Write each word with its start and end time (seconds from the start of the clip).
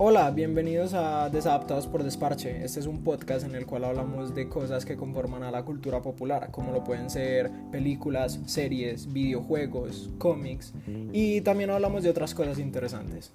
Hola, 0.00 0.30
bienvenidos 0.30 0.94
a 0.94 1.28
Desadaptados 1.28 1.88
por 1.88 2.04
Desparche. 2.04 2.64
Este 2.64 2.78
es 2.78 2.86
un 2.86 3.02
podcast 3.02 3.44
en 3.44 3.56
el 3.56 3.66
cual 3.66 3.82
hablamos 3.82 4.32
de 4.32 4.48
cosas 4.48 4.84
que 4.84 4.96
conforman 4.96 5.42
a 5.42 5.50
la 5.50 5.64
cultura 5.64 6.00
popular, 6.00 6.52
como 6.52 6.70
lo 6.70 6.84
pueden 6.84 7.10
ser 7.10 7.50
películas, 7.72 8.38
series, 8.46 9.12
videojuegos, 9.12 10.08
cómics 10.18 10.72
y 11.12 11.40
también 11.40 11.70
hablamos 11.70 12.04
de 12.04 12.10
otras 12.10 12.32
cosas 12.32 12.60
interesantes. 12.60 13.32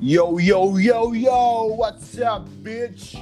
Yo, 0.00 0.40
yo, 0.40 0.76
yo, 0.80 1.14
yo, 1.14 1.66
what's 1.76 2.18
up, 2.18 2.48
bitch? 2.64 3.16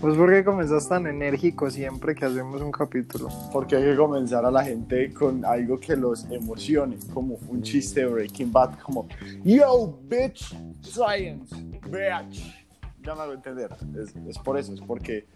Pues 0.00 0.16
porque 0.16 0.44
comenzas 0.44 0.88
tan 0.88 1.06
enérgico 1.06 1.70
siempre 1.70 2.14
que 2.14 2.24
hacemos 2.24 2.60
un 2.60 2.72
capítulo. 2.72 3.28
Porque 3.52 3.76
hay 3.76 3.84
que 3.84 3.96
comenzar 3.96 4.44
a 4.44 4.50
la 4.50 4.64
gente 4.64 5.12
con 5.12 5.44
algo 5.44 5.78
que 5.78 5.96
los 5.96 6.24
emocione, 6.30 6.96
como 7.12 7.38
un 7.48 7.62
chiste 7.62 8.00
de 8.00 8.06
Breaking 8.06 8.52
Bad, 8.52 8.78
como 8.80 9.08
Yo, 9.44 9.98
bitch, 10.04 10.56
science, 10.82 11.54
bitch. 11.90 12.66
Ya 13.02 13.14
me 13.14 13.22
hago 13.22 13.32
entender. 13.32 13.70
Es, 13.96 14.14
es 14.28 14.38
por 14.38 14.58
eso, 14.58 14.74
es 14.74 14.80
porque 14.80 15.26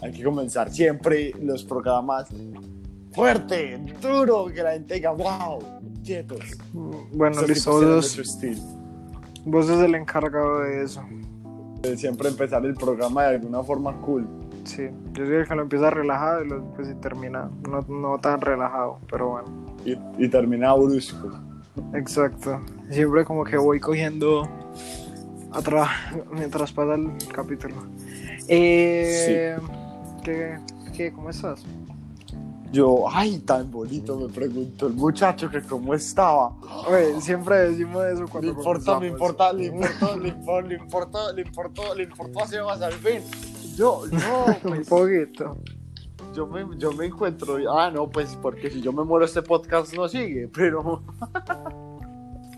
hay 0.00 0.12
que 0.12 0.22
comenzar 0.22 0.70
siempre 0.70 1.32
los 1.40 1.64
programas 1.64 2.28
fuerte, 3.12 3.78
duro, 4.02 4.46
que 4.46 4.62
la 4.62 4.72
gente 4.72 4.94
diga, 4.94 5.12
wow, 5.12 5.62
quietos. 6.04 6.40
Bueno, 6.72 7.42
listo, 7.42 7.70
vos, 7.70 8.18
vos 9.44 9.66
sos 9.66 9.82
el 9.82 9.94
encargado 9.94 10.60
de 10.60 10.84
eso 10.84 11.02
siempre 11.96 12.28
empezar 12.28 12.64
el 12.64 12.74
programa 12.74 13.24
de 13.24 13.36
alguna 13.36 13.62
forma 13.62 13.92
cool. 14.00 14.26
Sí, 14.64 14.88
yo 15.12 15.26
soy 15.26 15.36
el 15.36 15.48
que 15.48 15.54
lo 15.54 15.62
empieza 15.62 15.90
relajado 15.90 16.44
y 16.44 16.48
lo, 16.48 16.64
pues, 16.74 16.88
y 16.88 16.94
termina 16.94 17.50
no, 17.68 17.82
no, 17.82 18.18
tan 18.18 18.40
relajado, 18.40 18.98
pero 19.10 19.28
bueno. 19.30 19.48
Y, 19.84 20.24
y 20.24 20.28
termina 20.28 20.72
brusco. 20.74 21.30
Exacto. 21.92 22.60
Siempre 22.90 23.24
como 23.24 23.44
que 23.44 23.56
voy 23.56 23.80
cogiendo 23.80 24.48
atrás 25.52 25.88
mientras 26.32 26.72
pasa 26.72 26.94
el 26.94 27.12
capítulo. 27.32 27.74
Eh, 28.48 29.56
sí. 29.58 30.22
¿qué, 30.24 30.56
¿Qué? 30.96 31.12
¿Cómo 31.12 31.30
estás? 31.30 31.64
Yo, 32.74 33.04
ay, 33.08 33.38
tan 33.38 33.70
bonito, 33.70 34.16
me 34.16 34.28
preguntó 34.28 34.88
el 34.88 34.94
muchacho 34.94 35.48
que 35.48 35.62
cómo 35.62 35.94
estaba. 35.94 36.56
Oye, 36.88 37.20
siempre 37.20 37.70
decimos 37.70 38.04
eso 38.04 38.26
cuando 38.26 38.52
Le 38.52 38.58
importa, 38.58 38.98
le 38.98 39.06
importa, 39.06 39.52
le 39.52 39.66
importó, 39.66 40.16
le 40.16 40.28
importó, 40.28 40.62
le 40.62 40.74
importó, 40.74 41.32
le 41.32 41.42
importó, 41.42 41.94
le 41.94 42.02
importó 42.02 42.42
hacer 42.42 42.64
más 42.64 42.82
al 42.82 42.94
fin. 42.94 43.22
Yo, 43.76 44.02
no, 44.10 44.56
pues, 44.60 44.80
Un 44.80 44.84
poquito. 44.86 45.56
Yo 46.34 46.48
me, 46.48 46.66
yo 46.76 46.90
me 46.90 47.06
encuentro, 47.06 47.58
ah, 47.72 47.92
no, 47.92 48.10
pues 48.10 48.36
porque 48.42 48.68
si 48.68 48.80
yo 48.80 48.92
me 48.92 49.04
muero 49.04 49.24
este 49.24 49.42
podcast 49.42 49.94
no 49.94 50.08
sigue, 50.08 50.48
pero... 50.48 51.04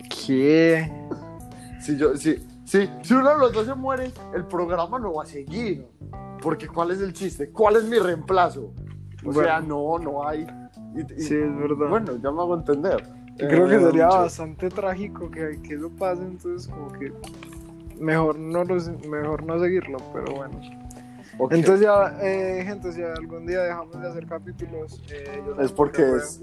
¿Qué? 0.09 0.91
Si 1.83 1.99
yo, 1.99 2.17
si, 2.17 2.37
si, 2.65 2.89
si 3.03 3.13
uno 3.13 3.33
de 3.33 3.39
los 3.39 3.53
dos 3.53 3.67
se 3.67 3.75
muere, 3.75 4.11
el 4.35 4.47
programa 4.47 4.99
no 4.99 5.13
va 5.13 5.25
a 5.25 5.27
seguir. 5.27 5.87
Porque 6.41 6.69
¿cuál 6.69 6.93
es 6.93 7.03
el 7.03 7.13
chiste? 7.13 7.51
¿Cuál 7.51 7.77
es 7.77 7.85
mi 7.85 7.99
reemplazo? 7.99 8.73
O 9.25 9.33
sea, 9.33 9.61
no, 9.61 9.99
no 9.99 10.27
hay. 10.27 10.47
sí, 11.19 11.35
es 11.35 11.59
verdad. 11.59 11.89
Bueno, 11.89 12.17
ya 12.17 12.31
me 12.31 12.41
hago 12.41 12.55
entender. 12.55 13.03
creo 13.37 13.69
que 13.69 13.77
eh, 13.77 13.81
sería 13.81 14.07
bastante 14.09 14.69
trágico 14.69 15.31
que, 15.31 15.61
que, 15.63 15.75
eso 15.75 15.91
pase, 15.91 16.23
entonces 16.23 16.69
como 16.69 16.93
que 16.93 17.13
mejor 17.99 18.39
no, 18.39 18.65
mejor 18.65 19.45
no 19.45 19.59
seguirlo, 19.59 19.99
pero 20.13 20.35
bueno. 20.35 20.61
Entonces 21.51 21.81
ya, 21.81 22.17
eh, 22.23 22.63
gente, 22.65 22.93
si 22.93 23.03
algún 23.03 23.47
día 23.47 23.63
dejamos 23.63 24.01
de 24.01 24.09
hacer 24.09 24.27
capítulos, 24.27 25.03
eh, 25.13 25.43
es 25.61 25.71
porque 25.71 26.03
es, 26.17 26.43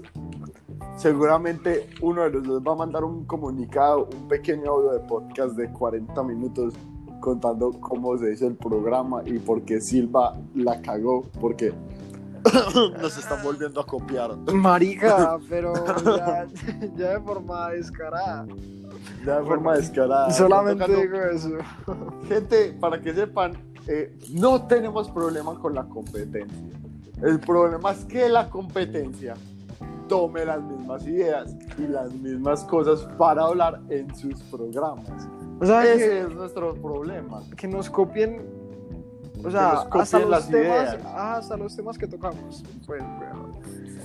seguramente 0.96 1.88
uno 2.00 2.22
de 2.22 2.30
los 2.30 2.44
dos 2.44 2.62
va 2.62 2.72
a 2.72 2.76
mandar 2.76 3.02
un 3.02 3.24
comunicado, 3.24 4.08
un 4.14 4.28
pequeño 4.28 4.70
audio 4.70 4.92
de 4.92 5.00
podcast 5.00 5.56
de 5.56 5.68
40 5.70 6.22
minutos 6.22 6.74
contando 7.20 7.72
cómo 7.80 8.16
se 8.18 8.32
hizo 8.32 8.46
el 8.46 8.54
programa 8.54 9.22
y 9.24 9.38
por 9.38 9.62
qué 9.62 9.80
Silva 9.80 10.36
la 10.54 10.80
cagó, 10.80 11.24
porque 11.40 11.72
nos 13.00 13.18
están 13.18 13.42
volviendo 13.42 13.80
a 13.80 13.86
copiar. 13.86 14.36
Marica, 14.52 15.38
pero 15.48 15.74
ya, 16.16 16.46
de 16.46 17.20
forma 17.20 17.70
descarada. 17.70 18.46
Ya 19.24 19.40
de 19.40 19.46
forma 19.46 19.76
descarada. 19.76 20.30
Solamente 20.32 20.94
digo 20.94 21.18
eso. 21.18 21.50
Gente, 22.28 22.76
para 22.80 23.00
que 23.00 23.14
sepan, 23.14 23.52
eh, 23.86 24.16
no 24.32 24.66
tenemos 24.66 25.10
problema 25.10 25.58
con 25.58 25.74
la 25.74 25.84
competencia. 25.84 26.78
El 27.22 27.40
problema 27.40 27.92
es 27.92 28.04
que 28.04 28.28
la 28.28 28.50
competencia 28.50 29.34
tome 30.08 30.44
las 30.44 30.62
mismas 30.62 31.06
ideas 31.06 31.56
y 31.78 31.86
las 31.86 32.12
mismas 32.12 32.64
cosas 32.64 33.00
para 33.16 33.44
hablar 33.44 33.80
en 33.88 34.14
sus 34.14 34.42
programas. 34.42 35.08
O 35.60 35.66
sea, 35.66 35.84
Ese 35.84 36.22
es 36.22 36.34
nuestro 36.34 36.74
problema. 36.74 37.42
Que 37.56 37.68
nos 37.68 37.88
copien 37.88 38.63
o 39.44 39.50
sea, 39.50 39.86
hasta 39.90 40.18
los, 40.20 40.48
temas, 40.48 40.96
hasta 41.14 41.56
los 41.56 41.76
temas 41.76 41.98
que 41.98 42.06
tocamos. 42.06 42.64
Pues, 42.86 43.02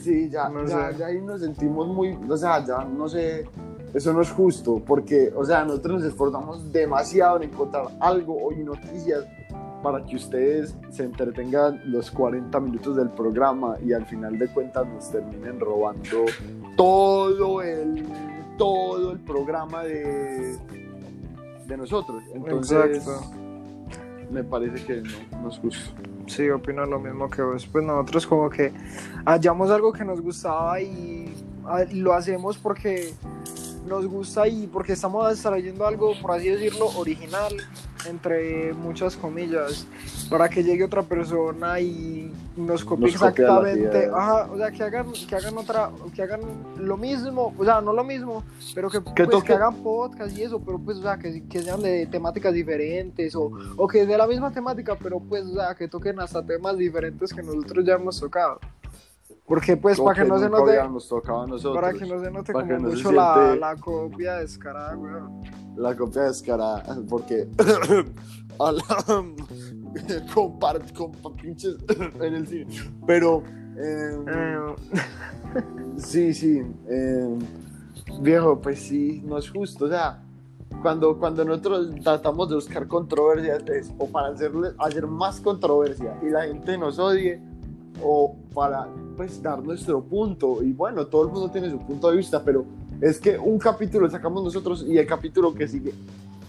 sí, 0.01 0.29
ya, 0.29 0.51
ya, 0.97 1.05
ahí 1.05 1.21
nos 1.21 1.41
sentimos 1.41 1.87
muy, 1.87 2.17
o 2.29 2.37
sea, 2.37 2.65
ya 2.65 2.83
no 2.83 3.07
sé, 3.07 3.47
eso 3.93 4.11
no 4.11 4.21
es 4.21 4.31
justo, 4.31 4.81
porque, 4.85 5.31
o 5.35 5.45
sea, 5.45 5.63
nosotros 5.63 6.01
nos 6.01 6.11
esforzamos 6.11 6.71
demasiado 6.73 7.37
en 7.37 7.43
encontrar 7.43 7.87
algo 7.99 8.51
y 8.51 8.63
noticias 8.63 9.25
para 9.81 10.03
que 10.05 10.17
ustedes 10.17 10.75
se 10.89 11.03
entretengan 11.03 11.81
los 11.85 12.11
40 12.11 12.59
minutos 12.59 12.97
del 12.97 13.09
programa 13.09 13.77
y 13.81 13.93
al 13.93 14.05
final 14.05 14.37
de 14.37 14.47
cuentas 14.49 14.85
nos 14.87 15.09
terminen 15.09 15.57
robando 15.57 16.25
todo 16.75 17.61
el, 17.61 18.05
todo 18.57 19.13
el 19.13 19.19
programa 19.19 19.83
de, 19.83 20.57
de 21.65 21.77
nosotros. 21.77 22.23
Entonces, 22.33 22.97
Exacto 22.97 23.48
me 24.29 24.43
parece 24.43 24.85
que 24.85 25.01
no, 25.01 25.41
no 25.41 25.49
es 25.49 25.57
justo. 25.59 25.91
Sí, 26.27 26.49
opino 26.49 26.85
lo 26.85 26.99
mismo 26.99 27.29
que 27.29 27.41
vos. 27.41 27.65
Pues 27.65 27.83
nosotros 27.83 28.27
como 28.27 28.49
que 28.49 28.71
hallamos 29.25 29.71
algo 29.71 29.91
que 29.91 30.05
nos 30.05 30.21
gustaba 30.21 30.79
y 30.79 31.33
ah, 31.65 31.83
lo 31.91 32.13
hacemos 32.13 32.57
porque 32.57 33.13
nos 33.87 34.05
gusta 34.05 34.47
y 34.47 34.67
porque 34.67 34.93
estamos 34.93 35.31
extrayendo 35.31 35.85
algo, 35.85 36.13
por 36.21 36.31
así 36.31 36.49
decirlo, 36.49 36.87
original, 36.97 37.53
entre 38.07 38.73
muchas 38.73 39.15
comillas, 39.15 39.87
para 40.29 40.49
que 40.49 40.63
llegue 40.63 40.83
otra 40.83 41.03
persona 41.03 41.79
y 41.79 42.31
nos 42.55 42.83
copie 42.83 43.07
exactamente, 43.07 44.09
ajá, 44.13 44.49
o 44.51 44.57
sea, 44.57 44.71
que 44.71 44.83
hagan, 44.83 45.11
que 45.11 45.35
hagan 45.35 45.57
otra, 45.57 45.91
que 46.13 46.21
hagan 46.21 46.41
lo 46.77 46.97
mismo, 46.97 47.53
o 47.57 47.65
sea, 47.65 47.81
no 47.81 47.93
lo 47.93 48.03
mismo, 48.03 48.43
pero 48.75 48.89
que, 48.89 49.01
pues, 49.01 49.43
que 49.43 49.53
hagan 49.53 49.75
podcast 49.75 50.37
y 50.37 50.43
eso, 50.43 50.59
pero 50.59 50.77
pues, 50.79 50.97
o 50.97 51.01
sea, 51.01 51.17
que, 51.17 51.43
que 51.47 51.61
sean 51.61 51.81
de 51.81 52.05
temáticas 52.07 52.53
diferentes 52.53 53.35
o, 53.35 53.51
o 53.77 53.87
que 53.87 54.05
de 54.05 54.17
la 54.17 54.27
misma 54.27 54.51
temática, 54.51 54.97
pero 55.01 55.19
pues, 55.19 55.45
o 55.45 55.55
sea, 55.55 55.75
que 55.75 55.87
toquen 55.87 56.19
hasta 56.19 56.45
temas 56.45 56.77
diferentes 56.77 57.33
que 57.33 57.41
nosotros 57.41 57.85
ya 57.85 57.93
hemos 57.93 58.19
tocado. 58.19 58.59
Porque 59.45 59.77
pues 59.77 59.99
para 59.99 60.23
que, 60.23 60.29
no 60.29 60.39
se 60.39 60.49
note 60.49 60.77
para 61.73 61.93
que 61.93 62.05
no 62.05 62.19
se 62.19 62.31
note 62.31 62.53
como 62.53 62.79
mucho 62.79 63.11
la, 63.11 63.55
la, 63.55 63.75
copia 63.75 64.35
descarada, 64.35 64.95
weón. 64.95 65.41
La 65.75 65.95
copia 65.95 66.23
descarada, 66.23 66.83
porque 67.09 67.47
comparte 70.33 70.93
con 70.93 71.11
pinches 71.35 71.77
en 72.21 72.35
el 72.35 72.47
cine. 72.47 72.67
Pero 73.07 73.43
em, 73.75 74.25
eh. 74.27 74.75
sí, 75.97 76.33
sí. 76.33 76.61
Eh, 76.87 77.39
viejo, 78.21 78.59
pues 78.59 78.79
sí, 78.79 79.23
no 79.25 79.37
es 79.37 79.49
justo. 79.49 79.85
O 79.85 79.89
sea, 79.89 80.21
cuando, 80.81 81.17
cuando 81.17 81.43
nosotros 81.45 81.89
tratamos 82.03 82.49
de 82.49 82.55
buscar 82.55 82.87
controversias 82.87 83.63
o 83.97 84.07
para 84.07 84.29
hacerle, 84.29 84.69
hacer 84.77 85.07
más 85.07 85.39
controversia 85.39 86.17
y 86.21 86.29
la 86.29 86.43
gente 86.43 86.77
nos 86.77 86.99
odie 86.99 87.41
o 88.01 88.35
para 88.53 88.87
pues 89.19 89.43
dar 89.43 89.61
nuestro 89.61 90.01
punto 90.01 90.63
y 90.63 90.71
bueno, 90.71 91.05
todo 91.07 91.25
el 91.25 91.33
mundo 91.33 91.51
tiene 91.51 91.69
su 91.69 91.77
punto 91.77 92.09
de 92.09 92.15
vista, 92.15 92.41
pero 92.41 92.63
es 93.01 93.19
que 93.19 93.37
un 93.37 93.59
capítulo 93.59 94.05
lo 94.05 94.09
sacamos 94.09 94.41
nosotros 94.41 94.85
y 94.87 94.97
el 94.97 95.05
capítulo 95.05 95.53
que 95.53 95.67
sigue, 95.67 95.93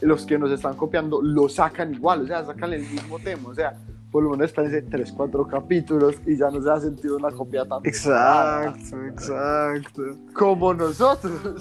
los 0.01 0.25
que 0.25 0.39
nos 0.39 0.53
están 0.53 0.77
copiando 0.77 1.21
lo 1.21 1.49
sacan 1.49 1.93
igual, 1.93 2.23
o 2.23 2.27
sea, 2.29 2.45
sacan 2.45 2.73
el 2.73 2.83
mismo 2.83 3.19
tema, 3.19 3.49
o 3.49 3.55
sea, 3.57 3.77
por 4.13 4.23
lo 4.23 4.31
menos 4.31 4.47
espérense 4.47 4.83
3, 4.83 5.11
4 5.17 5.49
capítulos 5.49 6.15
y 6.25 6.37
ya 6.37 6.49
no 6.49 6.63
se 6.63 6.71
ha 6.71 6.79
sentido 6.79 7.17
una 7.17 7.33
copia 7.33 7.65
tan 7.65 7.81
Exacto, 7.83 9.05
exacto. 9.05 10.03
Como 10.33 10.73
nosotros. 10.73 11.41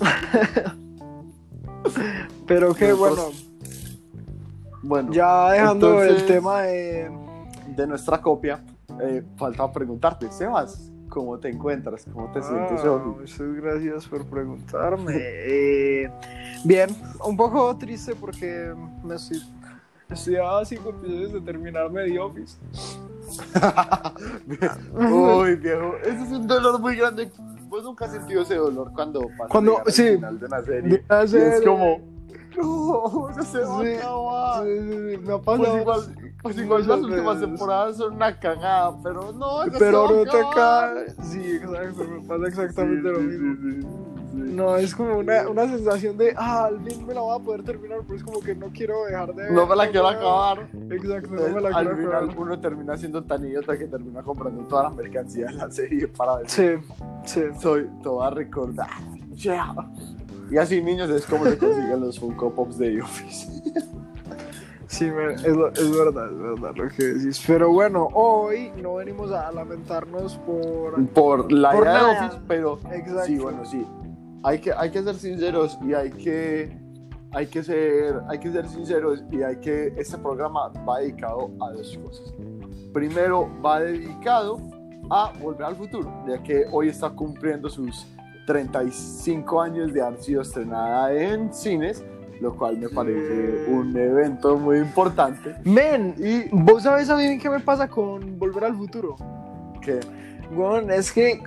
pero 2.46 2.76
qué 2.76 2.94
bueno. 2.94 3.32
Bueno, 4.84 5.12
ya 5.12 5.54
dejando 5.54 6.04
el 6.04 6.24
tema 6.28 6.62
de... 6.62 7.10
de 7.76 7.88
nuestra 7.88 8.22
copia 8.22 8.64
eh, 9.02 9.24
faltaba 9.38 9.72
preguntarte, 9.74 10.32
Sebas, 10.32 10.92
¿cómo 11.10 11.38
te 11.40 11.50
encuentras? 11.50 12.06
¿Cómo 12.14 12.32
te 12.32 12.42
sientes 12.42 12.84
hoy? 12.84 13.02
Muchas 13.20 13.54
gracias 13.56 14.08
por 14.08 14.26
preguntarme. 14.26 15.14
Eh, 15.18 16.10
bien, 16.64 16.90
un 17.26 17.36
poco 17.36 17.76
triste 17.78 18.16
porque 18.16 18.74
me 19.04 19.16
estoy 19.16 19.42
estudiaba 20.10 20.66
cinco 20.66 20.90
episodios 20.90 21.34
de 21.34 21.42
terminarme 21.42 22.06
The 22.06 22.20
Office. 22.20 22.58
Uy, 24.94 25.56
viejo, 25.56 25.94
ese 26.04 26.24
es 26.24 26.32
un 26.32 26.48
dolor 26.48 26.80
muy 26.80 26.96
grande. 26.96 27.30
Vos 27.68 27.84
nunca 27.84 28.06
has 28.06 28.12
sentido 28.12 28.42
ese 28.42 28.56
dolor 28.56 28.92
cuando 28.94 29.22
pasa 29.38 29.48
Cuando- 29.50 29.78
al 29.86 29.92
final 29.92 30.40
de 30.40 30.46
una 30.48 30.62
serie. 30.64 30.82
De 30.82 31.04
una 31.08 31.26
Y 31.26 31.36
es 31.54 31.62
como, 31.62 32.00
no, 32.58 33.44
se 33.44 33.60
va 33.60 33.82
Sí, 33.84 33.94
a 33.94 33.98
acabar. 34.00 34.64
sí, 34.66 34.80
sí, 34.80 34.90
sí, 34.90 35.18
me 35.18 35.34
ha 35.34 35.38
Pues 35.38 35.60
pasado. 35.60 35.80
igual, 35.80 36.29
pues 36.42 36.58
igual 36.58 36.88
las 36.88 37.00
últimas 37.02 37.40
temporadas 37.40 37.98
son 37.98 38.14
una 38.16 38.38
cagada, 38.40 38.96
pero 39.04 39.32
no, 39.34 39.58
Pero 39.78 40.10
no 40.10 40.24
te 40.24 40.42
cae. 40.56 41.10
Sí, 41.24 41.52
exacto, 41.58 42.04
me 42.06 42.22
pasa 42.28 42.48
exactamente 42.48 43.10
Sí, 43.10 43.14
lo 43.14 43.20
sí, 43.20 43.26
mismo. 43.26 43.56
sí, 43.56 43.72
sí, 43.76 43.82
sí. 43.82 43.88
No, 44.32 44.78
es 44.78 44.96
como 44.96 45.18
una, 45.18 45.50
una 45.50 45.68
sensación 45.68 46.18
de, 46.18 46.34
ah, 46.38 46.66
al 46.66 46.80
fin 46.82 47.06
me 47.06 47.14
la 47.14 47.22
voy 47.22 47.40
a 47.40 47.44
poder 47.44 47.64
terminar, 47.64 48.00
pero 48.06 48.16
es 48.16 48.24
como 48.24 48.40
que 48.40 48.56
no 48.56 48.68
quiero 48.68 49.06
dejar 49.06 49.34
de 49.34 49.44
ver. 49.44 49.52
No 49.52 49.66
me 49.66 49.76
la 49.76 49.90
quiero 49.90 50.08
acabar. 50.08 50.68
Exacto, 50.92 51.30
no 51.34 51.56
me 51.56 51.62
la 51.62 51.70
al 51.70 51.84
quiero 51.86 51.98
final 51.98 52.16
acabar. 52.24 52.38
uno 52.38 52.60
termina 52.60 52.98
siendo 52.98 53.24
tan 53.24 53.44
idiota 53.46 53.78
que 53.78 53.88
termina 53.88 54.22
comprando 54.24 54.64
toda 54.66 54.84
la 54.84 54.90
mercancía 54.92 55.48
de 55.48 55.54
la 55.54 55.70
serie 55.72 56.08
para 56.08 56.38
ver. 56.38 56.50
Sí, 56.50 56.68
sí. 57.26 57.42
Soy, 57.60 57.90
te 58.02 58.08
voy 58.10 58.26
a 58.26 58.30
recordar. 58.30 58.90
Yeah. 59.36 59.74
Y 60.52 60.58
así, 60.58 60.82
niños, 60.82 61.10
es 61.10 61.26
como 61.26 61.46
se 61.46 61.58
consiguen 61.58 62.00
los 62.00 62.20
Funko 62.20 62.54
Pops 62.54 62.78
de 62.78 62.92
The 62.96 63.02
Office. 63.02 63.62
Sí, 64.92 65.06
es, 65.06 65.48
lo- 65.48 65.68
es 65.72 65.92
verdad, 65.98 66.32
es 66.32 66.38
verdad 66.40 66.72
lo 66.76 66.90
que 66.90 67.04
decís. 67.04 67.44
Pero 67.46 67.72
bueno, 67.72 68.08
hoy 68.14 68.72
no 68.82 68.96
venimos 68.96 69.32
a 69.32 69.52
lamentarnos 69.52 70.36
por... 70.40 71.06
Por 71.10 71.52
la 71.52 71.72
Por 71.72 71.84
idea 71.84 72.04
de. 72.04 72.26
Office, 72.26 72.42
pero 72.48 72.80
Exacto. 72.92 73.24
sí, 73.26 73.38
bueno, 73.38 73.66
sí. 73.66 73.86
Hay 74.44 74.60
que, 74.60 74.74
hay 74.74 74.90
que 74.90 75.04
ser 75.04 75.16
sinceros 75.16 75.78
y 75.84 75.94
hay 75.94 76.10
que, 76.12 76.76
hay 77.32 77.46
que 77.48 77.62
ser, 77.64 78.20
hay 78.30 78.40
que 78.40 78.52
ser 78.52 78.68
sinceros 78.68 79.24
y 79.32 79.44
hay 79.44 79.58
que, 79.58 79.94
este 79.96 80.18
programa 80.18 80.70
va 80.88 81.00
dedicado 81.00 81.52
a 81.62 81.72
dos 81.72 81.96
cosas. 82.04 82.34
Primero, 82.92 83.48
va 83.64 83.82
dedicado 83.82 84.60
a 85.12 85.32
Volver 85.40 85.64
al 85.66 85.76
Futuro, 85.76 86.12
ya 86.28 86.42
que 86.42 86.66
hoy 86.72 86.90
está 86.90 87.12
cumpliendo 87.12 87.70
sus 87.70 88.08
35 88.48 89.62
años 89.62 89.94
de 89.94 90.02
haber 90.02 90.20
sido 90.22 90.42
estrenada 90.42 91.14
en 91.14 91.54
cines, 91.54 92.04
lo 92.42 92.56
cual 92.56 92.78
me 92.78 92.90
parece 92.90 93.66
Sí. 93.66 93.72
un 93.72 93.96
evento 93.98 94.58
muy 94.58 94.78
importante. 94.80 95.56
Men, 95.64 96.16
Y 96.18 96.50
¿vos 96.52 96.84
sabes 96.84 97.10
a 97.10 97.16
mí 97.18 97.38
qué 97.38 97.50
me 97.50 97.60
pasa 97.60 97.88
con 97.88 98.38
Volver 98.40 98.66
al 98.66 98.76
Futuro? 98.76 99.16
que 99.82 100.00
Bueno, 100.56 100.92
es 100.94 101.12
que, 101.12 101.42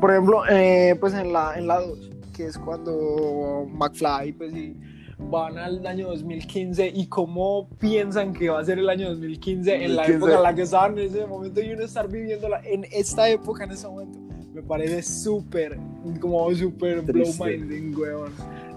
por 0.00 0.10
ejemplo, 0.10 0.42
eh, 0.48 0.96
pues 0.98 1.14
en 1.14 1.32
la, 1.32 1.54
en 1.56 1.66
la 1.66 1.80
2, 1.80 2.10
que 2.34 2.46
es 2.46 2.58
cuando 2.58 3.66
McFly, 3.70 4.32
pues 4.32 4.52
y 4.54 4.74
van 5.18 5.56
al 5.58 5.86
año 5.86 6.08
2015 6.08 6.88
y 6.94 7.06
cómo 7.06 7.68
piensan 7.78 8.32
que 8.34 8.48
va 8.50 8.60
a 8.60 8.64
ser 8.64 8.78
el 8.78 8.88
año 8.88 9.08
2015 9.10 9.74
en 9.84 9.96
la 9.96 10.02
2015. 10.02 10.12
época 10.16 10.34
en 10.36 10.42
la 10.42 10.54
que 10.54 10.62
estaban 10.62 10.98
en 10.98 11.06
ese 11.06 11.26
momento 11.26 11.60
y 11.62 11.72
uno 11.72 11.82
estar 11.84 12.08
viviéndola 12.08 12.60
en 12.64 12.84
esta 12.92 13.28
época, 13.28 13.64
en 13.64 13.70
ese 13.72 13.86
momento, 13.88 14.18
me 14.54 14.62
parece 14.62 15.02
súper, 15.02 15.78
como 16.20 16.50
súper 16.54 17.00
blow 17.02 17.26
minding, 17.44 17.94
weón. 17.96 18.30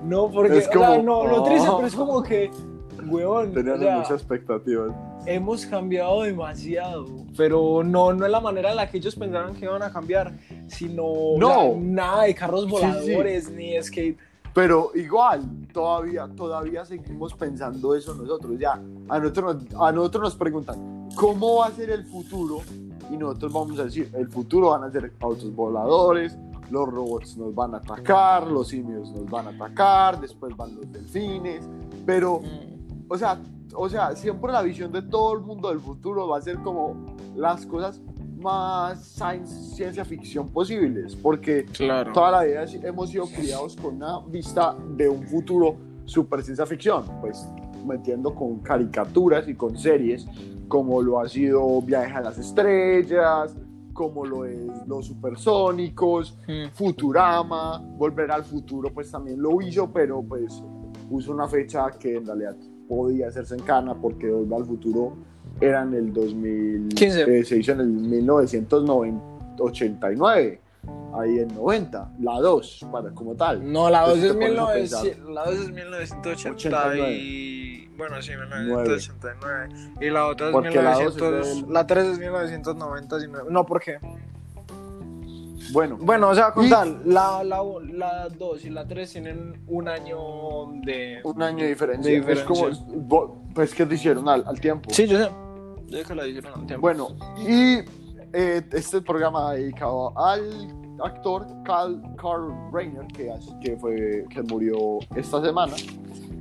No, 0.03 0.29
porque, 0.31 0.57
Es 0.59 0.67
o 0.67 0.71
sea, 0.71 0.87
como- 0.97 1.03
no, 1.03 1.27
lo 1.27 1.43
triste, 1.43 1.67
Oh. 1.69 1.75
pero 1.77 1.87
es 1.87 1.95
como 1.95 2.23
que, 2.23 2.51
weón, 3.07 3.53
tenían 3.53 3.75
o 3.77 3.79
sea, 3.79 3.95
muchas 3.97 4.11
expectativas. 4.11 4.91
hemos 5.25 5.65
cambiado 5.65 6.23
demasiado, 6.23 7.05
pero 7.35 7.83
no, 7.83 8.13
no 8.13 8.25
es 8.25 8.31
la 8.31 8.39
manera 8.39 8.69
en 8.71 8.77
la 8.77 8.89
que 8.89 8.97
ellos 8.97 9.15
pensaron 9.15 9.53
que 9.55 9.65
iban 9.65 9.81
a 9.83 9.91
cambiar, 9.91 10.33
sino 10.67 11.03
No. 11.37 11.49
la- 11.49 11.73
nada 11.79 12.23
de 12.23 12.35
carros 12.35 12.61
Sí, 12.61 12.67
sí. 12.67 12.71
voladores 12.71 13.49
ni 13.51 13.81
skate. 13.81 14.17
Pero 14.53 14.91
igual, 14.95 15.43
todavía, 15.71 16.27
todavía 16.35 16.83
seguimos 16.83 17.33
pensando 17.35 17.93
eso 17.95 18.15
nosotros. 18.15 18.57
Ya, 18.57 18.73
a 19.07 19.19
nosotros, 19.19 19.63
nos- 19.63 19.81
a 19.81 19.91
nosotros 19.91 20.23
nos 20.23 20.35
preguntan, 20.35 21.09
¿cómo 21.15 21.57
va 21.57 21.67
a 21.67 21.71
ser 21.71 21.91
el 21.91 22.05
futuro? 22.05 22.61
Y 23.11 23.17
nosotros 23.17 23.53
vamos 23.53 23.79
a 23.79 23.83
decir, 23.85 24.09
el 24.15 24.27
futuro 24.27 24.69
van 24.69 24.83
a 24.85 24.91
ser 24.91 25.11
autos 25.19 25.53
voladores, 25.55 26.35
los 26.71 26.87
robots 26.89 27.37
nos 27.37 27.53
van 27.53 27.73
a 27.73 27.77
atacar, 27.77 28.47
los 28.47 28.69
simios 28.69 29.11
nos 29.11 29.29
van 29.29 29.47
a 29.47 29.49
atacar, 29.51 30.19
después 30.19 30.55
van 30.55 30.75
los 30.75 30.91
delfines. 30.91 31.67
Pero, 32.05 32.41
o 33.07 33.17
sea, 33.17 33.39
o 33.75 33.89
sea, 33.89 34.15
siempre 34.15 34.51
la 34.51 34.61
visión 34.61 34.91
de 34.91 35.01
todo 35.01 35.33
el 35.33 35.41
mundo 35.41 35.69
del 35.69 35.79
futuro 35.79 36.27
va 36.27 36.37
a 36.37 36.41
ser 36.41 36.57
como 36.59 36.95
las 37.35 37.65
cosas 37.65 38.01
más 38.37 39.03
science, 39.05 39.75
ciencia 39.75 40.05
ficción 40.05 40.49
posibles, 40.49 41.15
porque 41.15 41.65
Claro. 41.65 42.13
toda 42.13 42.31
la 42.31 42.43
vida 42.43 42.65
hemos 42.83 43.09
sido 43.09 43.25
criados 43.25 43.75
con 43.75 43.95
una 43.95 44.19
vista 44.27 44.75
de 44.95 45.09
un 45.09 45.23
futuro 45.27 45.75
super 46.05 46.41
ciencia 46.41 46.65
ficción, 46.65 47.03
pues 47.21 47.47
metiendo 47.85 48.33
con 48.33 48.59
caricaturas 48.59 49.47
y 49.47 49.55
con 49.55 49.77
series 49.77 50.25
como 50.69 51.01
lo 51.01 51.19
ha 51.19 51.27
sido 51.27 51.81
Viaje 51.81 52.13
a 52.13 52.21
las 52.21 52.37
Estrellas, 52.37 53.55
como 53.99 54.25
lo 54.25 54.45
es 54.45 54.57
Los 54.87 55.07
Supersónicos, 55.07 56.37
Futurama, 56.71 57.79
Volver 57.79 58.31
al 58.31 58.45
Futuro 58.45 58.93
pues 58.93 59.11
también 59.11 59.41
lo 59.41 59.61
hizo, 59.61 59.91
pero 59.91 60.23
pues 60.23 60.63
puso 61.09 61.33
una 61.33 61.49
fecha 61.49 61.91
que 61.99 62.15
en 62.15 62.25
realidad 62.25 62.55
podía 62.87 63.27
hacerse 63.27 63.55
en 63.55 63.63
cana 63.63 63.93
porque 63.93 64.31
Volver 64.31 64.61
al 64.61 64.65
Futuro 64.65 65.17
era 65.59 65.81
en 65.81 65.95
el 65.95 66.13
2000, 66.13 66.87
15. 66.95 67.39
eh, 67.39 67.43
se 67.43 67.57
hizo 67.57 67.73
en 67.73 67.81
el 67.81 67.89
1989, 67.89 70.61
ahí 71.13 71.39
en 71.39 71.49
90, 71.49 72.13
la 72.21 72.39
2 72.39 72.87
para 72.93 73.11
como 73.11 73.35
tal. 73.35 73.69
No, 73.69 73.89
la 73.89 74.07
2 74.07 74.17
Entonces 74.17 74.31
es, 74.31 74.39
te 74.39 74.55
pones 74.55 74.93
a 74.93 75.03
1900 75.03 75.35
la 75.35 75.43
2 75.43 75.59
es 75.59 75.71
1980 75.73 76.97
y... 76.97 77.58
Bueno, 77.99 78.19
sí, 78.21 78.31
1989. 78.31 79.69
Y 80.01 80.09
la 80.09 80.25
otra 80.27 80.47
es 80.47 80.53
Porque 80.53 80.81
la 80.81 80.93
dos 80.95 81.01
es 81.01 81.15
1900... 81.21 81.63
del- 81.65 81.73
La 81.73 81.85
3 81.85 82.05
es 82.07 82.17
1990. 82.19 83.19
si 83.19 83.27
no- 83.27 83.43
No, 83.49 83.65
¿por 83.65 83.79
qué? 83.81 83.99
Bueno, 85.71 85.97
Bueno, 86.01 86.29
o 86.29 86.35
sea, 86.35 86.51
con 86.51 86.67
tal, 86.67 87.01
la, 87.05 87.43
la, 87.43 87.61
la 87.93 88.27
2 88.29 88.65
y 88.65 88.69
la 88.71 88.87
3 88.87 89.11
tienen 89.11 89.61
un 89.67 89.87
año 89.87 90.17
de... 90.83 91.19
un 91.23 91.43
año 91.43 91.63
de 91.63 91.69
diferencia. 91.69 92.11
De 92.11 92.33
Es 92.33 92.39
como, 92.41 92.69
diferencia. 92.69 93.07
pues 93.53 93.75
que 93.75 93.85
lo 93.85 93.93
hicieron 93.93 94.27
al, 94.27 94.43
al 94.47 94.59
tiempo. 94.59 94.89
Sí, 94.91 95.05
yo 95.07 95.19
sé. 95.23 95.29
Yo 95.87 95.97
sé 95.99 96.03
que 96.05 96.15
la 96.15 96.25
hicieron 96.25 96.53
al 96.61 96.65
tiempo. 96.65 96.81
Bueno, 96.81 97.09
y 97.47 97.79
eh, 98.33 98.63
este 98.71 99.01
programa 99.01 99.53
dedicado 99.53 100.17
al 100.17 100.73
actor 101.03 101.45
Carl, 101.65 102.01
Carl 102.19 102.51
Reiner, 102.73 103.05
que, 103.07 103.31
que, 103.63 103.77
fue, 103.77 104.25
que 104.29 104.41
murió 104.43 104.97
esta 105.15 105.39
semana. 105.43 105.75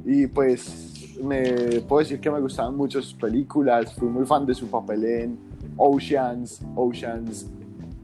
Y 0.06 0.26
pues 0.26 0.87
me 1.22 1.80
puedo 1.82 2.00
decir 2.00 2.20
que 2.20 2.30
me 2.30 2.40
gustaban 2.40 2.76
mucho 2.76 3.00
sus 3.02 3.14
películas. 3.14 3.94
Fui 3.94 4.08
muy 4.08 4.24
fan 4.26 4.46
de 4.46 4.54
su 4.54 4.66
papel 4.68 5.04
en 5.04 5.38
Oceans, 5.76 6.60
Oceans 6.74 7.46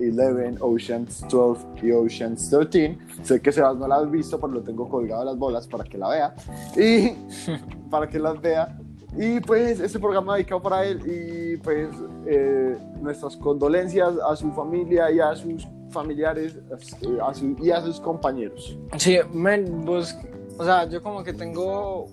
11, 0.01 0.57
Oceans 0.61 1.25
12 1.31 1.67
y 1.83 1.91
Oceans 1.93 2.51
13. 2.51 2.99
Sé 3.23 3.41
que 3.41 3.53
Sebas 3.53 3.77
no 3.77 3.87
la 3.87 3.97
has 3.97 4.11
visto, 4.11 4.39
pero 4.41 4.53
lo 4.55 4.61
tengo 4.63 4.89
colgado 4.89 5.23
a 5.23 5.25
las 5.25 5.39
bolas 5.39 5.67
para 5.67 5.85
que 5.85 5.97
la 5.99 6.09
vea. 6.09 6.35
Y 6.77 7.13
para 7.91 8.09
que 8.09 8.19
las 8.19 8.41
vea. 8.41 8.77
Y 9.17 9.39
pues 9.41 9.79
este 9.79 10.01
programa 10.01 10.35
dedicado 10.35 10.61
para 10.61 10.85
él 10.85 11.01
y 11.07 11.57
pues 11.59 11.89
eh, 12.27 12.77
nuestras 13.01 13.37
condolencias 13.37 14.13
a 14.29 14.35
su 14.35 14.51
familia 14.51 15.09
y 15.13 15.21
a 15.21 15.37
sus 15.37 15.69
familiares 15.91 16.57
eh, 16.57 17.19
a 17.23 17.33
su- 17.33 17.57
y 17.63 17.71
a 17.71 17.81
sus 17.81 18.01
compañeros. 18.01 18.77
Sí, 18.99 19.17
vos, 19.85 20.17
o 20.59 20.65
sea, 20.65 20.89
yo 20.89 21.01
como 21.01 21.23
que 21.23 21.33
tengo, 21.33 22.07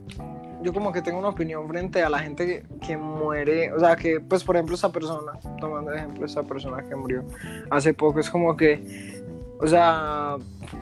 yo 0.62 0.74
como 0.74 0.92
que 0.92 1.02
tengo 1.02 1.20
una 1.20 1.30
opinión 1.30 1.68
frente 1.68 2.02
a 2.04 2.10
la 2.10 2.20
gente 2.20 2.64
que, 2.86 2.98
muere, 2.98 3.72
o 3.74 3.80
sea, 3.80 3.96
que, 3.96 4.20
pues, 4.20 4.44
por 4.44 4.56
ejemplo, 4.56 4.76
esa 4.76 4.92
persona, 4.92 5.34
tomando 5.60 5.92
de 5.92 5.98
ejemplo 5.98 6.26
esa 6.26 6.44
persona 6.44 6.84
que 6.88 6.96
murió 6.96 7.24
hace 7.70 7.94
poco, 7.94 8.20
es 8.20 8.30
como 8.30 8.56
que, 8.56 9.24
o 9.60 9.68
sea, 9.68 10.38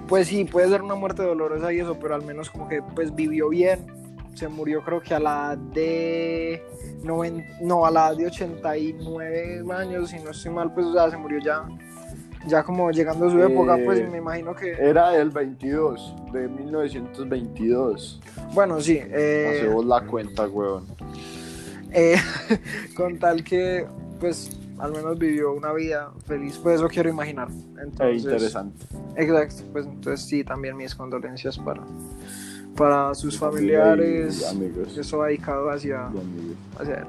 pues 0.07 0.27
sí, 0.27 0.45
puede 0.45 0.69
ser 0.69 0.81
una 0.81 0.95
muerte 0.95 1.23
dolorosa 1.23 1.71
y 1.73 1.79
eso, 1.79 1.97
pero 1.99 2.15
al 2.15 2.23
menos 2.23 2.49
como 2.49 2.67
que, 2.67 2.81
pues, 2.95 3.13
vivió 3.13 3.49
bien, 3.49 3.85
se 4.35 4.47
murió 4.47 4.81
creo 4.83 5.01
que 5.01 5.13
a 5.15 5.19
la 5.19 5.57
de, 5.73 6.63
noven- 7.03 7.45
no, 7.61 7.85
a 7.85 7.91
la 7.91 8.07
edad 8.09 8.17
de 8.17 8.27
89 8.27 9.63
años, 9.73 10.09
si 10.09 10.19
no 10.19 10.31
estoy 10.31 10.51
mal, 10.51 10.73
pues, 10.73 10.85
o 10.85 10.93
sea, 10.93 11.09
se 11.09 11.17
murió 11.17 11.39
ya. 11.39 11.65
Ya 12.47 12.63
como 12.63 12.89
llegando 12.91 13.27
a 13.27 13.31
su 13.31 13.41
época, 13.43 13.77
Eh, 13.77 13.83
pues 13.85 14.09
me 14.11 14.17
imagino 14.19 14.55
que... 14.55 14.71
Era 14.71 15.11
del 15.11 15.29
22, 15.29 16.15
de 16.31 16.47
1922. 16.47 18.21
Bueno, 18.53 18.79
sí. 18.81 18.97
eh, 19.01 19.57
Hacemos 19.61 19.85
la 19.85 20.01
cuenta, 20.05 20.47
weón. 20.47 20.85
eh, 21.91 22.15
con 22.95 23.19
tal 23.19 23.43
que, 23.43 23.85
pues, 24.19 24.57
al 24.77 24.93
menos 24.93 25.19
vivió 25.19 25.51
una 25.53 25.73
vida 25.73 26.11
feliz, 26.25 26.57
pues 26.63 26.77
eso 26.79 26.87
quiero 26.87 27.09
imaginar. 27.09 27.49
Eh, 27.51 27.81
Entonces, 27.83 28.23
interesante. 28.23 28.85
Exacto, 29.17 29.63
pues 29.73 29.85
entonces 29.85 30.25
sí, 30.25 30.43
también 30.45 30.77
mis 30.77 30.95
condolencias 30.95 31.57
para, 31.59 31.83
para 32.77 33.13
sus 33.15 33.33
Mi 33.33 33.39
familia 33.39 33.79
familiares. 33.83 34.41
y 34.41 34.45
amigos. 34.55 34.97
Eso 34.97 35.17
va 35.17 35.27
dedicado 35.27 35.69
hacia, 35.69 36.05
amigos. 36.05 36.55
hacia 36.79 36.95
él. 36.99 37.05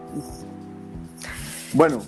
Bueno, 1.73 2.01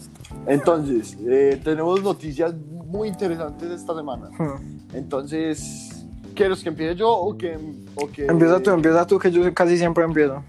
entonces, 0.46 1.16
eh, 1.24 1.60
tenemos 1.62 2.02
noticias 2.02 2.52
muy 2.92 3.08
interesantes 3.08 3.70
esta 3.70 3.94
semana. 3.94 4.28
Hmm. 4.38 4.94
Entonces, 4.94 6.04
¿quieres 6.34 6.62
que 6.62 6.68
empiece 6.68 6.94
yo 6.94 7.10
o 7.10 7.36
que, 7.36 7.58
o 7.94 8.06
que... 8.06 8.26
Empieza 8.26 8.62
tú, 8.62 8.70
empieza 8.70 9.06
tú, 9.06 9.18
que 9.18 9.30
yo 9.30 9.52
casi 9.54 9.78
siempre 9.78 10.04
empiezo. 10.04 10.44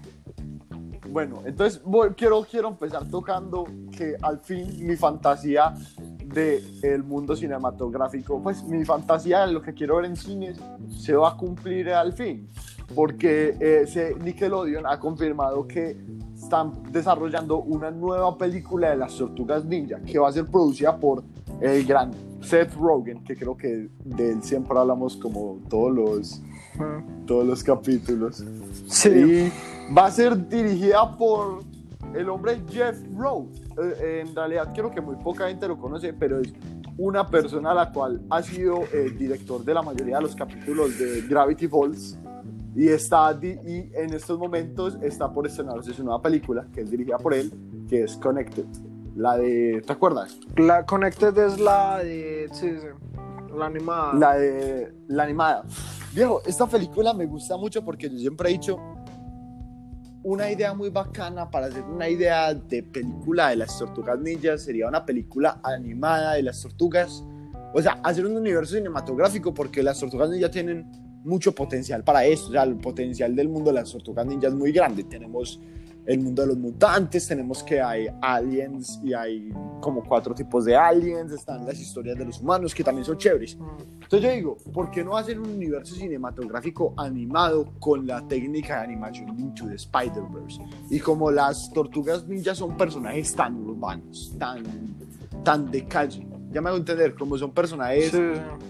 bueno, 1.08 1.40
entonces 1.46 1.80
quiero, 2.16 2.46
quiero 2.48 2.68
empezar 2.68 3.08
tocando 3.08 3.64
que 3.96 4.16
al 4.20 4.40
fin 4.40 4.86
mi 4.86 4.94
fantasía 4.96 5.74
del 6.22 6.62
el 6.82 7.02
mundo 7.02 7.34
cinematográfico, 7.34 8.42
pues 8.42 8.62
mi 8.64 8.84
fantasía 8.84 9.46
de 9.46 9.52
lo 9.52 9.62
que 9.62 9.72
quiero 9.72 9.96
ver 9.96 10.06
en 10.06 10.16
cines 10.16 10.58
se 10.98 11.14
va 11.14 11.30
a 11.30 11.36
cumplir 11.36 11.90
al 11.90 12.12
fin, 12.12 12.48
porque 12.94 13.56
eh, 13.60 14.16
Nickelodeon 14.22 14.86
ha 14.86 14.98
confirmado 14.98 15.66
que 15.66 15.96
están 16.34 16.92
desarrollando 16.92 17.58
una 17.58 17.90
nueva 17.90 18.36
película 18.36 18.90
de 18.90 18.96
las 18.96 19.16
tortugas 19.16 19.64
ninja 19.64 20.00
que 20.00 20.18
va 20.18 20.28
a 20.28 20.32
ser 20.32 20.46
producida 20.46 20.96
por 20.96 21.22
el 21.64 21.86
gran 21.86 22.10
Seth 22.42 22.74
Rogen, 22.74 23.24
que 23.24 23.34
creo 23.34 23.56
que 23.56 23.88
de 24.04 24.32
él 24.32 24.42
siempre 24.42 24.78
hablamos 24.78 25.16
como 25.16 25.60
todos 25.68 25.94
los, 25.94 26.42
todos 27.26 27.46
los 27.46 27.64
capítulos. 27.64 28.44
Sí. 28.86 29.08
Y 29.08 29.52
va 29.94 30.06
a 30.06 30.10
ser 30.10 30.48
dirigida 30.48 31.16
por 31.16 31.60
el 32.14 32.28
hombre 32.28 32.60
Jeff 32.70 32.98
Rose. 33.16 33.62
Eh, 33.82 34.24
en 34.26 34.34
realidad 34.34 34.72
creo 34.74 34.90
que 34.90 35.00
muy 35.00 35.16
poca 35.16 35.48
gente 35.48 35.66
lo 35.66 35.78
conoce, 35.78 36.12
pero 36.12 36.38
es 36.38 36.52
una 36.98 37.26
persona 37.26 37.70
a 37.70 37.74
la 37.74 37.92
cual 37.92 38.22
ha 38.30 38.42
sido 38.42 38.84
el 38.92 39.16
director 39.16 39.64
de 39.64 39.74
la 39.74 39.82
mayoría 39.82 40.16
de 40.16 40.22
los 40.22 40.36
capítulos 40.36 40.98
de 40.98 41.22
Gravity 41.22 41.66
Falls 41.66 42.18
y 42.76 42.88
está 42.88 43.36
y 43.42 43.90
en 43.94 44.14
estos 44.14 44.38
momentos 44.38 44.96
está 45.00 45.32
por 45.32 45.46
estrenarse 45.46 45.92
su 45.92 46.04
nueva 46.04 46.20
película 46.20 46.66
que 46.72 46.82
es 46.82 46.90
dirigida 46.90 47.18
por 47.18 47.34
él 47.34 47.52
que 47.88 48.04
es 48.04 48.16
Connected 48.16 48.66
la 49.14 49.36
de 49.36 49.82
¿te 49.86 49.92
acuerdas? 49.92 50.38
la 50.56 50.84
Connected 50.84 51.36
es 51.38 51.60
la 51.60 51.98
de 51.98 52.48
sí, 52.52 52.70
sí, 52.80 52.86
la 53.56 53.66
animada 53.66 54.14
la 54.14 54.34
de 54.34 54.94
la 55.08 55.24
animada 55.24 55.64
viejo 56.12 56.42
esta 56.46 56.66
película 56.66 57.14
me 57.14 57.26
gusta 57.26 57.56
mucho 57.56 57.84
porque 57.84 58.10
yo 58.10 58.18
siempre 58.18 58.50
he 58.50 58.52
dicho 58.52 58.78
una 60.22 60.50
idea 60.50 60.72
muy 60.72 60.90
bacana 60.90 61.50
para 61.50 61.66
hacer 61.66 61.84
una 61.84 62.08
idea 62.08 62.54
de 62.54 62.82
película 62.82 63.50
de 63.50 63.56
las 63.56 63.78
tortugas 63.78 64.18
ninjas 64.18 64.62
sería 64.62 64.88
una 64.88 65.04
película 65.04 65.60
animada 65.62 66.34
de 66.34 66.42
las 66.42 66.60
tortugas 66.62 67.22
o 67.72 67.82
sea 67.82 68.00
hacer 68.02 68.26
un 68.26 68.36
universo 68.36 68.74
cinematográfico 68.74 69.52
porque 69.52 69.82
las 69.82 70.00
tortugas 70.00 70.30
ninjas 70.30 70.50
tienen 70.50 70.90
mucho 71.24 71.54
potencial 71.54 72.04
para 72.04 72.24
esto. 72.24 72.48
O 72.48 72.52
sea, 72.52 72.62
el 72.62 72.76
potencial 72.76 73.34
del 73.34 73.48
mundo 73.48 73.70
de 73.70 73.80
las 73.80 73.90
tortugas 73.90 74.26
ninjas 74.26 74.52
es 74.52 74.58
muy 74.58 74.70
grande. 74.70 75.04
Tenemos 75.04 75.60
el 76.06 76.20
mundo 76.20 76.42
de 76.42 76.48
los 76.48 76.58
mutantes, 76.58 77.26
tenemos 77.26 77.62
que 77.62 77.80
hay 77.80 78.08
aliens 78.20 79.00
y 79.02 79.14
hay 79.14 79.50
como 79.80 80.02
cuatro 80.04 80.34
tipos 80.34 80.64
de 80.64 80.76
aliens, 80.76 81.32
están 81.32 81.64
las 81.64 81.80
historias 81.80 82.18
de 82.18 82.24
los 82.26 82.40
humanos 82.40 82.74
que 82.74 82.84
también 82.84 83.04
son 83.04 83.16
chéveres. 83.16 83.56
Entonces 84.02 84.22
yo 84.22 84.30
digo, 84.30 84.56
¿por 84.72 84.90
qué 84.90 85.02
no 85.02 85.16
hacer 85.16 85.40
un 85.40 85.48
universo 85.48 85.94
cinematográfico 85.94 86.94
animado 86.96 87.72
con 87.78 88.06
la 88.06 88.26
técnica 88.28 88.78
de 88.78 88.84
animación 88.84 89.38
Into 89.38 89.66
the 89.66 89.76
Spider-Verse? 89.76 90.60
Y 90.90 91.00
como 91.00 91.30
las 91.30 91.70
tortugas 91.72 92.26
ninjas 92.26 92.58
son 92.58 92.76
personajes 92.76 93.34
tan 93.34 93.56
urbanos, 93.56 94.34
tan, 94.38 94.62
tan 95.42 95.70
de 95.70 95.86
calle, 95.86 96.26
ya 96.54 96.60
me 96.60 96.68
hago 96.68 96.78
entender, 96.78 97.14
como 97.16 97.36
son 97.36 97.50
personajes 97.50 98.12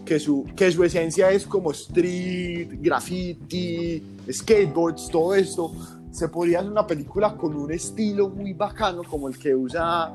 que, 0.07 0.19
su, 0.19 0.47
que 0.57 0.73
su 0.73 0.83
esencia 0.85 1.31
es 1.31 1.47
como 1.47 1.71
street, 1.73 2.79
graffiti, 2.81 4.03
skateboards, 4.33 5.09
todo 5.11 5.35
esto, 5.35 5.71
se 6.15 6.29
podría 6.29 6.61
hacer 6.61 6.71
una 6.71 6.87
película 6.87 7.37
con 7.37 7.57
un 7.57 7.73
estilo 7.73 8.29
muy 8.29 8.53
bacano 8.53 9.03
como 9.03 9.29
el 9.29 9.37
que 9.37 9.53
usa 9.53 10.13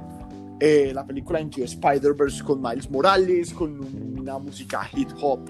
eh, 0.58 0.94
la 0.94 1.06
película 1.06 1.41
Into 1.41 1.62
Spider-Verse 1.62 2.41
con 2.41 2.62
Miles 2.62 2.89
Morales, 2.89 3.53
con 3.53 3.82
una 4.18 4.39
música 4.39 4.89
hip 4.96 5.10
hop 5.22 5.50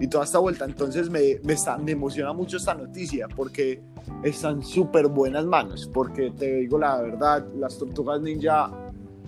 y 0.00 0.08
toda 0.08 0.24
esta 0.24 0.40
vuelta. 0.40 0.64
Entonces 0.64 1.08
me, 1.08 1.38
me, 1.44 1.52
está, 1.52 1.78
me 1.78 1.92
emociona 1.92 2.32
mucho 2.32 2.56
esta 2.56 2.74
noticia 2.74 3.28
porque 3.28 3.80
están 4.24 4.60
súper 4.64 5.06
buenas 5.06 5.46
manos, 5.46 5.88
porque 5.94 6.32
te 6.32 6.56
digo 6.56 6.80
la 6.80 7.00
verdad, 7.00 7.46
las 7.56 7.78
tortugas 7.78 8.20
ninja 8.20 8.68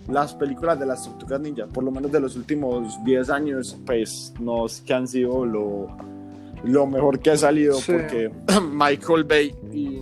las 0.09 0.35
películas 0.35 0.81
de 0.81 0.87
las 0.87 1.05
tortugas 1.05 1.41
ninja, 1.41 1.67
por 1.67 1.85
lo 1.85 1.93
menos 1.93 2.11
de 2.11 2.19
los 2.19 2.35
últimos 2.35 2.99
10 3.05 3.31
años, 3.31 3.79
pues 3.87 4.35
no 4.41 4.67
es 4.67 4.81
que 4.81 4.95
han 4.95 5.07
sido 5.07 5.45
lo, 5.45 5.87
lo 6.65 6.87
mejor 6.87 7.21
que 7.21 7.31
ha 7.31 7.37
salido, 7.37 7.79
porque 7.87 8.33
Michael 8.73 9.25
Bay 9.25 9.55
y 9.73 9.98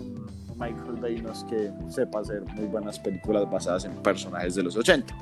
Bay 1.00 1.21
no 1.21 1.33
es 1.33 1.45
que 1.45 1.73
sepa 1.88 2.21
hacer 2.21 2.43
muy 2.55 2.67
buenas 2.67 2.99
películas 2.99 3.50
basadas 3.50 3.85
en 3.85 3.93
personajes 3.97 4.55
de 4.55 4.62
los 4.62 4.76
80. 4.76 5.15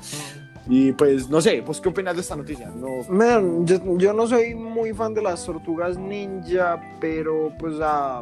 Y 0.67 0.91
pues 0.93 1.29
no 1.29 1.41
sé, 1.41 1.61
pues 1.63 1.79
qué 1.79 1.89
opinas 1.89 2.15
de 2.15 2.21
esta 2.21 2.35
noticia? 2.35 2.69
No... 2.69 3.65
yo, 3.65 3.97
yo, 3.97 4.13
no 4.13 4.27
soy 4.27 4.55
muy 4.55 4.93
fan 4.93 5.13
de 5.13 5.21
las 5.21 5.45
tortugas 5.45 5.97
ninja, 5.97 6.81
pero 6.99 7.51
pues 7.59 7.75
a 7.81 8.21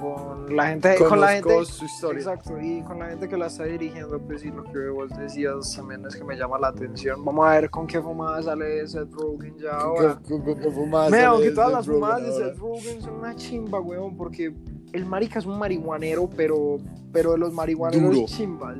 con 0.00 0.56
la 0.56 0.68
gente 0.68 0.96
con 0.96 1.20
la 1.20 1.28
gente 1.32 1.64
su 1.64 1.84
historia. 1.84 2.20
exacto 2.20 2.60
y 2.60 2.82
con 2.82 2.98
la 2.98 3.08
gente 3.08 3.28
que 3.28 3.36
la 3.36 3.46
está 3.46 3.64
dirigiendo 3.64 4.18
pues 4.20 4.40
sí 4.40 4.50
lo 4.50 4.64
que 4.64 4.88
vos 4.88 5.10
decías 5.16 5.74
también 5.76 6.04
es 6.06 6.16
que 6.16 6.24
me 6.24 6.36
llama 6.36 6.58
la 6.58 6.68
atención 6.68 7.24
vamos 7.24 7.46
a 7.46 7.52
ver 7.52 7.70
con 7.70 7.86
qué 7.86 8.00
fumada 8.00 8.42
sale 8.42 8.86
Seth 8.86 9.12
Rogen 9.12 9.58
ya 9.58 9.72
ahora 9.72 10.18
con, 10.26 10.42
con, 10.42 10.58
qué 10.58 10.70
fumada 10.70 11.10
Mira, 11.10 11.28
aunque 11.28 11.50
todas 11.50 11.72
las 11.72 11.86
fumadas 11.86 12.22
de 12.22 12.32
Seth 12.32 12.58
Rogen 12.58 13.02
son 13.02 13.14
una 13.14 13.34
chimba 13.34 13.80
weón 13.80 14.16
porque 14.16 14.54
el 14.92 15.06
marica 15.06 15.38
es 15.38 15.46
un 15.46 15.58
marihuanero 15.58 16.28
pero 16.36 16.78
pero 17.12 17.32
de 17.32 17.38
los 17.38 17.52
marihuaneros 17.52 18.30
chimbas 18.30 18.78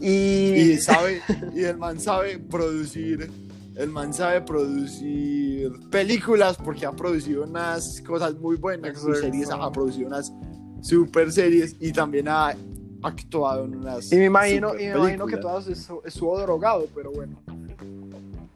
y... 0.00 0.06
y 0.06 0.76
sabe 0.80 1.20
y 1.54 1.64
el 1.64 1.76
man 1.76 1.98
sabe 2.00 2.38
producir 2.38 3.30
el 3.78 3.90
man 3.90 4.12
sabe 4.12 4.40
producir 4.40 5.72
películas 5.88 6.56
porque 6.56 6.84
ha 6.84 6.92
producido 6.92 7.44
unas 7.44 8.00
cosas 8.00 8.34
muy 8.34 8.56
buenas 8.56 9.00
series, 9.00 9.50
ha 9.50 9.70
producido 9.70 10.08
unas 10.08 10.32
super 10.80 11.30
series 11.30 11.76
y 11.78 11.92
también 11.92 12.26
ha 12.28 12.56
actuado 13.02 13.64
en 13.64 13.76
unas. 13.76 14.10
Y 14.12 14.16
me 14.16 14.24
imagino, 14.24 14.74
y 14.74 14.88
me 14.88 14.96
imagino 14.96 15.26
que 15.26 15.36
todas 15.36 15.68
estuvo 15.68 16.40
drogado, 16.40 16.88
pero 16.92 17.12
bueno. 17.12 17.40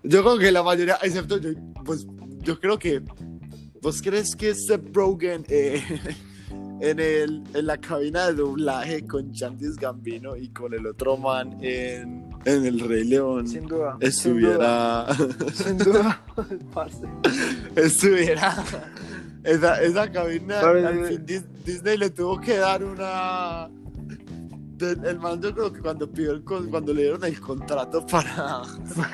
Yo 0.02 0.22
creo 0.22 0.38
que 0.38 0.50
la 0.50 0.64
mayoría, 0.64 0.98
excepto 1.02 1.38
yo, 1.38 1.50
pues 1.84 2.06
yo 2.40 2.58
creo 2.58 2.78
que. 2.78 3.02
¿Vos 3.80 4.00
crees 4.00 4.36
que 4.36 4.54
Seth 4.54 4.94
Rogen 4.94 5.44
eh, 5.48 5.82
en, 6.82 6.98
el, 6.98 7.44
en 7.54 7.66
la 7.66 7.78
cabina 7.78 8.26
de 8.26 8.34
doblaje 8.34 9.06
con 9.06 9.32
Chandis 9.32 9.76
Gambino 9.76 10.36
y 10.36 10.48
con 10.48 10.74
el 10.74 10.84
otro 10.84 11.16
man 11.16 11.56
en 11.62 12.32
en 12.44 12.66
el 12.66 12.80
Rey 12.80 13.04
León. 13.04 13.46
Sin 13.46 13.66
duda 13.68 13.96
estuviera 14.00 15.06
sin 15.54 15.78
duda, 15.78 16.20
estuviera 17.76 18.64
esa, 19.44 19.80
esa 19.80 20.10
cabina 20.10 20.58
al 20.58 21.06
fin 21.06 21.24
Disney 21.64 21.96
le 21.96 22.10
tuvo 22.10 22.40
que 22.40 22.56
dar 22.56 22.82
una 22.82 23.68
el 24.80 25.20
man 25.20 25.40
yo 25.40 25.54
creo 25.54 25.72
que 25.72 25.80
cuando 25.80 26.10
pidió 26.10 26.32
el, 26.32 26.42
cuando 26.42 26.92
le 26.92 27.02
dieron 27.02 27.22
el 27.22 27.38
contrato 27.40 28.04
para 28.04 28.62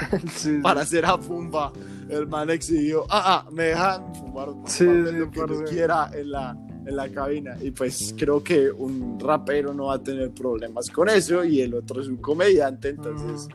para 0.62 0.80
hacer 0.80 1.04
a 1.04 1.18
Pumba 1.18 1.70
el 2.08 2.26
man 2.26 2.48
exigió 2.48 3.04
ah, 3.10 3.44
ah 3.44 3.50
me 3.52 3.64
dejan 3.64 4.14
fumar 4.14 4.48
sí, 4.64 4.86
lo 4.86 5.30
que 5.30 5.64
quiera 5.68 6.10
en 6.14 6.30
la 6.30 6.56
en 6.88 6.96
la 6.96 7.08
cabina. 7.08 7.56
Y 7.60 7.70
pues 7.70 8.14
creo 8.16 8.42
que 8.42 8.70
un 8.70 9.18
rapero 9.20 9.74
no 9.74 9.86
va 9.86 9.94
a 9.94 10.02
tener 10.02 10.30
problemas 10.30 10.90
con 10.90 11.08
eso 11.08 11.44
y 11.44 11.60
el 11.60 11.74
otro 11.74 12.00
es 12.00 12.08
un 12.08 12.16
comediante, 12.16 12.90
entonces... 12.90 13.48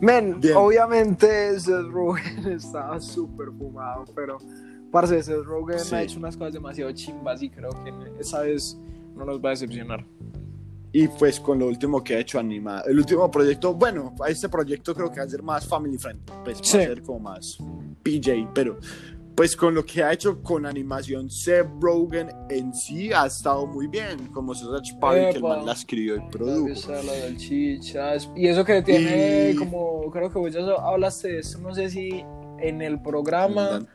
Men, 0.00 0.40
obviamente 0.54 1.58
Seth 1.58 1.88
Rogen 1.90 2.46
estaba 2.52 3.00
súper 3.00 3.48
fumado, 3.48 4.04
pero 4.14 4.38
parce, 4.92 5.22
Seth 5.22 5.44
Rogen 5.44 5.78
ha 5.92 6.02
hecho 6.02 6.18
unas 6.18 6.36
cosas 6.36 6.52
demasiado 6.52 6.92
chimbas 6.92 7.42
y 7.42 7.50
creo 7.50 7.70
que 7.82 7.92
esa 8.20 8.42
vez 8.42 8.78
no 9.16 9.24
nos 9.24 9.40
va 9.40 9.48
a 9.48 9.50
decepcionar. 9.50 10.04
Y 10.92 11.06
pues 11.08 11.38
con 11.38 11.58
lo 11.58 11.66
último 11.66 12.02
que 12.02 12.14
ha 12.14 12.20
hecho 12.20 12.38
animado, 12.38 12.84
el 12.86 12.98
último 12.98 13.30
proyecto, 13.30 13.74
bueno, 13.74 14.14
este 14.26 14.48
proyecto 14.48 14.94
creo 14.94 15.10
que 15.10 15.18
va 15.20 15.26
a 15.26 15.28
ser 15.28 15.42
más 15.42 15.66
family 15.66 15.98
friendly, 15.98 16.24
pues 16.44 16.58
va 16.58 16.60
a 16.60 16.64
ser 16.64 17.02
como 17.02 17.20
más 17.20 17.58
PJ, 18.02 18.50
pero 18.54 18.78
pues 19.38 19.54
con 19.54 19.72
lo 19.72 19.86
que 19.86 20.02
ha 20.02 20.12
hecho 20.12 20.42
con 20.42 20.66
animación, 20.66 21.30
Seth 21.30 21.68
Rogen 21.80 22.28
en 22.50 22.74
sí 22.74 23.12
ha 23.12 23.26
estado 23.26 23.68
muy 23.68 23.86
bien, 23.86 24.26
como 24.34 24.52
Sausage 24.52 24.98
Party, 24.98 25.30
que 25.30 25.36
el 25.36 25.42
man 25.44 25.64
la 25.64 25.74
escribió 25.74 26.16
y 26.16 26.20
produjo. 26.28 26.66
Y 28.34 28.48
eso 28.48 28.64
que 28.64 28.82
tiene, 28.82 29.54
como 29.56 30.10
creo 30.10 30.28
que 30.28 30.40
vos 30.40 30.52
ya 30.52 30.60
hablaste 30.84 31.28
de 31.28 31.38
eso, 31.38 31.60
no 31.60 31.72
sé 31.72 31.88
si 31.88 32.24
en 32.58 32.82
el 32.82 33.00
programa 33.00 33.86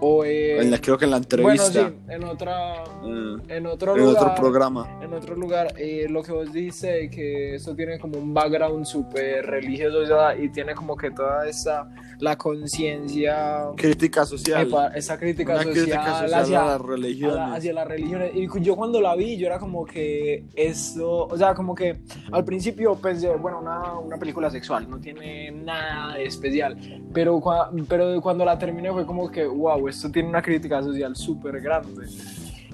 o 0.00 0.24
en 0.24 0.70
la, 0.70 0.78
creo 0.78 0.98
que 0.98 1.06
en 1.06 1.10
la 1.10 1.16
entrevista. 1.16 1.82
Bueno, 1.82 1.88
sí, 1.88 2.12
en 2.12 2.24
otra. 2.24 2.84
Eh, 2.84 3.36
en 3.56 3.66
otro 3.66 3.96
lugar. 3.96 4.16
otro 4.16 4.34
programa. 4.34 4.98
En 5.02 5.12
otro 5.14 5.34
lugar. 5.34 5.74
Eh, 5.78 6.06
lo 6.08 6.22
que 6.22 6.32
vos 6.32 6.52
dices, 6.52 7.10
que 7.10 7.54
esto 7.54 7.74
tiene 7.74 7.98
como 7.98 8.18
un 8.18 8.34
background 8.34 8.84
súper 8.84 9.46
religioso 9.46 9.96
y 10.38 10.50
tiene 10.50 10.74
como 10.74 10.96
que 10.96 11.10
toda 11.10 11.48
esa. 11.48 11.88
La 12.18 12.36
conciencia. 12.36 13.66
Crítica 13.76 14.26
social. 14.26 14.68
esa 14.94 15.18
crítica 15.18 15.62
social, 15.62 16.32
hacia, 16.32 16.64
las 16.64 16.80
religiones. 16.80 17.38
hacia 17.52 17.72
las 17.72 17.88
religiones. 17.88 18.32
Y 18.34 18.48
yo 18.60 18.76
cuando 18.76 19.00
la 19.00 19.14
vi, 19.14 19.36
yo 19.36 19.46
era 19.46 19.58
como 19.58 19.84
que 19.86 20.44
esto. 20.54 21.26
O 21.26 21.36
sea, 21.36 21.54
como 21.54 21.74
que 21.74 22.00
al 22.32 22.44
principio 22.44 22.94
pensé, 22.96 23.34
bueno, 23.36 23.60
una, 23.60 23.98
una 23.98 24.18
película 24.18 24.50
sexual, 24.50 24.88
no 24.88 24.98
tiene 24.98 25.50
nada 25.52 26.14
de 26.14 26.24
especial. 26.24 26.76
Pero, 27.12 27.42
pero 27.88 28.20
cuando 28.20 28.44
la 28.44 28.58
terminé 28.58 28.92
fue 28.92 29.06
como 29.06 29.30
que, 29.30 29.46
wow 29.46 29.85
esto 29.88 30.10
tiene 30.10 30.28
una 30.28 30.42
crítica 30.42 30.82
social 30.82 31.14
súper 31.16 31.60
grande. 31.60 32.06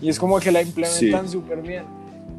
Y 0.00 0.08
es 0.08 0.18
como 0.18 0.38
que 0.40 0.50
la 0.50 0.62
implementan 0.62 1.28
súper 1.28 1.62
bien. 1.62 1.84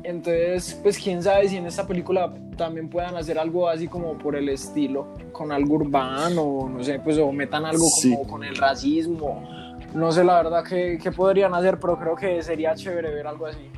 Entonces, 0.03 0.77
pues 0.83 0.97
quién 0.97 1.23
sabe 1.23 1.47
si 1.47 1.55
en 1.55 1.65
esta 1.65 1.87
película 1.87 2.33
también 2.57 2.89
puedan 2.89 3.15
hacer 3.15 3.39
algo 3.39 3.69
así 3.69 3.87
como 3.87 4.17
por 4.17 4.35
el 4.35 4.49
estilo, 4.49 5.07
con 5.31 5.51
algo 5.51 5.75
urbano, 5.75 6.69
no 6.69 6.83
sé, 6.83 6.99
pues 6.99 7.17
o 7.17 7.31
metan 7.31 7.65
algo 7.65 7.85
como 8.01 8.27
con 8.27 8.43
el 8.43 8.55
racismo. 8.55 9.77
No 9.93 10.11
sé 10.11 10.23
la 10.23 10.41
verdad 10.41 10.63
qué, 10.67 10.99
qué 11.01 11.11
podrían 11.11 11.53
hacer, 11.53 11.79
pero 11.79 11.97
creo 11.97 12.15
que 12.15 12.41
sería 12.43 12.75
chévere 12.75 13.13
ver 13.13 13.27
algo 13.27 13.45
así. 13.45 13.69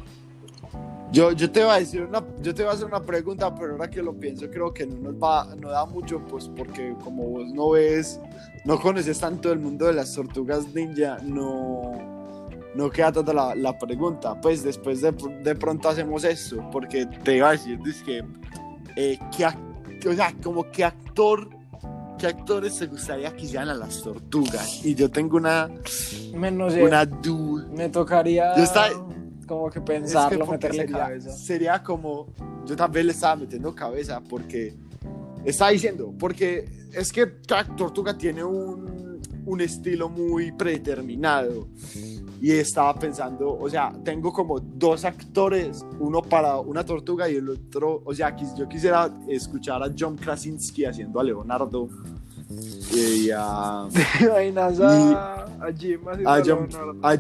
Yo, 1.12 1.32
yo 1.32 1.50
te 1.50 1.64
voy 1.64 1.74
a 1.74 1.80
decir 1.80 2.02
una, 2.02 2.24
yo 2.42 2.54
te 2.54 2.64
voy 2.64 2.72
a 2.72 2.76
hacer 2.76 2.88
una 2.88 3.02
pregunta, 3.02 3.54
pero 3.56 3.74
ahora 3.74 3.90
que 3.90 4.02
lo 4.02 4.14
pienso 4.14 4.50
creo 4.50 4.74
que 4.74 4.86
no 4.86 5.12
nos 5.12 5.14
va, 5.16 5.56
no 5.56 5.70
da 5.70 5.86
mucho, 5.86 6.20
pues 6.20 6.50
porque 6.50 6.96
como 7.04 7.24
vos 7.24 7.54
no 7.54 7.70
ves, 7.72 8.20
no 8.66 8.80
conoces 8.80 9.20
tanto 9.20 9.52
el 9.52 9.60
mundo 9.60 9.86
de 9.86 9.94
las 9.94 10.14
tortugas 10.14 10.74
ninja, 10.74 11.20
no, 11.24 11.94
no 12.76 12.90
queda 12.90 13.12
toda 13.12 13.34
la, 13.34 13.56
la 13.56 13.78
pregunta. 13.78 14.40
Pues 14.40 14.64
después 14.64 15.02
de, 15.02 15.14
de, 15.44 15.56
pronto 15.56 15.90
hacemos 15.90 16.24
eso, 16.24 16.68
porque 16.72 17.06
te 17.06 17.38
iba 17.38 17.50
a 17.50 17.52
decir, 17.52 17.80
es 17.88 18.04
que, 18.04 18.24
eh, 18.96 19.20
o 20.08 20.14
sea, 20.14 20.34
como 20.44 20.70
que 20.70 20.84
actor, 20.84 21.50
qué 22.18 22.28
actores 22.28 22.78
te 22.78 22.88
gustaría 22.88 23.34
que 23.36 23.46
hicieran 23.46 23.70
a 23.70 23.74
las 23.74 24.02
tortugas. 24.02 24.86
Y 24.86 24.96
yo 24.96 25.10
tengo 25.10 25.38
una, 25.38 25.70
Menos 26.34 26.74
una 26.74 27.06
duda. 27.06 27.66
Me 27.72 27.90
tocaría. 27.90 28.56
Yo 28.58 28.64
estaba, 28.64 28.90
como 29.46 29.70
que 29.70 29.82
pensarlo, 29.82 30.44
es 30.44 30.46
que 30.46 30.52
meterle 30.52 30.82
sería, 30.82 30.98
cabeza. 30.98 31.32
Sería 31.32 31.84
como, 31.84 32.28
yo 32.66 32.76
también 32.76 33.08
le 33.08 33.14
estaba 33.14 33.36
metiendo 33.36 33.74
cabeza 33.74 34.22
porque 34.22 34.76
estaba 35.44 35.72
diciendo, 35.72 36.14
porque 36.18 36.68
es 36.94 37.12
que 37.12 37.28
tortuga 37.78 38.18
tiene 38.18 38.44
un, 38.44 39.22
un 39.46 39.62
estilo 39.62 40.10
muy 40.10 40.52
predeterminado. 40.52 41.68
Y 42.42 42.52
estaba 42.52 42.94
pensando, 42.96 43.58
o 43.58 43.70
sea, 43.70 43.94
tengo 44.04 44.32
como 44.32 44.60
dos 44.60 45.06
actores, 45.06 45.84
uno 46.00 46.22
para 46.22 46.60
una 46.60 46.84
tortuga 46.84 47.30
y 47.30 47.38
el 47.38 47.50
otro, 47.50 48.02
o 48.06 48.14
sea, 48.14 48.36
yo 48.58 48.68
quisiera 48.68 49.10
escuchar 49.28 49.82
a 49.82 49.92
John 49.98 50.16
Krasinski 50.18 50.86
haciendo 50.86 51.20
a 51.20 51.24
Leonardo 51.24 51.88
y 52.94 53.32
a... 53.32 53.88
a, 53.88 55.72
Jim 55.76 56.02
haciendo 56.08 56.30
a, 56.30 56.44
John, 56.46 56.70
a, 57.02 57.18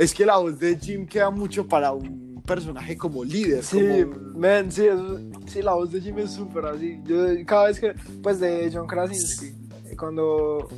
es 0.00 0.14
que 0.14 0.24
la 0.24 0.38
voz 0.38 0.58
de 0.58 0.78
Jim 0.78 1.06
queda 1.06 1.28
mucho 1.28 1.68
para 1.68 1.92
un 1.92 2.42
personaje 2.46 2.96
como 2.96 3.22
líder. 3.22 3.62
Sí, 3.62 3.82
man, 4.34 4.72
sí, 4.72 4.86
sí, 5.46 5.60
la 5.60 5.74
voz 5.74 5.92
de 5.92 6.00
Jim 6.00 6.18
es 6.20 6.30
súper 6.30 6.64
así. 6.64 6.98
Yo 7.04 7.26
cada 7.46 7.66
vez 7.66 7.78
que, 7.78 7.92
pues 8.22 8.40
de 8.40 8.70
John 8.72 8.86
Krasinski, 8.86 9.52
cuando 9.98 10.68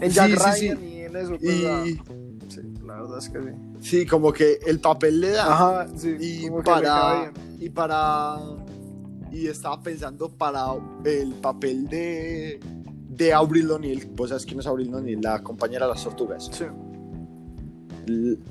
en 0.00 0.10
Jack 0.10 0.32
Ryan 0.32 0.84
y 0.88 1.00
en 1.02 1.16
eso, 1.16 1.38
pues, 1.38 1.54
y... 1.54 2.00
sí, 2.48 2.60
la 2.84 3.00
verdad 3.00 3.18
es 3.18 3.28
que 3.28 3.42
sí. 3.42 3.48
Sí, 3.80 4.06
como 4.06 4.32
que 4.32 4.58
el 4.66 4.80
papel 4.80 5.20
le 5.20 5.30
da. 5.30 5.52
Ajá, 5.52 5.88
sí. 5.96 6.16
Y 6.18 6.50
para, 6.64 7.32
y 7.60 7.70
para, 7.70 8.40
y 9.30 9.46
estaba 9.46 9.80
pensando 9.80 10.28
para 10.30 10.66
el 11.04 11.32
papel 11.34 11.86
de, 11.86 12.58
de 13.08 13.32
Avril 13.32 13.70
O'Neill. 13.70 14.10
Vos 14.16 14.30
sabes 14.30 14.44
quién 14.44 14.58
es 14.58 14.66
Avril 14.66 14.92
O'Neill, 14.92 15.20
la 15.22 15.40
compañera 15.44 15.86
de 15.86 15.92
las 15.92 16.02
tortugas. 16.02 16.50
Sí 16.52 16.64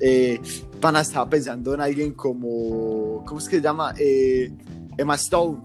eh, 0.00 0.40
Pana 0.80 1.00
estaba 1.00 1.28
pensando 1.28 1.74
en 1.74 1.80
alguien 1.80 2.12
como, 2.12 3.24
¿cómo 3.26 3.38
es 3.38 3.48
que 3.48 3.56
se 3.56 3.62
llama? 3.62 3.94
Eh, 3.98 4.52
Emma 4.96 5.14
Stone, 5.14 5.58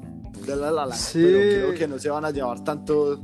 de 0.46 0.56
La 0.56 0.72
La 0.72 0.92
sí. 0.94 1.20
pero 1.22 1.40
creo 1.40 1.74
que 1.74 1.88
no 1.88 2.00
se 2.00 2.10
van 2.10 2.26
a 2.26 2.32
llevar 2.32 2.64
tanto... 2.64 3.20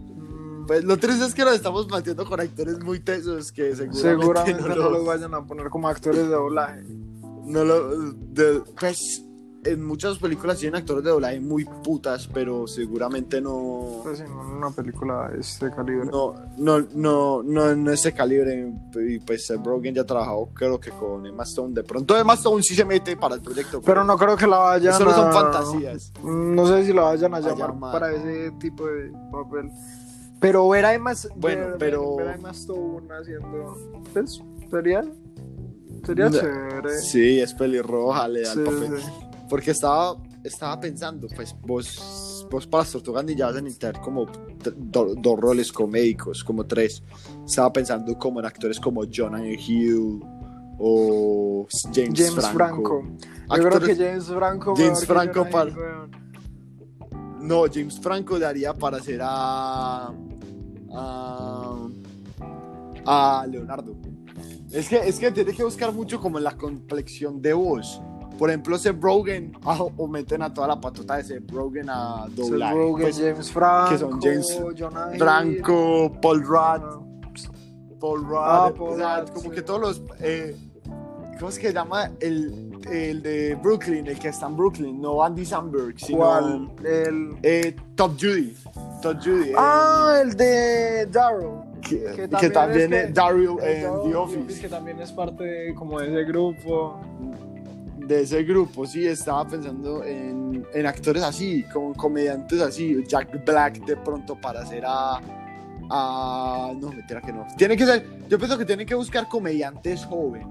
Pues 0.68 0.84
lo 0.84 0.98
triste 0.98 1.26
es 1.26 1.36
que 1.36 1.44
nos 1.44 1.56
estamos 1.56 1.86
planteando 1.86 2.26
con 2.26 2.40
actores 2.40 2.80
muy 2.80 3.00
tesos 3.00 3.52
que 3.52 3.76
seguramente, 3.76 4.64
no, 4.64 4.90
los... 4.90 5.06
vayan 5.06 5.34
a 5.36 5.46
poner 5.46 5.70
como 5.70 5.88
actores 5.88 6.24
de 6.24 6.34
doblaje. 6.34 6.84
No 7.46 7.64
lo, 7.64 8.12
de, 8.14 8.64
pues 8.80 9.25
en 9.66 9.84
muchas 9.84 10.18
películas 10.20 10.60
tienen 10.60 10.80
actores 10.80 11.04
de 11.04 11.10
doblaje 11.10 11.40
muy 11.40 11.66
putas, 11.66 12.28
pero 12.28 12.68
seguramente 12.68 13.42
no. 13.42 14.02
Pues 14.04 14.20
en 14.20 14.32
una 14.32 14.70
película 14.70 15.30
de 15.30 15.42
este 15.42 15.72
calibre. 15.72 16.06
No, 16.06 16.36
no, 16.58 16.86
no, 16.94 17.44
no 17.44 17.70
en 17.72 17.88
ese 17.88 18.14
calibre. 18.14 18.72
Y 19.08 19.20
pues 19.20 19.52
Brogan 19.62 19.94
ya 19.94 20.02
ha 20.04 20.06
trabajado, 20.06 20.50
creo 20.54 20.80
que 20.80 20.92
con 20.92 21.26
Emma 21.26 21.44
Stone. 21.44 21.74
De 21.74 21.84
pronto 21.84 22.18
Emma 22.18 22.36
Stone 22.36 22.62
sí 22.62 22.76
se 22.76 22.86
mete 22.86 23.18
para 23.18 23.36
el 23.36 23.42
proyecto. 23.42 23.82
Pero, 23.82 24.04
no 24.04 24.18
creo 24.18 24.38
que 24.38 24.48
la 24.48 24.58
vayan 24.58 24.94
Solo 24.94 25.14
son 25.14 25.32
fantasías. 25.32 26.14
No 26.24 26.68
sé 26.68 26.86
si 26.86 26.94
la 26.94 27.02
vayan 27.04 27.34
a, 27.34 27.40
llamar, 27.40 27.92
para 27.92 28.14
ese 28.14 28.52
tipo 28.60 28.86
de 28.86 29.12
papel. 29.32 29.72
Pero 30.40 30.70
ver 30.70 30.86
a 30.86 30.94
Emma, 30.94 31.14
bueno, 31.36 31.68
ver, 31.70 31.76
pero... 31.80 32.18
ver 32.18 32.28
a 32.28 32.36
Emma 32.36 32.52
Stone 32.52 33.08
haciendo. 33.20 34.04
Pues, 34.14 34.42
sería. 34.70 35.04
Sería 36.06 36.30
chévere. 36.30 37.00
Sí, 37.00 37.40
es 37.40 37.54
pelirroja, 37.56 38.28
le 38.28 38.42
da 38.42 38.54
sí, 38.54 38.60
el 38.60 38.66
papel. 38.66 39.02
Sí. 39.02 39.25
Porque 39.50 39.72
estaba, 39.72 40.18
estaba 40.44 40.80
pensando, 40.80 41.28
pues 41.36 41.56
vos, 41.62 42.48
vos 42.50 42.68
para 42.68 42.84
las 42.84 42.92
tortugas 42.92 43.26
ya 43.28 43.48
vas 43.48 43.58
a 43.58 43.62
necesitar 43.62 44.02
como 44.02 44.26
dos 44.76 45.22
do 45.22 45.36
roles 45.36 45.72
comédicos, 45.72 46.44
como 46.44 46.66
tres. 46.66 47.04
Estaba 47.46 47.72
pensando 47.72 48.18
como 48.18 48.40
en 48.40 48.46
actores 48.46 48.80
como 48.80 49.04
Jonah 49.06 49.46
Hill 49.46 50.22
o 50.80 51.68
James, 51.94 52.14
James 52.16 52.34
Franco. 52.34 52.54
Franco. 52.54 53.04
Yo 53.56 53.64
creo 53.70 53.80
que 53.80 53.96
James 53.96 54.26
Franco. 54.26 54.76
James 54.76 55.06
Franco 55.06 55.50
para. 55.50 55.72
no, 57.42 57.66
James 57.72 58.00
Franco 58.00 58.40
daría 58.40 58.74
para 58.74 58.98
hacer 58.98 59.20
a. 59.24 60.12
a. 60.92 61.88
a 63.06 63.48
Leonardo. 63.48 63.96
Es 64.72 64.90
que, 64.90 64.98
es 64.98 65.20
que 65.20 65.32
tiene 65.32 65.54
que 65.54 65.64
buscar 65.64 65.94
mucho 65.94 66.20
como 66.20 66.38
en 66.38 66.44
la 66.44 66.58
complexión 66.58 67.42
de 67.42 67.54
voz. 67.54 68.02
Por 68.38 68.50
ejemplo, 68.50 68.78
Seth 68.78 69.02
Rogen, 69.02 69.54
o 69.64 70.08
meten 70.08 70.42
a 70.42 70.54
toda 70.54 70.68
la 70.68 70.82
patota 70.82 71.18
de 71.18 71.24
Seth 71.24 71.50
Rogen 71.52 71.90
a 71.90 72.28
doblar. 72.30 72.74
Seth 72.74 72.78
Rogen, 72.78 73.02
pues, 73.02 73.18
James 73.18 73.52
Franco, 73.52 73.90
que 73.92 73.98
son 73.98 74.22
James 74.22 74.62
Franco, 75.18 76.12
Paul 76.22 76.42
Rudd, 76.44 77.06
Paul 78.00 78.24
Rudd, 78.26 78.38
ah, 78.38 78.74
Paul 78.78 78.94
o 78.94 78.98
sea, 78.98 79.22
Rudd 79.22 79.30
como 79.30 79.50
sí. 79.50 79.50
que 79.52 79.62
todos 79.62 79.80
los, 79.80 80.02
eh, 80.20 80.56
¿cómo 81.40 81.50
es 81.50 81.60
que 81.60 81.68
se 81.68 81.74
llama? 81.74 82.12
El, 82.20 82.78
el 82.92 83.24
de 83.24 83.56
Brooklyn, 83.56 84.06
el 84.08 84.20
que 84.20 84.28
está 84.28 84.48
en 84.48 84.58
Brooklyn, 84.58 85.02
no 85.02 85.24
Andy 85.24 85.46
Samberg, 85.46 85.98
sino 85.98 86.20
¿Cuál? 86.20 86.72
El... 86.84 87.38
Eh, 87.42 87.76
Top 87.96 88.18
Judy, 88.20 88.54
Top 89.02 89.18
Judy. 89.24 89.54
Ah, 89.58 90.20
el 90.22 90.36
de 90.36 91.06
Daryl. 91.06 91.74
Que, 91.82 92.04
que, 92.16 92.30
que 92.30 92.50
también 92.50 92.92
es 92.94 93.10
es 93.10 93.14
Daryl 93.14 93.58
en 93.62 94.10
The 94.10 94.16
Office. 94.16 94.60
Que 94.60 94.68
también 94.68 95.00
es 95.00 95.12
parte 95.12 95.44
de, 95.44 95.76
como 95.76 96.00
de 96.00 96.08
ese 96.08 96.24
grupo. 96.26 97.00
De 98.08 98.22
ese 98.22 98.44
grupo, 98.44 98.86
sí, 98.86 99.06
estaba 99.06 99.48
pensando 99.48 100.04
en, 100.04 100.66
en 100.74 100.86
actores 100.86 101.24
así, 101.24 101.64
como 101.74 101.94
comediantes 101.94 102.62
así, 102.62 103.04
Jack 103.08 103.44
Black 103.46 103.84
de 103.86 103.98
pronto 103.98 104.36
para 104.40 104.62
hacer 104.62 104.84
a... 104.86 105.20
a 105.90 106.72
no, 106.80 106.90
mentira 106.90 107.22
que 107.22 107.34
no. 107.34 107.46
Tiene 107.58 107.76
que 107.76 107.86
ser, 107.86 108.06
yo 108.30 108.38
pienso 108.38 108.58
que 108.58 108.66
tienen 108.66 108.86
que 108.86 108.96
buscar 108.96 109.28
comediantes 109.28 110.06
jóvenes. 110.06 110.48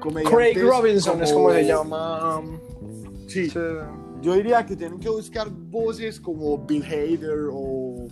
Comediantes 0.00 0.52
Craig 0.54 0.62
Robinson 0.64 1.22
es 1.22 1.32
como 1.32 1.52
se 1.52 1.64
llama. 1.66 2.40
Sí, 3.28 3.48
Sí. 3.48 3.58
yo 4.20 4.34
diría 4.34 4.64
que 4.66 4.76
tienen 4.76 4.98
que 4.98 5.08
buscar 5.08 5.48
voces 5.50 6.20
como 6.20 6.58
Bill 6.58 6.84
Hader 6.84 7.48
o. 7.52 8.08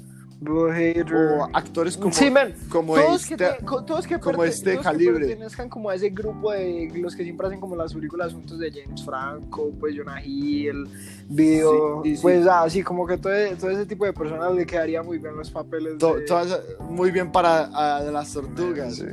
o 0.48 1.48
actores 1.52 1.96
como, 1.96 2.12
sí, 2.12 2.30
man. 2.30 2.54
como 2.70 2.94
todos 2.94 3.22
este. 3.22 3.36
que, 3.36 3.44
te- 3.44 3.64
todos 3.86 4.06
que 4.06 4.18
como 4.18 4.42
este 4.44 4.72
todos 4.72 4.78
que 4.78 4.82
calibre. 4.92 5.26
pertenezcan 5.26 5.68
como 5.68 5.90
a 5.90 5.94
ese 5.94 6.10
grupo 6.10 6.52
de 6.52 6.90
los 6.94 7.14
que 7.14 7.24
siempre 7.24 7.46
hacen 7.46 7.60
como 7.60 7.76
las 7.76 7.92
películas 7.92 8.32
juntos 8.32 8.58
de 8.58 8.72
James 8.72 9.04
Franco, 9.04 9.70
pues 9.78 9.94
Jonah 9.96 10.22
Hill, 10.24 10.86
Video, 11.28 12.02
Sí, 12.04 12.16
pues 12.22 12.46
así 12.46 12.82
como 12.82 13.06
que 13.06 13.18
todo, 13.18 13.32
todo 13.58 13.70
ese 13.70 13.86
tipo 13.86 14.04
de 14.04 14.12
personas 14.12 14.54
le 14.54 14.66
quedaría 14.66 15.02
muy 15.02 15.18
bien 15.18 15.36
los 15.36 15.50
papeles 15.50 15.98
to- 15.98 16.16
de... 16.16 16.24
todas- 16.24 16.58
muy 16.88 17.10
bien 17.10 17.30
para 17.30 17.96
a, 17.98 18.02
de 18.02 18.10
las 18.12 18.32
tortugas. 18.32 18.96
Sí. 18.96 19.04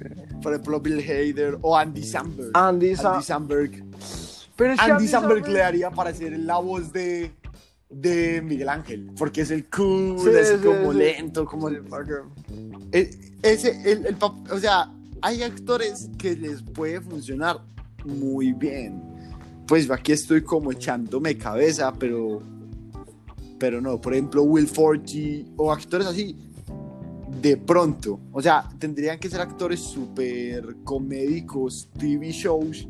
Por 0.41 0.53
ejemplo, 0.53 0.79
Bill 0.79 0.99
Hader 1.01 1.57
o 1.61 1.75
Andy 1.77 2.03
Samberg. 2.03 2.51
Andy, 2.53 2.95
Sa- 2.95 3.13
Andy 3.15 3.23
Samberg. 3.25 3.71
Pero 4.55 4.73
es 4.73 4.79
que 4.79 4.91
Andy 4.91 5.07
Samberg 5.07 5.43
Samberg- 5.43 5.51
le 5.53 5.61
haría 5.63 5.91
para 5.91 6.11
ser 6.13 6.37
la 6.39 6.57
voz 6.57 6.91
de, 6.91 7.31
de 7.89 8.41
Miguel 8.41 8.69
Ángel, 8.69 9.11
porque 9.17 9.41
es 9.41 9.51
el 9.51 9.65
cool, 9.69 10.17
Sí, 10.19 10.29
así 10.29 10.55
sí, 10.57 10.63
como 10.65 10.91
sí. 10.91 10.97
lento, 10.99 11.45
como... 11.45 11.69
El- 11.69 11.83
ese, 13.43 13.91
el, 13.91 14.05
el 14.07 14.17
o 14.21 14.59
sea, 14.59 14.91
hay 15.21 15.43
actores 15.43 16.09
que 16.17 16.35
les 16.35 16.61
puede 16.61 16.99
funcionar 17.01 17.59
muy 18.05 18.51
bien. 18.53 19.01
Pues 19.67 19.89
aquí 19.91 20.11
estoy 20.13 20.41
como 20.41 20.71
echándome 20.71 21.37
cabeza, 21.37 21.93
pero... 21.93 22.41
Pero 23.59 23.81
no, 23.81 23.99
por 23.99 24.13
ejemplo, 24.13 24.43
Will 24.43 24.67
Forte 24.67 25.45
o 25.55 25.71
actores 25.71 26.05
así, 26.07 26.35
de 27.41 27.57
pronto. 27.57 28.19
O 28.31 28.41
sea, 28.41 28.69
tendrían 28.77 29.17
que 29.19 29.29
ser 29.29 29.41
actores 29.41 29.79
súper 29.79 30.75
comédicos, 30.83 31.89
TV 31.97 32.31
shows, 32.31 32.87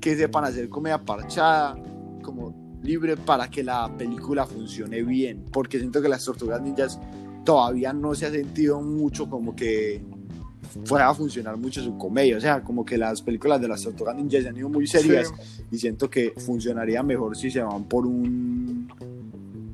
que 0.00 0.16
sepan 0.16 0.44
hacer 0.44 0.68
comedia 0.68 0.98
parchada, 0.98 1.76
como 2.22 2.67
libre 2.82 3.16
para 3.16 3.48
que 3.50 3.62
la 3.62 3.90
película 3.96 4.46
funcione 4.46 5.02
bien. 5.02 5.44
Porque 5.52 5.78
siento 5.78 6.00
que 6.02 6.08
las 6.08 6.24
tortugas 6.24 6.60
ninjas 6.60 6.98
todavía 7.44 7.92
no 7.92 8.14
se 8.14 8.26
ha 8.26 8.30
sentido 8.30 8.80
mucho 8.80 9.28
como 9.28 9.56
que 9.56 10.02
pueda 10.86 11.12
funcionar 11.14 11.56
mucho 11.56 11.82
su 11.82 11.96
comedia. 11.96 12.36
O 12.36 12.40
sea, 12.40 12.62
como 12.62 12.84
que 12.84 12.98
las 12.98 13.22
películas 13.22 13.60
de 13.60 13.68
las 13.68 13.82
Tortugas 13.82 14.16
Ninja 14.16 14.40
se 14.40 14.48
han 14.48 14.56
ido 14.56 14.68
muy 14.68 14.86
serias 14.86 15.32
y 15.70 15.78
siento 15.78 16.08
que 16.10 16.32
funcionaría 16.36 17.02
mejor 17.02 17.36
si 17.36 17.50
se 17.50 17.62
van 17.62 17.84
por 17.84 18.06
un 18.06 18.88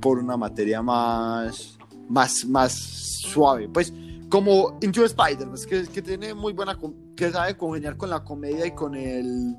por 0.01 0.19
una 0.19 0.37
materia 0.37 0.83
más 0.83 1.79
más 2.09 2.45
más 2.45 2.73
suave. 2.73 3.69
Pues 3.69 3.93
como 4.29 4.79
Into 4.81 5.05
Spider, 5.05 5.49
pues, 5.49 5.67
que, 5.67 5.87
que 5.87 6.03
tiene 6.03 6.35
muy 6.35 6.53
buena 6.53 6.79
que 7.17 7.31
sabe 7.31 7.57
congeniar 7.57 7.97
con 7.97 8.11
la 8.11 8.25
comedia 8.25 8.67
y 8.67 8.73
con 8.73 8.95
el 8.95 9.55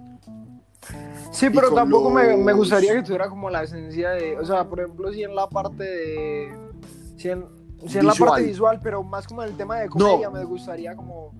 Sí, 1.31 1.49
pero 1.49 1.71
tampoco 1.73 2.09
me, 2.09 2.37
me, 2.37 2.53
gustaría 2.53 2.93
que 2.93 3.03
tuviera 3.03 3.29
como 3.29 3.49
la 3.49 3.63
esencia 3.63 4.11
de, 4.11 4.37
o 4.37 4.45
sea, 4.45 4.63
por 4.63 4.79
ejemplo, 4.79 5.11
si 5.11 5.23
en 5.23 5.35
la 5.35 5.49
parte 5.49 5.83
de, 5.83 6.57
si 7.17 7.29
en, 7.29 7.45
si 7.87 7.97
en 7.97 8.07
la 8.07 8.13
parte 8.13 8.43
visual, 8.43 8.79
pero 8.81 9.03
más 9.03 9.27
como 9.27 9.43
en 9.43 9.49
el 9.49 9.57
tema 9.57 9.79
de 9.79 9.89
comedia, 9.89 10.29
me 10.29 10.43
gustaría 10.45 10.95
como 10.95 11.33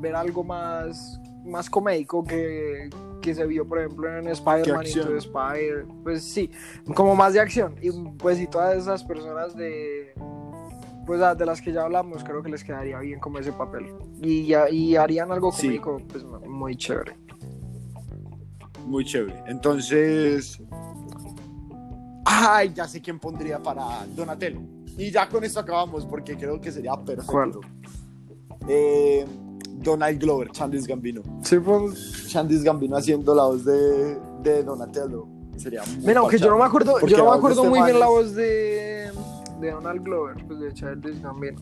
ver 0.00 0.14
algo 0.16 0.42
más, 0.42 1.20
más 1.44 1.68
comédico 1.68 2.24
que, 2.24 2.88
que 3.20 3.34
se 3.34 3.46
vio, 3.46 3.66
por 3.66 3.78
ejemplo, 3.78 4.16
en 4.16 4.28
Spider-Man 4.28 4.86
y 4.86 4.88
Spider, 4.88 5.86
pues 6.02 6.24
sí, 6.24 6.50
como 6.94 7.14
más 7.14 7.34
de 7.34 7.40
acción, 7.40 7.76
y 7.80 7.90
pues 8.18 8.40
y 8.40 8.46
todas 8.46 8.76
esas 8.78 9.04
personas 9.04 9.54
de, 9.54 10.14
pues 11.06 11.20
de 11.36 11.46
las 11.46 11.60
que 11.60 11.72
ya 11.72 11.82
hablamos, 11.82 12.24
creo 12.24 12.42
que 12.42 12.50
les 12.50 12.64
quedaría 12.64 12.98
bien 12.98 13.20
como 13.20 13.38
ese 13.38 13.52
papel, 13.52 13.86
y, 14.20 14.54
y 14.70 14.96
harían 14.96 15.30
algo 15.30 15.52
cómico, 15.52 16.00
pues 16.08 16.24
muy 16.24 16.76
chévere 16.76 17.16
muy 18.86 19.04
chévere. 19.04 19.42
Entonces, 19.46 20.60
ay, 22.24 22.72
ya 22.74 22.86
sé 22.88 23.00
quién 23.00 23.18
pondría 23.18 23.58
para 23.62 24.06
Donatello. 24.14 24.60
Y 24.96 25.10
ya 25.10 25.28
con 25.28 25.42
esto 25.44 25.60
acabamos 25.60 26.04
porque 26.06 26.36
creo 26.36 26.60
que 26.60 26.70
sería 26.70 26.94
perfecto. 26.96 27.60
Eh, 28.68 29.24
Donald 29.82 30.20
Glover, 30.20 30.50
Chandis 30.50 30.86
Gambino. 30.86 31.22
Sí, 31.42 31.58
pues. 31.58 32.28
Chandis 32.28 32.62
Gambino 32.62 32.96
haciendo 32.96 33.34
la 33.34 33.44
voz 33.44 33.64
de, 33.64 34.18
de 34.42 34.62
Donatello. 34.62 35.26
Sería 35.56 35.82
muy 35.84 36.06
Mira, 36.06 36.20
aunque 36.20 36.38
yo 36.38 36.50
no 36.50 36.58
me 36.58 36.64
acuerdo, 36.64 36.98
yo 37.06 37.18
no 37.18 37.30
me 37.30 37.36
acuerdo 37.36 37.64
muy 37.64 37.82
bien 37.82 37.98
la 37.98 38.06
voz 38.06 38.34
de, 38.34 39.10
de 39.60 39.70
Donald 39.70 40.02
Glover, 40.02 40.44
pues 40.46 40.60
de 40.60 40.72
Chandis 40.72 41.20
Gambino. 41.22 41.60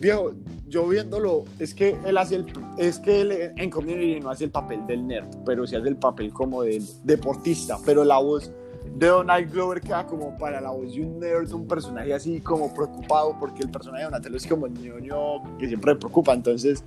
Viejo, 0.00 0.32
yo 0.66 0.86
viéndolo, 0.88 1.44
es 1.58 1.74
que 1.74 1.96
él 2.06 2.16
hace 2.16 2.36
el, 2.36 2.46
es 2.78 2.98
que 2.98 3.20
él 3.20 3.52
en 3.56 3.70
Community 3.70 4.20
no 4.20 4.30
hace 4.30 4.44
el 4.44 4.50
papel 4.50 4.86
del 4.86 5.06
nerd, 5.06 5.26
pero 5.44 5.66
sí 5.66 5.76
hace 5.76 5.88
el 5.88 5.96
papel 5.96 6.32
como 6.32 6.62
del 6.62 6.84
deportista, 7.04 7.78
pero 7.84 8.04
la 8.04 8.18
voz 8.18 8.50
de 8.96 9.06
Donald 9.06 9.52
Glover 9.52 9.80
queda 9.80 10.06
como 10.06 10.36
para 10.38 10.60
la 10.60 10.70
voz 10.70 10.94
de 10.94 11.02
un 11.02 11.20
nerd, 11.20 11.52
un 11.52 11.66
personaje 11.66 12.14
así 12.14 12.40
como 12.40 12.72
preocupado, 12.72 13.36
porque 13.38 13.62
el 13.62 13.70
personaje 13.70 14.04
de 14.04 14.10
Donatello 14.10 14.36
es 14.36 14.46
como 14.46 14.66
el 14.66 14.74
ñoño 14.74 15.58
que 15.58 15.68
siempre 15.68 15.94
preocupa, 15.96 16.32
entonces 16.32 16.84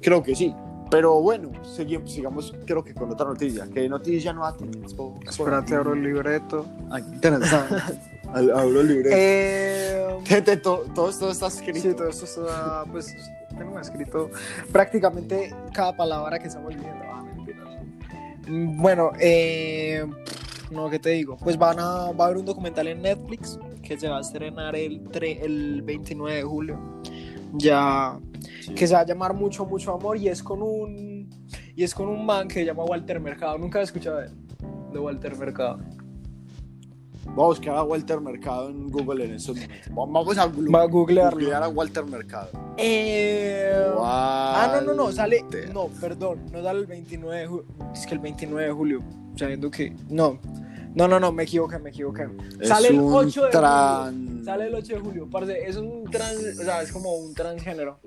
creo 0.00 0.22
que 0.22 0.34
sí. 0.34 0.54
Pero 0.90 1.20
bueno, 1.20 1.50
seguimos, 1.64 2.12
sigamos 2.12 2.54
creo 2.64 2.82
que 2.82 2.94
con 2.94 3.10
otra 3.10 3.26
noticia. 3.26 3.66
¿Qué 3.72 3.88
noticia 3.88 4.32
no 4.32 4.50
tenido? 4.56 4.86
Espérate, 5.28 5.74
abro 5.74 5.92
el 5.92 6.02
libreto. 6.02 6.66
Aquí 6.90 7.18
tenés. 7.20 7.52
Abro 8.30 8.82
el 8.82 8.88
libreto. 8.88 9.16
Eh, 9.18 10.58
todo, 10.62 10.80
todo, 10.94 11.08
esto 11.08 11.30
está 11.30 11.46
escrito. 11.46 11.80
Sí, 11.80 11.94
todo 11.94 12.08
esto 12.08 12.26
está, 12.26 12.84
pues, 12.92 13.16
tengo 13.56 13.80
escrito 13.80 14.30
prácticamente 14.70 15.54
cada 15.72 15.96
palabra 15.96 16.38
que 16.38 16.48
estamos 16.48 16.74
diciendo. 16.74 17.04
Ah, 17.10 17.24
bueno, 18.46 19.12
eh, 19.18 20.06
no, 20.70 20.90
¿qué 20.90 20.98
te 20.98 21.10
digo? 21.10 21.36
Pues 21.38 21.56
van 21.56 21.78
a, 21.78 22.12
va 22.12 22.24
a 22.24 22.26
haber 22.26 22.38
un 22.38 22.44
documental 22.44 22.88
en 22.88 23.02
Netflix 23.02 23.58
que 23.82 23.98
se 23.98 24.08
va 24.08 24.18
a 24.18 24.20
estrenar 24.20 24.76
el, 24.76 25.08
el 25.22 25.82
29 25.82 26.36
de 26.36 26.42
julio. 26.42 26.78
Ya, 27.54 28.18
que 28.74 28.86
se 28.86 28.94
va 28.94 29.00
a 29.00 29.06
llamar 29.06 29.34
Mucho, 29.34 29.64
Mucho 29.66 29.94
Amor 29.94 30.16
y 30.16 30.28
es 30.28 30.42
con 30.42 30.62
un, 30.62 31.28
y 31.74 31.82
es 31.82 31.94
con 31.94 32.08
un 32.08 32.24
man 32.24 32.48
que 32.48 32.54
se 32.54 32.64
llama 32.64 32.84
Walter 32.84 33.20
Mercado. 33.20 33.58
Nunca 33.58 33.80
he 33.80 33.84
escuchado 33.84 34.18
de, 34.18 34.30
de 34.92 34.98
Walter 34.98 35.36
Mercado. 35.36 35.78
Voy 37.34 37.44
a 37.44 37.48
buscar 37.48 37.76
a 37.76 37.82
Walter 37.82 38.20
Mercado 38.20 38.70
en 38.70 38.90
Google 38.90 39.26
en 39.26 39.34
esos 39.34 39.56
momentos. 39.90 40.36
Vamos 40.36 40.38
a, 40.38 40.46
Va 40.46 40.82
a 40.82 40.86
googlearlo. 40.86 41.54
a 41.54 41.68
Walter 41.68 42.04
Mercado. 42.04 42.50
Eh... 42.76 43.84
Ah, 44.00 44.72
no, 44.74 44.80
no, 44.80 44.94
no, 44.94 45.12
sale. 45.12 45.44
No, 45.72 45.88
perdón, 46.00 46.46
no 46.52 46.62
sale 46.62 46.80
el 46.80 46.86
29 46.86 47.40
de 47.40 47.46
julio. 47.46 47.66
Es 47.92 48.06
que 48.06 48.14
el 48.14 48.20
29 48.20 48.66
de 48.66 48.72
julio, 48.72 49.02
sabiendo 49.36 49.70
que. 49.70 49.94
No, 50.08 50.38
no, 50.98 51.06
no, 51.06 51.20
no, 51.20 51.30
me 51.30 51.44
equivoqué, 51.44 51.78
me 51.78 51.90
equivoqué. 51.90 52.26
sale 52.64 52.88
el 52.88 52.98
8 52.98 53.46
de 53.46 53.52
julio. 53.52 54.44
Sale 54.44 54.66
el 54.66 54.74
8 54.74 54.94
de 54.94 55.00
julio. 55.00 55.30
Parce, 55.30 55.68
es 55.68 55.76
un 55.76 56.10
trans. 56.10 56.58
O 56.58 56.64
sea, 56.64 56.82
es 56.82 56.90
como 56.90 57.14
un 57.14 57.34
transgénero. 57.34 58.00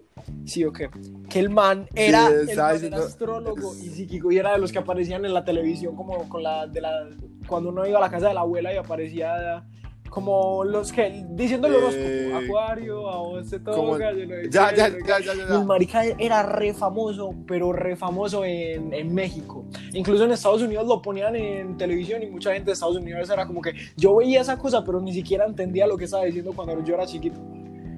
Sí, 0.44 0.66
ok. 0.66 0.82
Que 1.30 1.40
el 1.40 1.50
man 1.50 1.88
era, 1.96 2.28
el 2.28 2.54
man 2.58 2.94
astrólogo 2.96 3.78
y 3.78 3.88
psíquico 3.88 4.30
y 4.30 4.40
era 4.40 4.52
de 4.52 4.58
los 4.58 4.74
que 4.74 4.80
aparecían 4.80 5.24
en 5.24 5.34
la 5.34 5.46
televisión 5.46 5.96
como 5.96 6.28
con 6.28 6.44
la 6.44 6.68
de 6.68 6.82
la 6.82 7.08
cuando 7.48 7.70
uno 7.70 7.88
iba 7.88 7.98
a 7.98 8.02
la 8.02 8.10
casa 8.10 8.28
de 8.28 8.34
la 8.34 8.42
abuela 8.42 8.74
y 8.74 8.78
aparecía 8.78 9.64
como 10.12 10.66
los 10.66 10.92
que 10.92 11.26
diciendo 11.30 11.70
el 11.70 11.76
horóscopo, 11.76 12.06
eh, 12.06 12.34
acuario, 12.34 13.10
a 13.10 13.18
vos 13.20 13.48
se 13.48 13.62
toca, 13.62 14.12
ya, 14.52 14.76
ya, 14.76 14.90
ya, 14.90 15.20
ya, 15.20 15.34
ya, 15.34 15.56
El 15.56 15.66
marica 15.66 16.04
era 16.04 16.44
re 16.44 16.74
famoso, 16.74 17.34
pero 17.48 17.72
re 17.72 17.96
famoso 17.96 18.44
en, 18.44 18.94
en, 18.94 19.16
México. 19.16 19.66
Incluso 19.94 20.26
en 20.26 20.32
Estados 20.34 20.62
Unidos 20.64 20.86
lo 20.86 21.02
ponían 21.02 21.38
en 21.38 21.78
televisión 21.78 22.22
y 22.22 22.28
mucha 22.28 22.52
gente 22.52 22.66
de 22.66 22.74
Estados 22.74 22.98
Unidos 22.98 23.30
era 23.30 23.48
como 23.48 23.62
que 23.62 23.74
yo 23.96 24.18
veía 24.18 24.42
esa 24.42 24.58
cosa, 24.58 24.84
pero 24.84 25.00
ni 25.00 25.14
siquiera 25.14 25.46
entendía 25.46 25.88
lo 25.88 25.96
que 25.96 26.04
estaba 26.04 26.26
diciendo 26.26 26.52
cuando 26.54 26.84
yo 26.84 26.96
era 26.96 27.06
chiquito. 27.06 27.40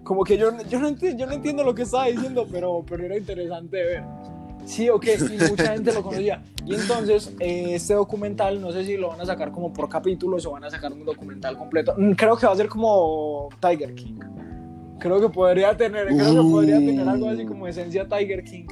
Como 0.04 0.24
que 0.24 0.38
yo, 0.38 0.52
yo, 0.70 0.80
no, 0.80 0.90
entiendo, 0.90 1.18
yo 1.18 1.26
no 1.26 1.34
entiendo 1.34 1.64
lo 1.64 1.74
que 1.74 1.82
estaba 1.82 2.06
diciendo, 2.06 2.46
pero, 2.52 2.86
pero 2.88 3.06
era 3.06 3.18
interesante 3.18 3.78
de 3.78 3.84
ver. 3.86 4.04
Sí, 4.66 4.90
ok, 4.90 5.06
sí, 5.18 5.38
mucha 5.50 5.74
gente 5.74 5.94
lo 5.94 6.04
conocía. 6.04 6.44
Y 6.66 6.76
entonces, 6.76 7.34
eh, 7.40 7.76
este 7.76 7.94
documental, 7.94 8.62
no 8.62 8.72
sé 8.72 8.86
si 8.86 8.98
lo 8.98 9.10
van 9.10 9.22
a 9.22 9.26
sacar 9.26 9.52
como 9.52 9.74
por 9.74 9.90
capítulos 9.90 10.46
o 10.46 10.52
van 10.52 10.64
a 10.64 10.70
sacar 10.70 10.94
un 10.94 11.06
documental 11.06 11.58
completo. 11.58 11.94
Mm, 11.98 12.12
creo 12.14 12.38
que 12.38 12.46
va 12.46 12.54
a 12.54 12.56
ser 12.56 12.70
como 12.70 13.50
Tiger 13.60 13.94
King. 13.94 14.20
Creo 15.00 15.20
que 15.20 15.30
podría 15.30 15.76
tener, 15.76 16.08
creo 16.08 16.44
que 16.44 16.50
podría 16.50 16.78
tener 16.78 17.08
algo 17.08 17.30
así 17.30 17.46
como 17.46 17.68
esencia 17.68 18.08
Tiger 18.08 18.44
King. 18.44 18.68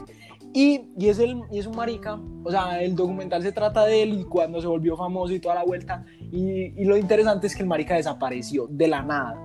Y, 0.54 0.90
y, 0.98 1.10
es 1.10 1.20
el, 1.20 1.42
y 1.52 1.60
es 1.60 1.66
un 1.66 1.76
marica, 1.76 2.20
o 2.44 2.52
sea, 2.52 2.82
el 2.82 2.94
documental 2.94 3.42
se 3.42 3.54
trata 3.54 3.86
de 3.86 4.04
él 4.04 4.20
y 4.20 4.24
cuando 4.26 4.60
se 4.60 4.68
volvió 4.68 4.98
famoso 4.98 5.34
y 5.34 5.40
toda 5.40 5.56
la 5.56 5.64
vuelta. 5.64 6.06
Y, 6.32 6.82
y 6.82 6.86
lo 6.86 6.98
interesante 6.98 7.48
es 7.48 7.56
que 7.56 7.64
el 7.64 7.70
marica 7.70 7.96
desapareció 7.96 8.68
de 8.70 8.88
la 8.88 9.02
nada. 9.02 9.36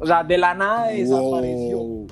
O 0.00 0.06
sea, 0.06 0.24
de 0.24 0.38
la 0.38 0.54
nada 0.54 0.88
desapareció 0.88 2.06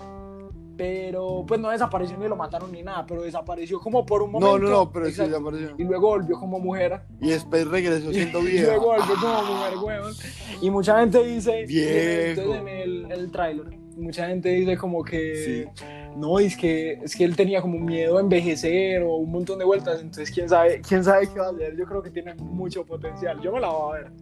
pero 0.80 1.44
pues 1.46 1.60
no 1.60 1.68
desapareció 1.68 2.16
ni 2.16 2.26
lo 2.26 2.36
mataron 2.36 2.72
ni 2.72 2.82
nada, 2.82 3.04
pero 3.06 3.22
desapareció 3.22 3.78
como 3.78 4.06
por 4.06 4.22
un 4.22 4.32
momento. 4.32 4.58
No, 4.58 4.64
no, 4.64 4.70
no, 4.70 4.90
pero 4.90 5.10
sí 5.10 5.20
desapareció. 5.20 5.74
Y 5.76 5.84
luego 5.84 6.08
volvió 6.08 6.38
como 6.38 6.58
mujer. 6.58 7.02
Y 7.20 7.28
después 7.28 7.68
regresó 7.68 8.10
siendo 8.14 8.40
viejo. 8.40 8.56
y 8.56 8.66
luego 8.66 8.86
volvió 8.86 9.14
como 9.16 9.42
mujer, 9.42 9.78
weón. 9.84 10.14
Y 10.62 10.70
mucha 10.70 10.98
gente 11.00 11.22
dice, 11.22 11.66
viejo. 11.66 12.54
en 12.54 12.68
el, 12.68 13.12
el 13.12 13.30
tráiler, 13.30 13.66
mucha 13.94 14.26
gente 14.28 14.48
dice 14.48 14.78
como 14.78 15.04
que 15.04 15.68
no, 16.16 16.38
es 16.38 16.56
que 16.56 16.92
es 16.92 17.14
que 17.14 17.24
él 17.24 17.36
tenía 17.36 17.60
como 17.60 17.78
miedo 17.78 18.16
a 18.16 18.22
envejecer 18.22 19.02
o 19.02 19.16
un 19.16 19.32
montón 19.32 19.58
de 19.58 19.66
vueltas, 19.66 20.00
entonces 20.00 20.30
quién 20.30 20.48
sabe, 20.48 20.80
quién 20.80 21.04
sabe 21.04 21.28
qué 21.28 21.38
va 21.38 21.48
a 21.48 21.50
hacer. 21.50 21.76
Yo 21.76 21.84
creo 21.84 22.02
que 22.02 22.10
tiene 22.10 22.34
mucho 22.36 22.86
potencial. 22.86 23.38
Yo 23.42 23.52
me 23.52 23.60
la 23.60 23.68
voy 23.68 23.98
a 23.98 24.02
ver. 24.02 24.12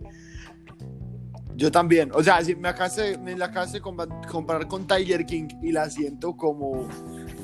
Yo 1.59 1.73
también. 1.73 2.11
O 2.15 2.23
sea, 2.23 2.41
si 2.45 2.55
me, 2.55 2.69
acabé, 2.69 3.19
me 3.19 3.37
la 3.37 3.47
acabas 3.47 3.73
de 3.73 3.81
comparar 3.81 4.69
con 4.69 4.87
Tiger 4.87 5.27
King 5.27 5.49
y 5.61 5.73
la 5.73 5.91
siento 5.91 6.37
como 6.37 6.89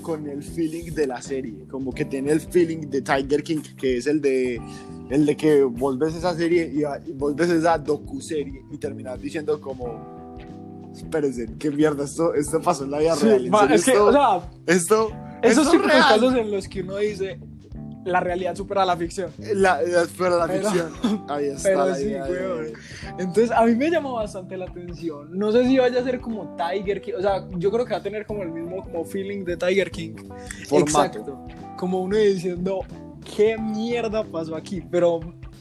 con 0.03 0.29
el 0.29 0.41
feeling 0.41 0.93
de 0.93 1.09
la 1.09 1.21
serie. 1.21 1.67
Como 1.69 1.93
que 1.93 2.05
tiene 2.05 2.31
el 2.31 2.41
feeling 2.41 2.89
de 2.89 3.03
Tiger 3.03 3.43
King, 3.43 3.63
que 3.77 3.97
es 3.97 4.07
el 4.07 4.21
de 4.21 4.63
el 5.11 5.27
de 5.27 5.37
que 5.37 5.65
vos 5.65 5.99
ves 5.99 6.15
esa 6.15 6.33
serie 6.33 6.73
y, 6.73 7.11
y 7.11 7.13
vos 7.13 7.35
ves 7.35 7.51
esa 7.51 7.77
docu-serie 7.77 8.63
y 8.71 8.79
terminas 8.79 9.21
diciendo 9.21 9.61
como 9.61 10.15
espérense, 10.95 11.49
qué 11.59 11.73
mierda, 11.73 12.05
esto, 12.05 12.35
esto 12.35 12.61
pasó 12.63 12.85
en 12.85 12.93
la 12.93 13.01
vida 13.01 13.17
real. 13.17 13.51
es 13.73 13.85
que, 13.85 13.99
o 13.99 14.13
sea, 14.13 14.49
esto, 14.65 15.11
esos 15.43 15.67
son 15.67 15.83
casos 15.83 16.35
en 16.37 16.53
los 16.53 16.69
que 16.69 16.83
uno 16.83 16.99
dice, 16.99 17.41
la 18.05 18.21
realidad 18.21 18.55
supera 18.55 18.85
la 18.85 18.97
ficción. 18.97 19.31
La, 19.39 19.81
supera 20.07 20.37
la 20.37 20.49
ficción. 20.49 21.25
Ahí 21.29 21.47
está. 21.47 21.69
Pero 21.69 21.95
sí, 21.95 22.15
weón. 22.15 22.67
Entonces, 23.19 23.51
a 23.51 23.65
mí 23.65 23.75
me 23.75 23.91
llama 23.91 24.13
bastante 24.13 24.57
la 24.57 24.67
atención. 24.67 25.37
No 25.37 25.53
sé 25.53 25.67
si 25.67 25.79
vaya 25.79 26.01
a 26.01 26.05
ser 26.05 26.21
como 26.21 26.57
Tiger 26.57 27.01
King. 27.01 27.15
O 27.19 27.23
sea, 27.23 27.47
yo 27.57 27.71
creo 27.71 27.85
que 27.85 27.93
va 27.93 27.99
a 27.99 28.03
tener 28.03 28.27
como 28.27 28.43
el 28.43 28.51
mismo 28.51 28.83
como 28.83 29.05
feeling 29.05 29.45
de 29.45 29.57
Tiger 29.57 29.91
King. 29.91 30.15
Formato. 30.69 31.19
Exacto. 31.19 31.47
Como 31.77 32.03
uno 32.03 32.17
diciendo, 32.17 32.81
¿qué 33.37 33.57
mierda 33.57 34.23
pasó 34.25 34.55
aquí? 34.55 34.83
Pero, 34.91 35.21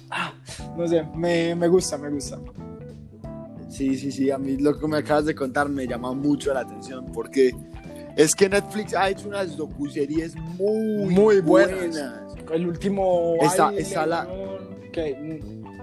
ah, 0.09 0.33
no 0.77 0.87
sé, 0.87 1.03
me, 1.15 1.55
me 1.55 1.67
gusta, 1.67 1.97
me 1.97 2.09
gusta. 2.09 2.39
Sí, 3.69 3.97
sí, 3.97 4.11
sí. 4.11 4.29
A 4.29 4.37
mí 4.37 4.57
lo 4.57 4.77
que 4.77 4.87
me 4.87 4.97
acabas 4.97 5.25
de 5.25 5.33
contar 5.33 5.69
me 5.69 5.87
llama 5.87 6.13
mucho 6.13 6.53
la 6.53 6.59
atención 6.59 7.05
porque 7.11 7.51
es 8.15 8.35
que 8.35 8.47
Netflix 8.47 8.93
ha 8.93 9.09
hecho 9.09 9.27
unas 9.27 9.57
docuseries 9.57 10.35
muy, 10.35 11.13
muy 11.13 11.41
buenas. 11.41 11.97
El 12.51 12.67
último 12.67 13.37
baile. 13.37 13.83
la, 14.07 14.27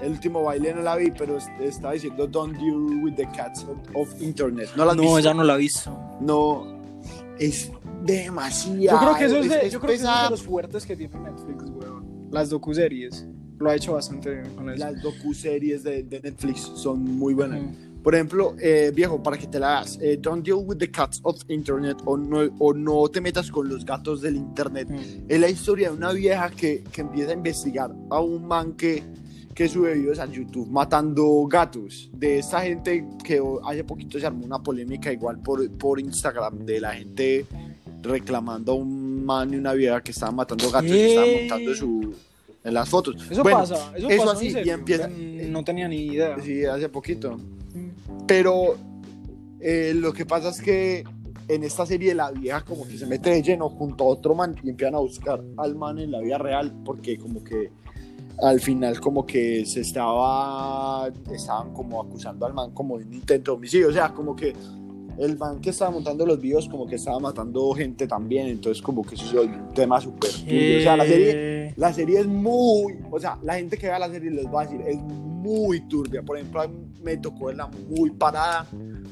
El 0.02 0.10
último 0.10 0.42
baile 0.42 0.74
no 0.74 0.82
la 0.82 0.96
vi, 0.96 1.10
pero 1.10 1.38
estaba 1.60 1.94
diciendo 1.94 2.26
Don't 2.26 2.56
Deal 2.56 3.02
with 3.02 3.14
the 3.14 3.28
Cats 3.36 3.66
of, 3.94 4.20
Internet. 4.20 4.70
No, 4.76 4.84
la 4.84 4.94
no 4.94 5.18
ella 5.18 5.34
no 5.34 5.44
la 5.44 5.54
he 5.54 5.58
visto. 5.58 5.96
No, 6.20 6.80
es 7.38 7.70
demasiado. 8.04 8.80
Yo 8.80 8.98
creo 8.98 9.16
que 9.16 9.24
eso 9.24 9.36
es, 9.38 9.48
de, 9.48 9.66
es 9.66 9.72
yo 9.72 9.80
creo 9.80 9.90
que 9.90 9.96
eso 9.96 10.12
es 10.12 10.22
de 10.24 10.30
los 10.30 10.42
fuertes 10.42 10.86
que 10.86 10.96
tiene 10.96 11.18
Netflix, 11.18 11.64
weón. 11.70 12.28
Las 12.30 12.50
docuseries. 12.50 13.26
Lo 13.58 13.68
ha 13.68 13.74
hecho 13.74 13.92
bastante 13.92 14.30
bien 14.30 14.54
con 14.54 14.70
eso. 14.70 14.78
Las 14.78 15.02
docuseries 15.02 15.82
de, 15.82 16.02
de 16.02 16.20
Netflix 16.20 16.60
son 16.76 17.02
muy 17.02 17.34
buenas. 17.34 17.60
Mm. 17.60 17.89
Por 18.02 18.14
ejemplo, 18.14 18.54
eh, 18.60 18.90
viejo, 18.94 19.22
para 19.22 19.36
que 19.36 19.46
te 19.46 19.58
la 19.58 19.78
hagas, 19.78 19.98
eh, 20.00 20.18
Don't 20.20 20.44
Deal 20.44 20.58
with 20.64 20.78
the 20.78 20.90
Cats 20.90 21.20
of 21.22 21.36
Internet 21.48 21.98
o 22.06 22.16
no, 22.16 22.40
o 22.58 22.72
no 22.72 23.08
te 23.08 23.20
metas 23.20 23.50
con 23.50 23.68
los 23.68 23.84
gatos 23.84 24.22
del 24.22 24.36
Internet. 24.36 24.88
Mm. 24.88 25.24
Es 25.28 25.38
la 25.40 25.48
historia 25.50 25.90
de 25.90 25.96
una 25.96 26.12
vieja 26.12 26.48
que, 26.50 26.82
que 26.90 27.02
empieza 27.02 27.30
a 27.32 27.34
investigar 27.34 27.90
a 28.10 28.20
un 28.20 28.46
man 28.46 28.72
que, 28.72 29.02
que 29.54 29.68
sube 29.68 29.94
videos 29.94 30.18
a 30.18 30.24
YouTube 30.26 30.68
matando 30.70 31.44
gatos. 31.46 32.08
De 32.14 32.38
esta 32.38 32.62
gente 32.62 33.04
que 33.22 33.38
hace 33.64 33.84
poquito 33.84 34.18
se 34.18 34.26
armó 34.26 34.46
una 34.46 34.62
polémica 34.62 35.12
igual 35.12 35.38
por, 35.40 35.70
por 35.72 36.00
Instagram 36.00 36.60
de 36.64 36.80
la 36.80 36.94
gente 36.94 37.44
reclamando 38.02 38.72
a 38.72 38.74
un 38.76 39.24
man 39.26 39.52
y 39.52 39.56
una 39.56 39.74
vieja 39.74 40.02
que 40.02 40.12
estaban 40.12 40.36
matando 40.36 40.70
gatos 40.70 40.90
y 40.90 41.00
estaban 41.00 41.30
montando 41.34 41.74
su, 41.74 42.14
en 42.64 42.72
las 42.74 42.88
fotos. 42.88 43.16
Eso 43.30 43.42
Bueno, 43.42 43.58
pasa, 43.58 43.92
eso, 43.94 44.08
eso 44.08 44.22
pasa 44.24 44.32
así, 44.38 44.54
y 44.64 44.70
empieza- 44.70 45.08
Mm, 45.08 45.52
No 45.52 45.62
tenía 45.62 45.86
ni 45.86 46.06
idea. 46.06 46.36
Sí, 46.42 46.64
hace 46.64 46.88
poquito. 46.88 47.38
Pero 48.30 48.76
eh, 49.58 49.92
lo 49.92 50.12
que 50.12 50.24
pasa 50.24 50.50
es 50.50 50.62
que 50.62 51.02
en 51.48 51.64
esta 51.64 51.84
serie 51.84 52.14
la 52.14 52.30
vieja 52.30 52.60
como 52.64 52.86
que 52.86 52.96
se 52.96 53.04
mete 53.04 53.28
de 53.28 53.42
lleno 53.42 53.68
junto 53.70 54.04
a 54.04 54.06
otro 54.06 54.36
man 54.36 54.54
y 54.62 54.70
empiezan 54.70 54.94
a 54.94 55.00
buscar 55.00 55.42
al 55.56 55.74
man 55.74 55.98
en 55.98 56.12
la 56.12 56.20
vida 56.20 56.38
real 56.38 56.72
porque 56.84 57.18
como 57.18 57.42
que 57.42 57.72
al 58.40 58.60
final 58.60 59.00
como 59.00 59.26
que 59.26 59.66
se 59.66 59.80
estaba 59.80 61.10
estaban 61.32 61.74
como 61.74 62.00
acusando 62.00 62.46
al 62.46 62.54
man 62.54 62.70
como 62.70 62.98
de 62.98 63.04
un 63.04 63.14
intento 63.14 63.50
de 63.50 63.56
homicidio, 63.56 63.88
o 63.88 63.92
sea, 63.92 64.14
como 64.14 64.36
que 64.36 64.54
el 65.18 65.36
man 65.36 65.60
que 65.60 65.70
estaba 65.70 65.90
montando 65.90 66.24
los 66.24 66.40
videos 66.40 66.68
como 66.68 66.86
que 66.86 66.94
estaba 66.94 67.18
matando 67.18 67.72
gente 67.72 68.06
también, 68.06 68.46
entonces 68.46 68.80
como 68.80 69.02
que 69.02 69.16
eso 69.16 69.42
es 69.42 69.48
un 69.48 69.74
tema 69.74 70.00
súper 70.00 70.30
o 70.30 70.82
sea, 70.82 70.96
la 70.96 71.04
serie 71.04 71.74
la 71.76 71.92
serie 71.92 72.20
es 72.20 72.28
muy, 72.28 72.96
o 73.10 73.18
sea, 73.18 73.40
la 73.42 73.54
gente 73.54 73.76
que 73.76 73.88
vea 73.88 73.98
la 73.98 74.08
serie 74.08 74.30
les 74.30 74.46
va 74.46 74.62
a 74.62 74.66
decir, 74.66 74.82
es 74.86 74.98
muy 74.98 75.29
turbia. 75.88 76.22
Por 76.22 76.38
ejemplo, 76.38 76.62
me 77.02 77.16
tocó 77.16 77.46
verla 77.46 77.68
muy 77.88 78.10
parada, 78.10 78.66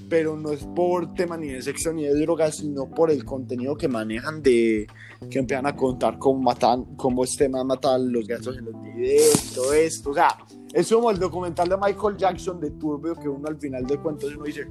pero 0.08 0.36
no 0.36 0.52
es 0.52 0.64
por 0.64 1.14
tema 1.14 1.36
ni 1.36 1.48
de 1.48 1.62
sexo 1.62 1.92
ni 1.92 2.04
de 2.04 2.20
drogas, 2.20 2.56
sino 2.56 2.88
por 2.88 3.10
el 3.10 3.24
contenido 3.24 3.76
que 3.76 3.88
manejan 3.88 4.42
de 4.42 4.86
que 5.30 5.38
empiezan 5.38 5.66
a 5.66 5.74
contar 5.74 6.18
cómo 6.18 6.40
matan, 6.40 6.84
cómo 6.96 7.24
este 7.24 7.48
man 7.48 7.66
mata 7.66 7.94
a 7.94 7.98
los 7.98 8.26
gatos 8.26 8.56
en 8.56 8.66
los 8.66 8.82
videos 8.82 9.52
todo 9.54 9.72
esto. 9.72 10.10
O 10.10 10.14
sea, 10.14 10.36
es 10.72 10.90
como 10.92 11.10
el 11.10 11.18
documental 11.18 11.68
de 11.68 11.76
Michael 11.76 12.16
Jackson 12.16 12.60
de 12.60 12.70
Turbio 12.72 13.14
que 13.14 13.28
uno 13.28 13.48
al 13.48 13.58
final 13.58 13.84
de 13.86 13.98
cuentas 13.98 14.30
uno 14.34 14.44
dice, 14.44 14.68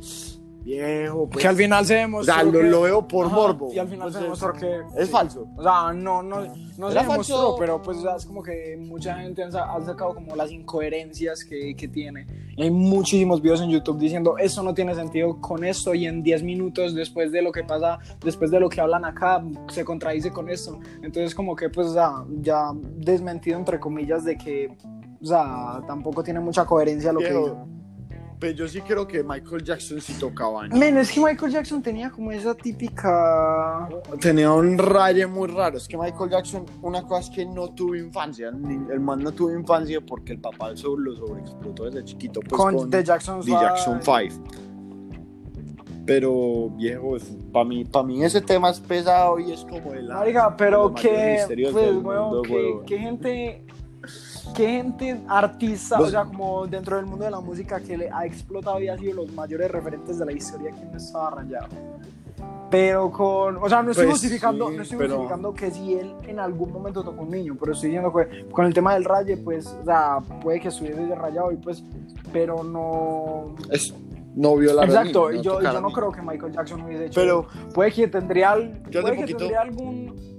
viejo, 0.68 1.28
pues, 1.30 1.42
que 1.42 1.48
al 1.48 1.56
final 1.56 1.86
se 1.86 1.96
o 1.96 1.98
demostró. 2.00 2.34
sea, 2.34 2.44
lo, 2.44 2.52
que- 2.52 2.64
lo 2.64 2.82
veo 2.82 3.08
por 3.08 3.26
Ajá, 3.28 3.36
morbo. 3.36 3.74
Y 3.74 3.80
al 3.80 3.88
final 3.88 4.12
se 4.12 4.20
Entonces, 4.20 4.42
demostró 4.50 4.54
que. 4.94 5.02
es 5.02 5.10
falso. 5.10 5.48
O 5.56 5.64
sea, 5.64 5.94
no, 5.94 6.22
no, 6.22 6.42
no 6.42 6.46
se 6.92 7.00
demostró, 7.00 7.06
falso. 7.08 7.56
pero 7.58 7.82
pues 7.82 7.98
o 7.98 8.02
sea, 8.02 8.16
es 8.18 8.26
como 8.26 8.44
que 8.44 8.78
mucha 8.80 9.16
gente 9.16 9.44
ha 9.44 9.52
sa- 9.52 9.74
ha 9.74 9.82
sacado 9.84 10.14
como 10.16 10.36
las 10.36 10.52
incoherencias 10.52 11.44
que, 11.44 11.76
que 11.76 11.88
tiene. 11.88 12.26
Y 12.56 12.64
hay 12.64 12.72
muchísimos 12.72 13.42
videos 13.42 13.62
en 13.62 13.70
YouTube 13.70 13.98
diciendo, 14.00 14.38
eso 14.38 14.62
no 14.64 14.74
tiene 14.74 14.94
sentido 14.96 15.40
con 15.40 15.64
esto 15.64 15.94
y 15.94 16.06
en 16.06 16.24
10 16.24 16.44
minutos 16.44 16.94
después 16.96 17.32
de 17.32 17.42
lo 17.42 17.52
que 17.52 17.64
pasa, 17.64 18.00
después 18.24 18.52
de 18.52 18.60
lo 18.60 18.68
que 18.70 18.82
hablan 18.82 19.06
acá, 19.06 19.44
se 19.70 19.86
contradice 19.86 20.32
con 20.32 20.50
esto. 20.50 20.80
Entonces 21.02 21.34
como 21.36 21.56
que 21.56 21.70
pues 21.70 21.88
o 21.88 21.94
sea, 21.94 22.12
ya 22.42 22.72
desmentido 22.74 23.58
entre 23.58 23.80
comillas 23.80 24.24
de 24.24 24.38
que, 24.38 24.76
o 25.22 25.26
sea, 25.26 25.82
tampoco 25.88 26.24
tiene 26.24 26.40
mucha 26.40 26.66
coherencia 26.66 27.12
lo 27.14 27.20
que 27.20 27.30
Viejo. 27.30 27.68
Pero 28.40 28.54
yo 28.56 28.68
sí 28.68 28.82
creo 28.82 29.08
que 29.08 29.24
Michael 29.24 29.64
Jackson 29.64 30.00
sí 30.00 30.14
tocaba. 30.20 30.68
¿no? 30.68 30.76
Men, 30.78 30.98
es 30.98 31.12
que 31.12 31.20
Michael 31.20 31.52
Jackson 31.52 31.82
tenía 31.82 32.12
como 32.12 32.32
esa 32.32 32.54
típica... 32.54 33.90
Tenía 34.22 34.52
un 34.52 34.78
raye 34.78 35.26
muy 35.26 35.48
raro. 35.48 35.78
Es 35.78 35.88
que 35.88 35.98
Michael 35.98 36.30
Jackson, 36.30 36.66
una 36.84 37.02
cosa 37.02 37.30
es 37.32 37.36
que 37.36 37.46
no 37.48 37.70
tuvo 37.74 37.96
infancia. 37.96 38.50
El 38.50 39.00
man 39.00 39.24
no 39.24 39.32
tuvo 39.32 39.52
infancia 39.52 40.00
porque 40.02 40.34
el 40.34 40.40
papá 40.40 40.70
lo 40.70 40.78
sobre- 40.78 41.04
lo 41.04 41.16
sobreexplotó 41.16 41.86
desde 41.86 42.04
chiquito. 42.04 42.40
Pues, 42.42 42.62
con, 42.62 42.76
con 42.76 42.90
The 42.92 43.04
Jackson 43.04 43.42
The 43.42 43.52
Jackson 43.52 44.00
5. 44.04 44.44
Pero, 46.06 46.70
viejo, 46.70 47.18
para 47.52 47.66
mí, 47.66 47.84
para 47.84 48.06
mí 48.06 48.24
ese 48.24 48.40
tema 48.40 48.70
es 48.70 48.80
pesado 48.80 49.40
y 49.40 49.52
es 49.52 49.66
como 49.66 49.94
el. 49.94 50.08
Marica, 50.08 50.56
pero 50.56 50.94
que, 50.94 51.44
pues, 51.72 51.94
mundo, 51.94 52.42
que, 52.44 52.80
que 52.86 52.98
gente, 52.98 53.66
que 54.56 54.68
gente 54.68 55.20
artista, 55.28 55.98
Los- 56.00 56.08
o 56.08 56.12
sea, 56.12 56.26
como 56.26 56.68
dentro 56.68 56.96
del 56.98 57.06
mundo 57.06 57.26
de 57.26 57.32
la 57.32 57.40
música 57.40 57.80
que 57.80 57.98
le 57.98 58.10
ha 58.12 58.26
explotado 58.26 58.80
y 58.82 58.88
ha 58.90 58.98
sido 58.98 59.16
los 59.24 59.32
mayores 59.34 59.70
referentes 59.72 60.18
de 60.20 60.26
la 60.26 60.32
historia 60.32 60.72
que 60.72 60.86
no 60.86 60.98
estaba 60.98 61.30
rayado. 61.32 61.68
Pero 62.70 63.10
con, 63.12 63.58
o 63.58 63.70
sea, 63.70 63.82
no 63.82 63.92
estoy 63.92 64.08
Pues, 64.08 64.20
justificando, 64.20 64.70
sí, 64.70 64.76
no 64.76 64.84
estoy 64.84 64.98
pero- 64.98 65.10
justificando 65.16 65.54
que 65.54 65.72
si 65.72 65.94
él 65.94 66.14
en 66.28 66.40
algún 66.40 66.72
momento 66.74 67.02
tocó 67.02 67.22
un 67.24 67.30
niño, 67.32 67.56
pero 67.60 67.72
estoy 67.72 67.90
diciendo 67.90 68.14
que 68.14 68.46
con 68.52 68.66
el 68.66 68.74
tema 68.74 68.94
del 68.94 69.06
raye, 69.06 69.38
pues, 69.38 69.68
o 69.68 69.86
sea, 69.86 70.20
puede 70.42 70.60
que 70.60 70.68
estuviese 70.68 71.16
rayado 71.16 71.52
y 71.52 71.56
pues, 71.56 71.82
pero 72.34 72.64
no. 72.64 73.56
Es 73.72 73.94
no 74.36 74.56
violar 74.58 74.86
Exacto, 74.86 75.30
niño, 75.30 75.42
y 75.42 75.44
yo, 75.44 75.62
yo 75.62 75.82
no 75.82 75.90
creo 75.92 76.12
que 76.12 76.22
Michael 76.22 76.52
Jackson 76.54 76.82
hubiese 76.82 77.06
hecho 77.08 77.20
Pero, 77.20 77.48
puede 77.74 77.92
que 77.92 78.08
tendría, 78.08 78.54
puede 78.54 79.26
que 79.26 79.34
tendría 79.34 79.62
algún 79.62 80.37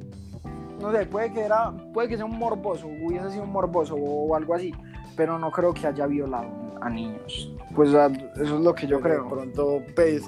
no 0.81 0.93
sé 0.93 1.07
puede 1.07 1.33
que 1.33 1.41
era 1.41 1.73
puede 1.93 2.09
que 2.09 2.17
sea 2.17 2.25
un 2.27 2.39
morboso 2.39 2.87
hubiese 2.87 3.31
sido 3.31 3.45
un 3.45 3.51
morboso 3.53 3.95
o, 3.95 4.35
algo 4.35 4.55
así 4.55 4.73
pero 5.17 5.39
no 5.39 5.51
creo 5.51 5.73
que 5.75 5.87
haya 5.87 6.07
violado 6.07 6.49
a 6.81 6.89
niños 6.89 7.53
pues 7.75 7.95
a- 7.95 8.07
eso 8.07 8.43
es 8.57 8.61
lo 8.63 8.75
que 8.75 8.87
yo 8.87 9.01
pero 9.01 9.15
de 9.15 9.21
creo 9.21 9.29
pronto, 9.29 9.83
pues. 9.95 10.23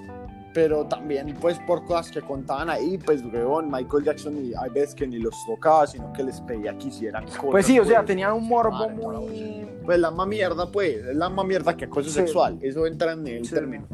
Pero 0.52 0.84
también, 0.84 1.32
pues, 1.40 1.60
por 1.60 1.84
cosas 1.84 2.10
que 2.10 2.20
contaban 2.20 2.68
ahí, 2.70 2.98
pues, 2.98 3.22
weón, 3.24 3.70
Michael 3.70 4.02
Jackson 4.02 4.36
y 4.36 4.52
hay 4.52 4.68
veces 4.70 4.96
que 4.96 5.06
ni 5.06 5.18
los 5.20 5.32
tocaba, 5.46 5.86
sino 5.86 6.12
que 6.12 6.24
les 6.24 6.40
pedía 6.40 6.76
que 6.76 6.88
hicieran 6.88 7.22
cosas. 7.26 7.44
pues 7.52 7.66
sí 7.66 7.78
o 7.78 7.84
sea 7.84 7.98
pues. 7.98 8.06
tenían 8.08 8.32
un 8.32 8.48
morbo 8.48 8.72
Madre, 8.72 8.94
muy 8.96 9.68
Pues 9.84 10.00
la 10.00 10.10
más 10.10 10.26
mierda, 10.26 10.66
pues, 10.72 10.96
es 10.96 11.14
la 11.14 11.28
más 11.28 11.46
mierda 11.46 11.76
que 11.76 11.84
acoso 11.84 12.08
Sí. 12.08 12.16
sexual. 12.16 12.58
Eso 12.62 12.84
entra 12.84 13.12
en 13.12 13.24
el 13.28 13.44
Sí. 13.44 13.54
término. 13.54 13.86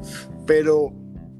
Pero, 0.46 0.92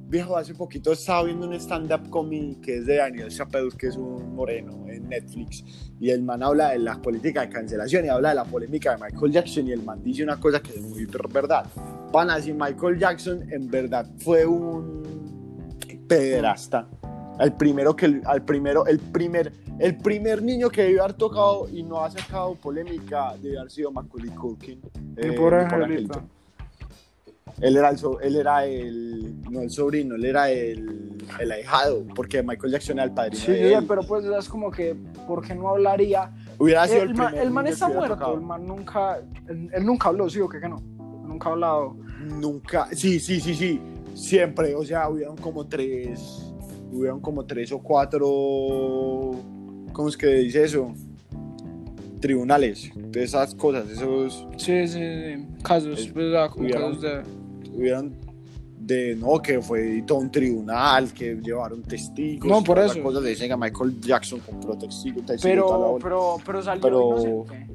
viejo, 0.09 0.37
hace 0.37 0.55
poquito 0.55 0.93
estaba 0.93 1.25
viendo 1.25 1.47
un 1.47 1.55
stand-up 1.55 2.09
comedy 2.11 2.57
que 2.57 2.79
es 2.79 2.87
de 2.87 2.97
Daniel 2.97 3.29
Chappelle, 3.29 3.71
que 3.77 3.89
es 3.89 3.97
un 3.97 4.35
moreno 4.35 4.87
en 4.89 5.09
Netflix. 5.09 5.65
Y 6.01 6.11
el 6.11 6.23
man 6.23 6.43
habla 6.43 6.71
de 6.71 6.79
la 6.79 7.01
política 7.01 7.43
de 7.43 7.49
cancelación 7.49 8.05
y 8.05 8.09
habla 8.09 8.31
de 8.31 8.35
la 8.37 8.45
polémica 8.45 8.97
de 8.97 9.03
Michael 9.03 9.33
Jackson. 9.33 9.67
Y 9.67 9.73
el 9.73 9.83
man 9.83 10.03
dice 10.03 10.23
una 10.23 10.39
cosa 10.39 10.61
que 10.61 10.73
es 10.73 10.81
muy 10.81 11.07
verdad. 11.33 11.67
Pana, 12.13 12.41
si 12.41 12.53
Michael 12.53 12.99
Jackson 12.99 13.53
en 13.53 13.69
verdad 13.69 14.07
fue 14.19 14.47
un 14.47 15.03
pederasta. 16.09 16.89
El 17.39 17.53
primero 17.53 17.95
que 17.95 18.21
al 18.25 18.45
primero, 18.45 18.87
el 18.87 18.99
primer, 18.99 19.53
el 19.79 19.99
primer 19.99 20.43
niño 20.43 20.71
que 20.71 20.85
debió 20.85 21.03
haber 21.03 21.17
tocado 21.17 21.69
y 21.69 21.83
no 21.83 22.03
ha 22.03 22.11
sacado 22.11 22.55
polémica 22.55 23.35
debe 23.43 23.59
haber 23.59 23.71
sido 23.71 23.91
Macaulay 23.91 24.31
Culkin. 24.31 24.81
Eh, 25.17 25.29
mi 25.29 25.37
pobre 25.37 25.65
angelito. 25.65 26.36
Él 27.61 27.77
era 27.77 27.89
el, 27.91 27.99
so- 27.99 28.21
él 28.21 28.37
era 28.37 28.67
el, 28.67 29.41
no 29.51 29.63
el 29.63 29.71
sobrino, 29.71 30.15
él 30.15 30.25
era 30.27 30.51
el, 30.51 31.17
el 31.41 31.53
ahijado, 31.53 32.05
porque 32.15 32.43
Michael 32.43 32.73
Jackson 32.73 32.97
era 32.99 33.05
el 33.05 33.13
padrino 33.13 33.45
sí, 33.45 33.53
de 33.53 33.75
él. 33.75 33.85
pero 33.89 34.03
pues 34.03 34.25
es 34.27 34.49
como 34.49 34.71
que 34.71 34.95
¿por 35.27 35.43
qué 35.47 35.55
no 35.55 35.69
hablaría? 35.71 36.31
Hubiera 36.59 36.87
sido 36.87 37.03
el, 37.03 37.09
El, 37.11 37.15
man, 37.15 37.35
el 37.37 37.51
man 37.51 37.67
está 37.67 37.89
muerto, 37.89 38.15
tocado. 38.15 38.35
el 38.35 38.41
man 38.43 38.67
nunca, 38.67 39.19
él, 39.49 39.71
él 39.73 39.85
nunca 39.87 40.09
habló, 40.09 40.29
sí 40.29 40.41
o 40.41 40.49
qué 40.49 40.61
que 40.61 40.69
no, 40.69 40.81
nunca 41.27 41.49
ha 41.49 41.53
hablado. 41.53 41.97
Nunca, 42.21 42.89
sí, 42.93 43.19
sí, 43.21 43.41
sí, 43.41 43.55
sí, 43.55 43.81
siempre, 44.15 44.75
o 44.75 44.85
sea, 44.85 45.09
hubieron 45.09 45.37
como 45.37 45.67
tres, 45.67 46.53
hubieron 46.93 47.21
como 47.21 47.45
tres 47.47 47.73
o 47.73 47.79
cuatro, 47.79 48.27
¿cómo 49.93 50.09
es 50.09 50.17
que 50.17 50.27
dice 50.27 50.65
eso? 50.65 50.93
Tribunales, 52.21 52.91
de 52.95 53.23
esas 53.25 53.55
cosas, 53.55 53.89
esos 53.91 54.47
Sí, 54.57 54.87
sí, 54.89 54.99
sí, 54.99 55.47
casos, 55.63 56.01
Es- 56.01 56.09
pues, 56.13 56.35
ah, 56.35 56.49
como 56.51 56.69
casos 56.71 57.03
de... 57.03 57.23
hubieron 57.77 58.15
de, 58.79 59.17
no, 59.17 59.41
que 59.41 59.61
fue 59.61 60.03
todo 60.07 60.19
un 60.19 60.31
tribunal, 60.31 61.13
que 61.13 61.35
llevaron 61.37 61.83
testigos, 61.83 62.49
No, 62.49 62.63
por 62.63 62.79
eso. 62.79 63.03
cosas, 63.03 63.23
le 63.23 63.31
dicen 63.31 63.51
a 63.53 63.57
Michael 63.57 64.01
Jackson 64.01 64.41
compró 64.41 64.77
testigos, 64.77 65.25
Pero, 65.43 65.99
pero, 66.01 66.37
pero 66.45 66.63
salió 66.63 66.83
Pero- 66.83 67.11
inocente. 67.23 67.67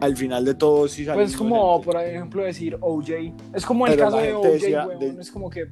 al 0.00 0.16
final 0.16 0.44
de 0.44 0.54
todo 0.54 0.88
sí 0.88 1.04
salió 1.04 1.22
Pues 1.22 1.36
como, 1.36 1.56
inocente. 1.56 1.84
por 1.86 2.02
ejemplo, 2.02 2.42
decir 2.44 2.76
OJ. 2.80 3.32
Es 3.54 3.64
como 3.64 3.86
el 3.86 3.92
Pero 3.94 4.04
caso 4.04 4.16
de 4.18 4.32
OJ, 4.34 4.48
decía 4.52 4.86
weón. 4.86 4.98
de- 4.98 5.20
Es 5.20 5.30
como 5.30 5.48
que... 5.50 5.66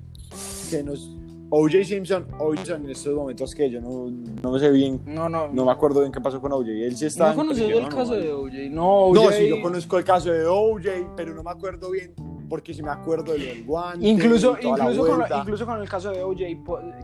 que 0.70 0.83
nos 0.83 1.11
O.J. 1.50 1.85
Simpson, 1.85 2.26
O.J. 2.38 2.57
Simpson 2.57 2.85
en 2.85 2.90
estos 2.90 3.14
momentos 3.14 3.54
que 3.54 3.70
yo 3.70 3.80
no, 3.80 4.11
no 4.42 4.50
me 4.52 4.59
sé 4.59 4.70
bien, 4.70 5.00
No, 5.07 5.28
no. 5.28 5.48
no 5.48 5.64
me 5.64 5.70
acuerdo 5.72 6.00
bien 6.00 6.11
qué 6.12 6.20
pasó 6.20 6.40
con 6.40 6.52
O.J. 6.52 6.70
Él 6.70 6.96
sí 6.96 7.07
está 7.07 7.30
¿No 7.30 7.37
conoces 7.37 7.70
el 7.70 7.88
caso 7.88 8.14
de 8.14 8.33
OJ? 8.33 8.52
No, 8.70 9.07
OJ... 9.07 9.14
No, 9.14 9.30
sí, 9.30 9.48
yo 9.48 9.62
conozco 9.62 9.98
el 9.98 10.04
caso 10.04 10.33
de 10.33 10.44
O.J., 10.46 10.90
pero 11.16 11.35
no 11.35 11.42
me 11.42 11.50
acuerdo 11.50 11.90
bien, 11.90 12.12
porque 12.48 12.74
sí 12.74 12.83
me 12.83 12.90
acuerdo 12.90 13.33
de 13.33 13.38
lo 13.38 13.44
del 13.44 13.64
guante. 13.64 14.07
Incluso, 14.07 14.57
incluso, 14.61 15.07
con, 15.07 15.22
incluso 15.40 15.66
con 15.66 15.80
el 15.80 15.88
caso 15.88 16.11
de 16.11 16.22
OJ, 16.22 16.40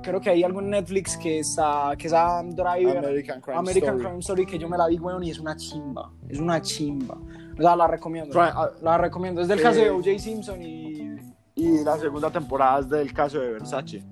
creo 0.03 0.21
que 0.21 0.31
hay 0.31 0.43
algo 0.43 0.61
en 0.61 0.71
Netflix 0.71 1.17
que 1.17 1.39
está, 1.41 1.93
que 1.97 2.07
es 2.09 2.13
Adam 2.13 2.51
Driver, 2.51 2.99
American 2.99 3.41
Crime 3.41 3.59
American 3.59 3.95
Story. 3.97 4.05
Crime 4.05 4.19
Story, 4.21 4.47
que 4.47 4.59
yo 4.59 4.69
me 4.69 4.77
la 4.79 4.87
vi, 4.89 4.99
weón, 4.99 5.23
y 5.23 5.31
es 5.31 5.39
una 5.39 5.57
chimba. 5.57 6.11
Es 6.29 6.39
una 6.39 6.61
chimba. 6.61 7.17
O 7.59 7.63
sea, 7.63 7.77
la 7.77 7.87
recomiendo. 7.87 8.41
Ah, 8.41 8.71
La 8.83 8.97
recomiendo. 8.99 9.41
Es 9.43 9.49
del 9.49 9.59
Eh, 9.59 9.63
caso 9.63 9.81
de 9.81 9.91
OJ 9.91 10.19
Simpson 10.19 10.63
y, 10.63 11.09
Y 11.61 11.85
la 11.85 11.99
segunda 11.99 12.31
temporada 12.31 12.81
es 12.81 12.89
del 12.89 13.13
caso 13.13 13.39
de 13.41 13.51
Versace. 13.53 14.03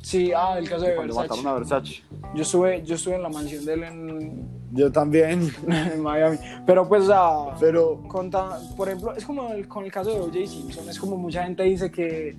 Sí, 0.00 0.30
ah, 0.36 0.56
el 0.58 0.68
caso 0.68 0.84
de 0.84 0.94
Cuando 0.94 1.14
Versace. 1.16 1.28
mataron 1.42 1.46
a 1.46 1.58
Versace. 1.58 2.02
Yo 2.34 2.42
estuve, 2.42 2.82
yo 2.84 2.94
estuve 2.94 3.16
en 3.16 3.22
la 3.22 3.28
mansión 3.28 3.64
de 3.64 3.72
él 3.74 3.82
en, 3.82 4.48
Yo 4.72 4.92
también. 4.92 5.50
en 5.68 6.00
Miami. 6.02 6.38
Pero 6.66 6.86
pues, 6.88 7.08
ah, 7.10 7.56
Pero 7.58 8.00
conta- 8.08 8.58
por 8.76 8.88
ejemplo, 8.88 9.12
es 9.14 9.24
como 9.24 9.50
el- 9.52 9.66
con 9.66 9.84
el 9.84 9.90
caso 9.92 10.10
de 10.10 10.20
O.J. 10.20 10.46
Simpson. 10.46 10.88
Es 10.88 10.98
como 11.00 11.16
mucha 11.16 11.42
gente 11.44 11.62
dice 11.64 11.90
que, 11.90 12.36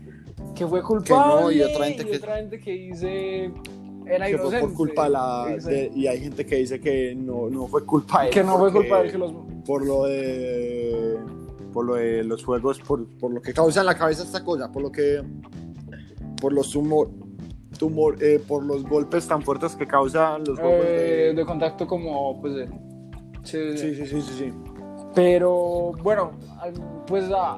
que 0.56 0.66
fue 0.68 0.82
culpable. 0.82 1.56
y 1.56 1.62
otra 1.62 1.86
gente 1.88 2.06
que- 2.06 2.18
otra 2.18 2.38
gente 2.38 2.60
que 2.60 2.72
dice 2.72 3.52
era 4.08 4.28
que 4.28 4.38
fue 4.38 4.48
inocente. 4.48 4.68
por 4.68 4.74
culpa 4.74 5.04
de 5.06 5.10
la. 5.10 5.46
De- 5.66 5.92
y 5.96 6.08
hay 6.08 6.20
gente 6.22 6.46
que 6.46 6.56
dice 6.58 6.80
que 6.80 7.14
no, 7.16 7.50
no 7.50 7.68
fue 7.68 7.84
culpa 7.86 8.22
de 8.22 8.28
él. 8.28 8.34
que 8.34 8.44
no 8.44 8.58
fue 8.60 8.72
culpa 8.72 9.00
de 9.00 9.06
él 9.08 9.12
que 9.12 9.18
los. 9.18 9.34
Por 9.66 9.84
lo 9.86 10.04
de. 10.06 10.85
Por 11.76 11.86
lo 11.86 11.96
de 11.96 12.24
los 12.24 12.46
juegos, 12.46 12.80
por, 12.80 13.06
por 13.18 13.34
lo 13.34 13.42
que 13.42 13.52
causa 13.54 13.82
en 13.82 13.88
la 13.88 13.98
cabeza 13.98 14.24
esta 14.24 14.46
cosa, 14.46 14.72
por 14.72 14.82
lo 14.82 14.90
que. 14.94 15.22
Por 16.40 16.54
los 16.54 16.72
tumor. 16.72 17.10
tumor 17.78 18.16
eh, 18.24 18.42
por 18.48 18.64
los 18.64 18.86
golpes 18.86 19.28
tan 19.28 19.42
fuertes 19.42 19.76
que 19.76 19.86
causan 19.86 20.46
los 20.46 20.58
juegos 20.58 20.86
eh, 20.86 21.26
de. 21.28 21.34
de 21.34 21.46
contacto 21.46 21.86
como, 21.86 22.40
pues, 22.40 22.56
de- 22.56 22.68
sí, 23.44 23.78
sí, 23.78 23.94
Sí, 23.94 24.06
sí, 24.06 24.22
sí, 24.22 24.34
sí. 24.38 24.54
Pero 25.14 25.92
bueno, 26.02 26.32
pues 27.08 27.26
ah, 27.36 27.58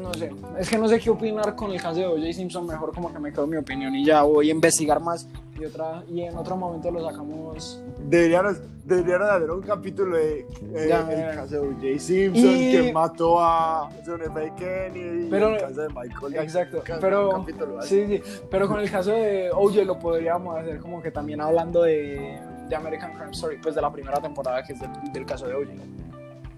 no 0.00 0.14
sé, 0.14 0.30
es 0.60 0.70
que 0.70 0.78
no 0.78 0.86
sé 0.86 1.00
qué 1.00 1.10
opinar 1.10 1.56
con 1.56 1.72
el 1.72 1.82
caso 1.82 1.98
de 1.98 2.06
O.J. 2.06 2.32
Simpson, 2.32 2.64
mejor 2.64 2.92
como 2.94 3.12
que 3.12 3.18
me 3.18 3.32
quedo 3.32 3.48
mi 3.48 3.56
opinión 3.56 3.92
y 3.96 4.04
ya 4.04 4.22
voy 4.22 4.50
a 4.50 4.52
investigar 4.52 5.00
más 5.00 5.28
y, 5.60 5.64
otra, 5.64 6.04
y 6.08 6.20
en 6.22 6.36
otro 6.36 6.56
momento 6.56 6.92
lo 6.92 7.04
sacamos. 7.04 7.82
Deberían, 8.08 8.56
deberían 8.84 9.22
haber 9.22 9.50
un 9.50 9.62
capítulo 9.62 10.16
de 10.16 10.40
eh, 10.40 10.86
Ya, 10.88 11.00
el 11.10 11.36
caso 11.36 11.54
de 11.54 11.58
O.J. 11.60 11.98
Simpson 11.98 12.44
Y- 12.56 12.72
que 12.72 12.92
mató 12.92 13.40
a 13.40 13.88
John 14.06 14.20
F. 14.22 14.52
Kennedy 14.56 15.28
Pero- 15.30 15.50
y 15.50 15.54
el 15.54 15.60
caso 15.60 15.80
de 15.82 15.88
Michael. 15.88 16.34
Exacto, 16.36 16.82
pero 17.00 17.46
sí, 17.82 18.06
sí, 18.06 18.22
pero 18.50 18.68
con 18.68 18.80
el 18.80 18.90
caso 18.90 19.10
de 19.12 19.50
O.J. 19.52 19.84
lo 19.84 19.98
podríamos 19.98 20.58
hacer 20.58 20.78
como 20.80 21.00
que 21.02 21.10
también 21.10 21.40
hablando 21.40 21.82
de, 21.82 22.38
de 22.68 22.76
American 22.76 23.12
Crime 23.14 23.30
Story, 23.32 23.58
pues 23.62 23.74
de 23.74 23.80
la 23.82 23.92
primera 23.92 24.20
temporada 24.20 24.62
que 24.62 24.72
es 24.74 24.80
del, 24.80 24.90
del 25.12 25.24
caso 25.26 25.46
de 25.46 25.54
O.J. 25.54 25.72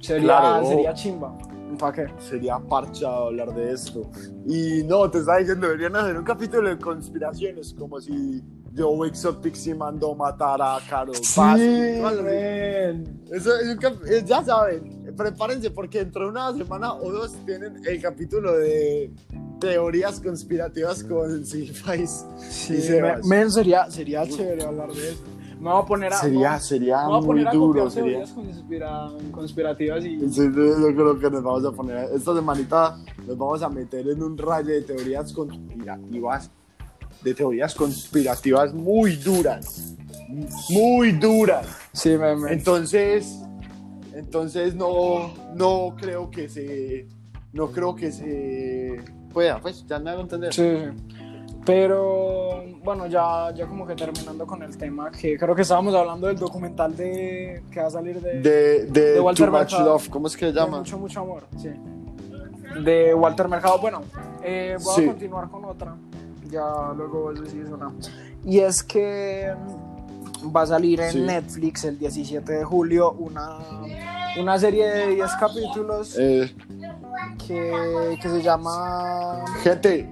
Sería, 0.01 0.23
Claro. 0.27 0.67
sería 0.67 0.93
chimba. 0.95 1.37
¿Para 1.79 1.93
qué? 1.93 2.07
Sería 2.21 2.59
parchado 2.59 3.27
hablar 3.29 3.53
de 3.55 3.73
esto. 3.73 4.03
Y 4.47 4.83
no, 4.85 5.11
te 5.11 5.19
estaba 5.19 5.39
diciendo, 5.39 5.67
deberían 5.67 5.97
hacer 5.97 6.17
un 6.17 6.25
capítulo 6.25 6.69
de 6.69 6.79
conspiraciones, 6.79 7.75
como 7.77 8.01
si 8.01 8.43
Joe 8.77 9.09
Exotic 9.09 9.55
sí 9.55 9.73
mandó 9.75 10.15
matar 10.15 10.61
a 10.61 10.79
Carol 10.89 11.15
man. 11.37 11.59
Eso 13.31 13.57
es 13.57 13.77
un 13.77 13.85
eh, 14.09 14.23
ya 14.27 14.43
saben, 14.45 15.15
prepárense 15.17 15.71
porque 15.71 15.99
dentro 15.99 16.25
de 16.25 16.31
una 16.31 16.53
semana 16.53 16.95
o 16.95 17.11
dos 17.11 17.33
tienen 17.47 17.81
el 17.87 18.01
capítulo 18.03 18.53
de 18.57 19.13
teorías 19.61 20.21
conspirativas 20.21 21.05
con 21.05 21.45
Silvais. 21.45 22.25
Sí, 22.39 22.75
Y 22.75 22.81
Sebas. 22.81 23.25
men, 23.27 23.51
sería, 23.51 23.91
sería 23.91 24.27
chévere 24.29 24.65
hablar 24.65 24.93
de 24.93 25.11
eso. 25.11 25.23
Me 25.61 25.71
voy 25.71 25.83
a 25.83 25.87
poner 25.87 26.13
a, 26.13 26.17
Sería, 26.19 26.53
me 26.53 26.61
sería 26.61 27.07
voy 27.07 27.17
a 27.17 27.21
muy 27.21 27.47
a 27.47 27.51
duro. 27.53 27.89
Sería. 27.89 28.25
conspira- 28.25 29.11
conspirativas 29.31 30.05
y... 30.05 30.19
Sí, 30.29 30.43
yo 30.53 30.95
creo 30.95 31.19
que 31.19 31.31
nos 31.31 31.43
vamos 31.43 31.65
a 31.65 31.71
poner, 31.73 32.09
esta 32.13 32.35
semanita 32.35 32.99
nos 33.27 33.39
vamos 33.39 33.63
a 33.63 33.69
meter 33.71 34.07
en 34.09 34.23
un 34.23 34.37
rayo 34.37 34.69
de 34.75 34.83
teorías 34.83 35.33
conspirativas, 35.33 36.51
de 37.25 37.35
teorías 37.35 37.75
conspirativas 37.75 38.73
muy 38.75 39.17
duras, 39.17 39.95
muy 40.71 41.13
duras. 41.13 41.67
Sí, 41.93 42.11
me, 42.11 42.37
me- 42.37 42.53
Entonces, 42.53 43.41
entonces 44.15 44.75
no, 44.75 45.33
no 45.55 45.97
creo 45.99 46.31
que 46.31 46.49
se, 46.49 47.07
no 47.53 47.69
creo 47.73 47.95
que 47.97 48.13
se 48.13 49.01
pueda, 49.33 49.59
pues 49.61 49.85
ya 49.87 49.99
me 49.99 50.11
hago 50.11 50.21
entender. 50.21 50.53
sí. 50.55 50.77
Pero 51.67 52.63
bueno, 52.83 53.07
ya, 53.07 53.51
ya 53.57 53.67
como 53.67 53.87
que 53.87 53.95
terminando 53.95 54.47
con 54.47 54.63
el 54.63 54.77
tema, 54.77 55.11
que 55.11 55.39
creo 55.39 55.55
que 55.55 55.63
estábamos 55.63 55.95
hablando 55.95 56.27
del 56.27 56.37
documental 56.37 56.95
de 56.95 57.63
que 57.71 57.81
va 57.81 57.87
a 57.87 57.91
salir 57.91 58.21
de, 58.21 58.41
De, 58.43 58.85
de, 58.85 59.13
De 59.15 59.21
Walter 59.21 59.47
Too 59.47 59.53
Much 59.53 59.61
Mercado. 59.73 59.93
Love, 59.95 60.09
¿cómo 60.11 60.27
es 60.27 60.37
que 60.37 60.47
se 60.47 60.53
de 60.53 60.67
mucho, 60.67 60.99
mucho 60.99 61.21
amor. 61.21 61.45
Sí. 61.57 61.71
De 62.83 63.15
Walter 63.15 63.49
Mercado. 63.49 63.79
Bueno, 63.79 64.03
eh, 64.43 64.77
voy 64.85 64.95
Sí. 64.95 65.05
a 65.05 65.07
continuar 65.07 65.49
con 65.49 65.65
otra. 65.65 65.97
Ya 66.51 66.93
luego 66.97 67.23
vos 67.23 67.41
decís 67.41 67.69
una. 67.71 67.93
Y 68.45 68.59
es 68.61 68.83
que 68.83 69.55
va 70.55 70.63
a 70.63 70.67
salir 70.67 71.01
en 71.01 71.13
Sí. 71.13 71.21
Netflix 71.23 71.85
el 71.85 71.99
17 71.99 72.53
de 72.53 72.65
julio 72.65 73.13
una, 73.13 73.59
una 74.39 74.59
serie 74.59 74.87
de 74.87 75.07
10 75.15 75.31
capítulos 75.41 76.17
Eh, 76.19 76.55
que, 77.47 78.19
que 78.21 78.29
se 78.29 78.43
llama... 78.43 79.45
gente, 79.63 80.09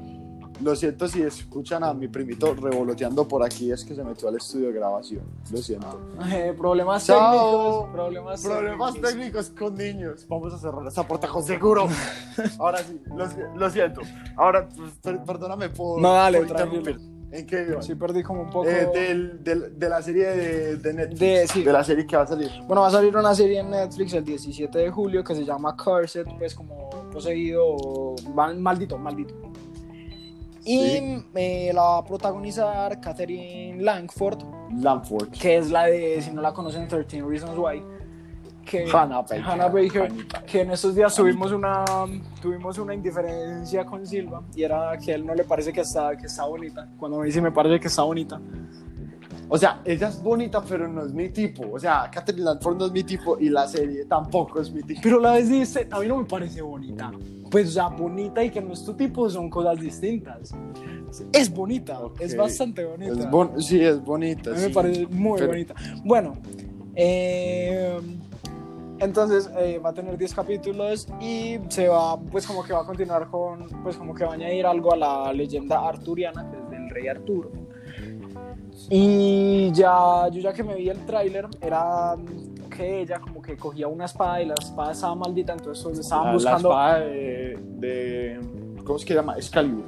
lo 0.63 0.77
siento 0.77 1.09
si 1.09 1.23
escuchan 1.23 1.83
a 1.85 1.93
mi 1.95 2.09
primito 2.09 2.55
revoloteando 2.55 3.27
por 3.27 3.43
aquí, 3.43 3.71
es 3.73 3.85
que 3.85 3.95
se 3.95 4.03
metió 4.05 4.29
al 4.29 4.37
estudio 4.37 4.69
de 4.69 4.73
grabación. 4.75 5.23
Lo 5.51 5.59
siento. 5.59 6.01
eh, 6.33 6.55
problemas 6.57 7.07
Chao. 7.07 7.89
técnicos. 7.89 7.93
Problemas, 7.93 8.43
Problemas 8.43 8.93
técnicos. 8.95 9.13
técnicos 9.13 9.51
con 9.51 9.75
niños. 9.77 10.27
Vamos 10.29 10.53
a 10.55 10.59
cerrar 10.59 10.87
esta 10.87 11.07
puerta 11.07 11.29
con 11.29 11.43
seguro. 11.43 11.87
Ahora 12.59 12.79
sí, 12.79 13.01
lo, 13.15 13.27
lo 13.59 13.71
siento. 13.71 14.01
Ahora, 14.37 14.69
pues, 14.69 14.93
per- 15.03 15.23
perdóname 15.25 15.69
por, 15.71 16.01
No, 16.01 16.13
dale, 16.13 16.39
por 16.39 16.49
interrumpir. 16.49 16.99
¿En 17.33 17.47
qué 17.47 17.67
iba? 17.67 17.81
Sí, 17.81 17.95
perdí 17.95 18.23
como 18.23 18.43
un 18.43 18.51
poco... 18.51 18.69
Eh, 18.69 18.91
del- 18.93 19.43
del- 19.43 19.79
de 19.79 19.89
la 19.89 20.03
serie 20.03 20.27
de, 20.27 20.77
de 20.77 20.93
Netflix. 20.93 21.19
De- 21.21 21.47
sí. 21.49 21.63
de 21.65 21.73
la 21.73 21.83
serie 21.83 22.07
que 22.07 22.15
va 22.15 22.25
a 22.25 22.27
salir. 22.27 22.51
Bueno, 22.67 22.83
va 22.83 22.89
a 22.89 22.91
salir 22.91 23.17
una 23.17 23.35
serie 23.35 23.61
en 23.61 23.71
Netflix 23.71 24.13
el 24.13 24.23
17 24.23 24.79
de 24.79 24.91
julio 24.91 25.25
que 25.25 25.35
se 25.35 25.43
llama 25.43 25.75
Cursed, 25.75 26.27
pues 26.39 26.55
como 26.55 26.91
poseído 27.11 27.65
o 27.67 28.17
maldito, 28.35 28.99
maldito. 28.99 29.35
Y 30.65 30.79
Sí. 30.79 31.25
eh, 31.35 31.71
la 31.75 31.83
va 31.83 31.99
a 31.99 32.05
protagonizar 32.05 33.01
Catherine 33.01 33.83
Langford, 33.83 34.43
Lamford. 34.81 35.31
que 35.31 35.57
es 35.59 35.71
la 35.71 35.87
de, 35.87 36.21
si 36.23 36.31
no 36.31 36.41
la 36.41 36.53
conocen, 36.53 36.87
13 36.89 37.23
Reasons 37.23 37.57
Why. 37.59 37.83
Que, 38.65 38.85
Hannah 38.93 39.23
Baker. 39.23 39.43
Hannah 39.43 39.67
Baker, 39.69 40.03
Hannita. 40.03 40.43
que 40.45 40.61
en 40.61 40.71
estos 40.71 40.95
días 40.95 41.13
tuvimos 41.17 41.51
una, 41.51 41.85
tuvimos 42.41 42.79
una 42.79 42.95
indiferencia 42.95 43.85
con 43.85 44.07
Silva 44.07 44.41
y 44.55 44.63
era 44.63 44.97
que 44.99 45.11
a 45.11 45.15
él 45.17 45.27
no 45.27 45.35
le 45.35 45.43
parece 45.43 45.73
que 45.73 45.81
está, 45.81 46.17
que 46.17 46.27
está 46.27 46.45
bonita. 46.47 46.89
Cuando 46.97 47.19
me 47.19 47.27
dice 47.27 47.41
me 47.41 47.51
parece 47.51 47.81
que 47.81 47.89
está 47.89 48.03
bonita. 48.03 48.41
O 49.55 49.59
sea, 49.59 49.83
ella 49.85 50.09
es 50.09 50.23
bonita, 50.23 50.63
pero 50.67 50.89
no 50.89 51.05
es 51.05 51.13
mi 51.13 51.29
tipo. 51.29 51.65
O 51.71 51.79
sea, 51.79 52.09
Catherine 52.11 52.43
Lamford 52.45 52.79
no 52.79 52.87
es 52.87 52.93
mi 52.93 53.03
tipo 53.05 53.39
y 53.39 53.51
la 53.51 53.69
serie 53.69 54.07
tampoco 54.07 54.61
es 54.63 54.73
mi 54.73 54.83
tipo. 54.83 55.01
Pero 55.03 55.21
la 55.21 55.33
vez 55.33 55.51
dice, 55.51 55.87
a 55.91 56.01
mí 56.01 56.07
no 56.09 56.17
me 56.17 56.25
parece 56.25 56.63
bonita. 56.63 57.13
Pues, 57.51 57.69
o 57.69 57.73
sea, 57.73 57.89
bonita 57.89 58.43
y 58.43 58.49
que 58.49 58.63
no 58.63 58.73
es 58.73 58.83
tu 58.83 58.95
tipo 58.95 59.29
son 59.29 59.51
cosas 59.51 59.79
distintas. 59.79 60.55
Es 61.35 61.53
bonita, 61.53 62.01
es 62.19 62.35
bastante 62.35 62.83
bonita. 62.83 63.13
Es 63.13 63.31
bon- 63.31 63.61
sí, 63.63 63.79
es 63.79 64.03
bonita. 64.03 64.53
a 64.53 64.55
mí 64.55 64.61
me 64.63 64.71
parece 64.71 65.07
muy 65.09 65.37
Pero- 65.39 65.49
bonita. 65.53 65.75
Bueno, 66.03 66.33
eh, 66.95 68.01
entonces 69.01 69.51
eh, 69.59 69.79
va 69.85 69.91
a 69.91 69.93
tener 69.93 70.17
10 70.17 70.33
capítulos 70.35 71.09
y 71.21 71.59
se 71.69 71.89
va, 71.89 72.19
pues 72.19 72.47
como 72.47 72.63
que 72.65 72.73
va 72.73 72.81
a 72.81 72.87
continuar 72.87 73.29
con, 73.29 73.67
pues 73.83 73.97
como 73.99 74.15
que 74.15 74.25
va 74.25 74.31
a 74.31 74.35
añadir 74.35 74.65
algo 74.65 74.95
a 74.95 74.97
la 74.97 75.33
leyenda 75.35 75.87
arturiana, 75.87 76.51
que 76.51 76.57
es 76.57 76.71
del 76.71 76.89
rey 76.89 77.09
Arturo. 77.09 77.51
Y 78.95 79.73
ya, 79.73 80.29
yo 80.31 80.41
ya 80.43 80.53
que 80.53 80.63
me 80.63 80.75
vi 80.75 80.91
el 80.91 80.99
tráiler, 81.07 81.47
era 81.63 82.15
que 82.77 83.01
ella 83.01 83.19
como 83.21 83.41
que 83.41 83.57
cogía 83.57 83.89
una 83.89 84.05
espada 84.05 84.43
y 84.43 84.47
la 84.47 84.55
espada 84.61 84.93
estaba 84.93 85.15
maldita, 85.15 85.55
entonces 85.55 85.99
estaban 85.99 86.27
La, 86.27 86.31
la 86.33 86.35
buscando... 86.37 86.69
espada 86.69 86.99
de, 87.01 87.59
de- 87.79 88.41
¿Cómo 88.85 88.97
es 88.99 89.05
que 89.07 89.15
se 89.15 89.19
llama? 89.21 89.35
Excalibur. 89.37 89.85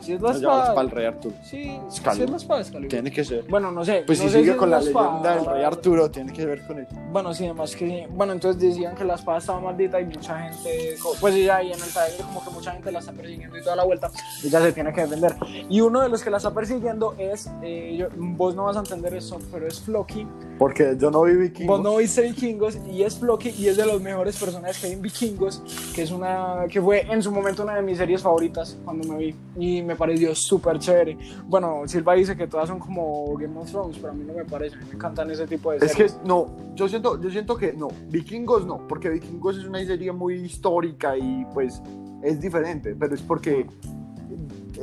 Si 0.00 0.12
es 0.14 0.20
la 0.20 0.30
la 0.30 0.36
espada... 0.36 0.62
espada 0.68 0.80
del 0.82 0.90
rey 0.90 1.06
Arturo. 1.06 1.34
Sí, 1.42 1.80
Excalibur. 1.86 2.24
es 2.24 2.30
la 2.30 2.36
espada 2.36 2.60
Excalibur. 2.60 2.88
Tiene 2.90 3.10
que 3.10 3.24
ser. 3.24 3.44
Bueno, 3.48 3.70
no 3.72 3.84
sé. 3.84 4.02
Pues 4.06 4.18
no 4.18 4.24
si 4.26 4.30
sé 4.30 4.38
sigue 4.40 4.50
es 4.52 4.56
con 4.56 4.70
la 4.70 4.78
espada- 4.80 5.08
leyenda 5.10 5.36
del 5.36 5.46
rey 5.46 5.64
Arturo, 5.64 6.10
tiene 6.10 6.32
que 6.32 6.46
ver 6.46 6.66
con 6.66 6.78
él. 6.78 6.86
Bueno, 7.12 7.34
sí, 7.34 7.44
además 7.44 7.74
que. 7.76 8.06
Bueno, 8.10 8.32
entonces 8.32 8.60
decían 8.62 8.94
que 8.94 9.04
la 9.04 9.14
espada 9.14 9.38
estaba 9.38 9.60
maldita 9.60 10.00
y 10.00 10.04
mucha 10.06 10.38
gente, 10.38 10.96
pues 11.20 11.34
ya 11.36 11.56
ahí 11.56 11.72
en 11.72 11.80
el 11.82 11.88
trailer 11.92 12.20
como 12.26 12.44
que 12.44 12.50
mucha 12.50 12.72
gente 12.72 12.92
la 12.92 12.98
está 13.00 13.12
persiguiendo 13.12 13.56
y 13.58 13.62
toda 13.62 13.76
la 13.76 13.84
vuelta, 13.84 14.10
ella 14.44 14.60
se 14.60 14.72
tiene 14.72 14.92
que 14.92 15.00
defender. 15.02 15.34
Y 15.68 15.80
uno 15.80 16.00
de 16.00 16.08
los 16.08 16.22
que 16.22 16.30
la 16.30 16.36
está 16.38 16.52
persiguiendo 16.52 17.14
es, 17.18 17.50
eh, 17.62 17.96
yo- 17.98 18.08
vos 18.16 18.54
no 18.54 18.64
vas 18.64 18.76
a 18.76 18.80
entender 18.80 19.14
eso, 19.14 19.38
pero 19.52 19.66
es 19.66 19.80
Floki. 19.80 20.26
Porque 20.58 20.96
yo 20.98 21.10
no 21.10 21.22
vi 21.22 21.34
vikingos. 21.36 21.76
Vos 21.78 21.84
no 21.84 21.96
viste 21.96 22.22
Vikingos 22.22 22.78
y 22.90 23.02
es 23.04 23.16
Floki 23.18 23.50
y 23.56 23.68
es 23.68 23.76
de 23.76 23.86
los 23.86 24.00
mejores 24.00 24.36
personajes 24.36 24.78
que 24.78 24.86
hay 24.88 24.92
en 24.94 25.02
Vikingos, 25.02 25.62
que 25.94 26.02
es 26.02 26.10
una, 26.10 26.64
que 26.68 26.82
fue 26.82 27.02
en 27.02 27.22
su 27.22 27.30
momento 27.30 27.62
una 27.62 27.76
de 27.76 27.82
mis 27.82 27.98
series 27.98 28.22
favoritas 28.22 28.76
cuando 28.84 29.06
me 29.08 29.18
vi 29.18 29.34
y 29.58 29.82
me 29.88 29.96
pareció 29.96 30.34
súper 30.34 30.78
chévere. 30.78 31.18
Bueno, 31.46 31.82
Silva 31.86 32.14
dice 32.14 32.36
que 32.36 32.46
todas 32.46 32.68
son 32.68 32.78
como 32.78 33.34
Game 33.36 33.58
of 33.58 33.70
Thrones, 33.70 33.96
pero 33.98 34.12
a 34.12 34.14
mí 34.14 34.24
no 34.24 34.34
me 34.34 34.44
parece, 34.44 34.76
a 34.76 34.78
mí 34.80 34.84
me 34.88 34.94
encantan 34.94 35.30
ese 35.30 35.46
tipo 35.46 35.72
de 35.72 35.78
Es 35.78 35.92
series. 35.92 36.12
que 36.12 36.28
no, 36.28 36.46
yo 36.74 36.88
siento, 36.88 37.20
yo 37.20 37.30
siento 37.30 37.56
que 37.56 37.72
no, 37.72 37.88
vikingos 38.08 38.66
no, 38.66 38.86
porque 38.86 39.08
vikingos 39.08 39.56
es 39.56 39.64
una 39.64 39.84
serie 39.84 40.12
muy 40.12 40.34
histórica 40.34 41.16
y 41.16 41.46
pues 41.54 41.82
es 42.22 42.40
diferente, 42.40 42.94
pero 42.94 43.14
es 43.14 43.22
porque 43.22 43.66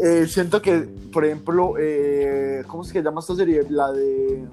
eh, 0.04 0.26
siento 0.28 0.62
que, 0.62 0.80
por 1.14 1.24
ejemplo, 1.24 1.76
eh, 1.80 2.64
¿cómo 2.68 2.84
se 2.84 3.02
llama 3.02 3.22
esta 3.22 3.36
serie? 3.36 3.64
La 3.70 3.92
de... 3.92 4.46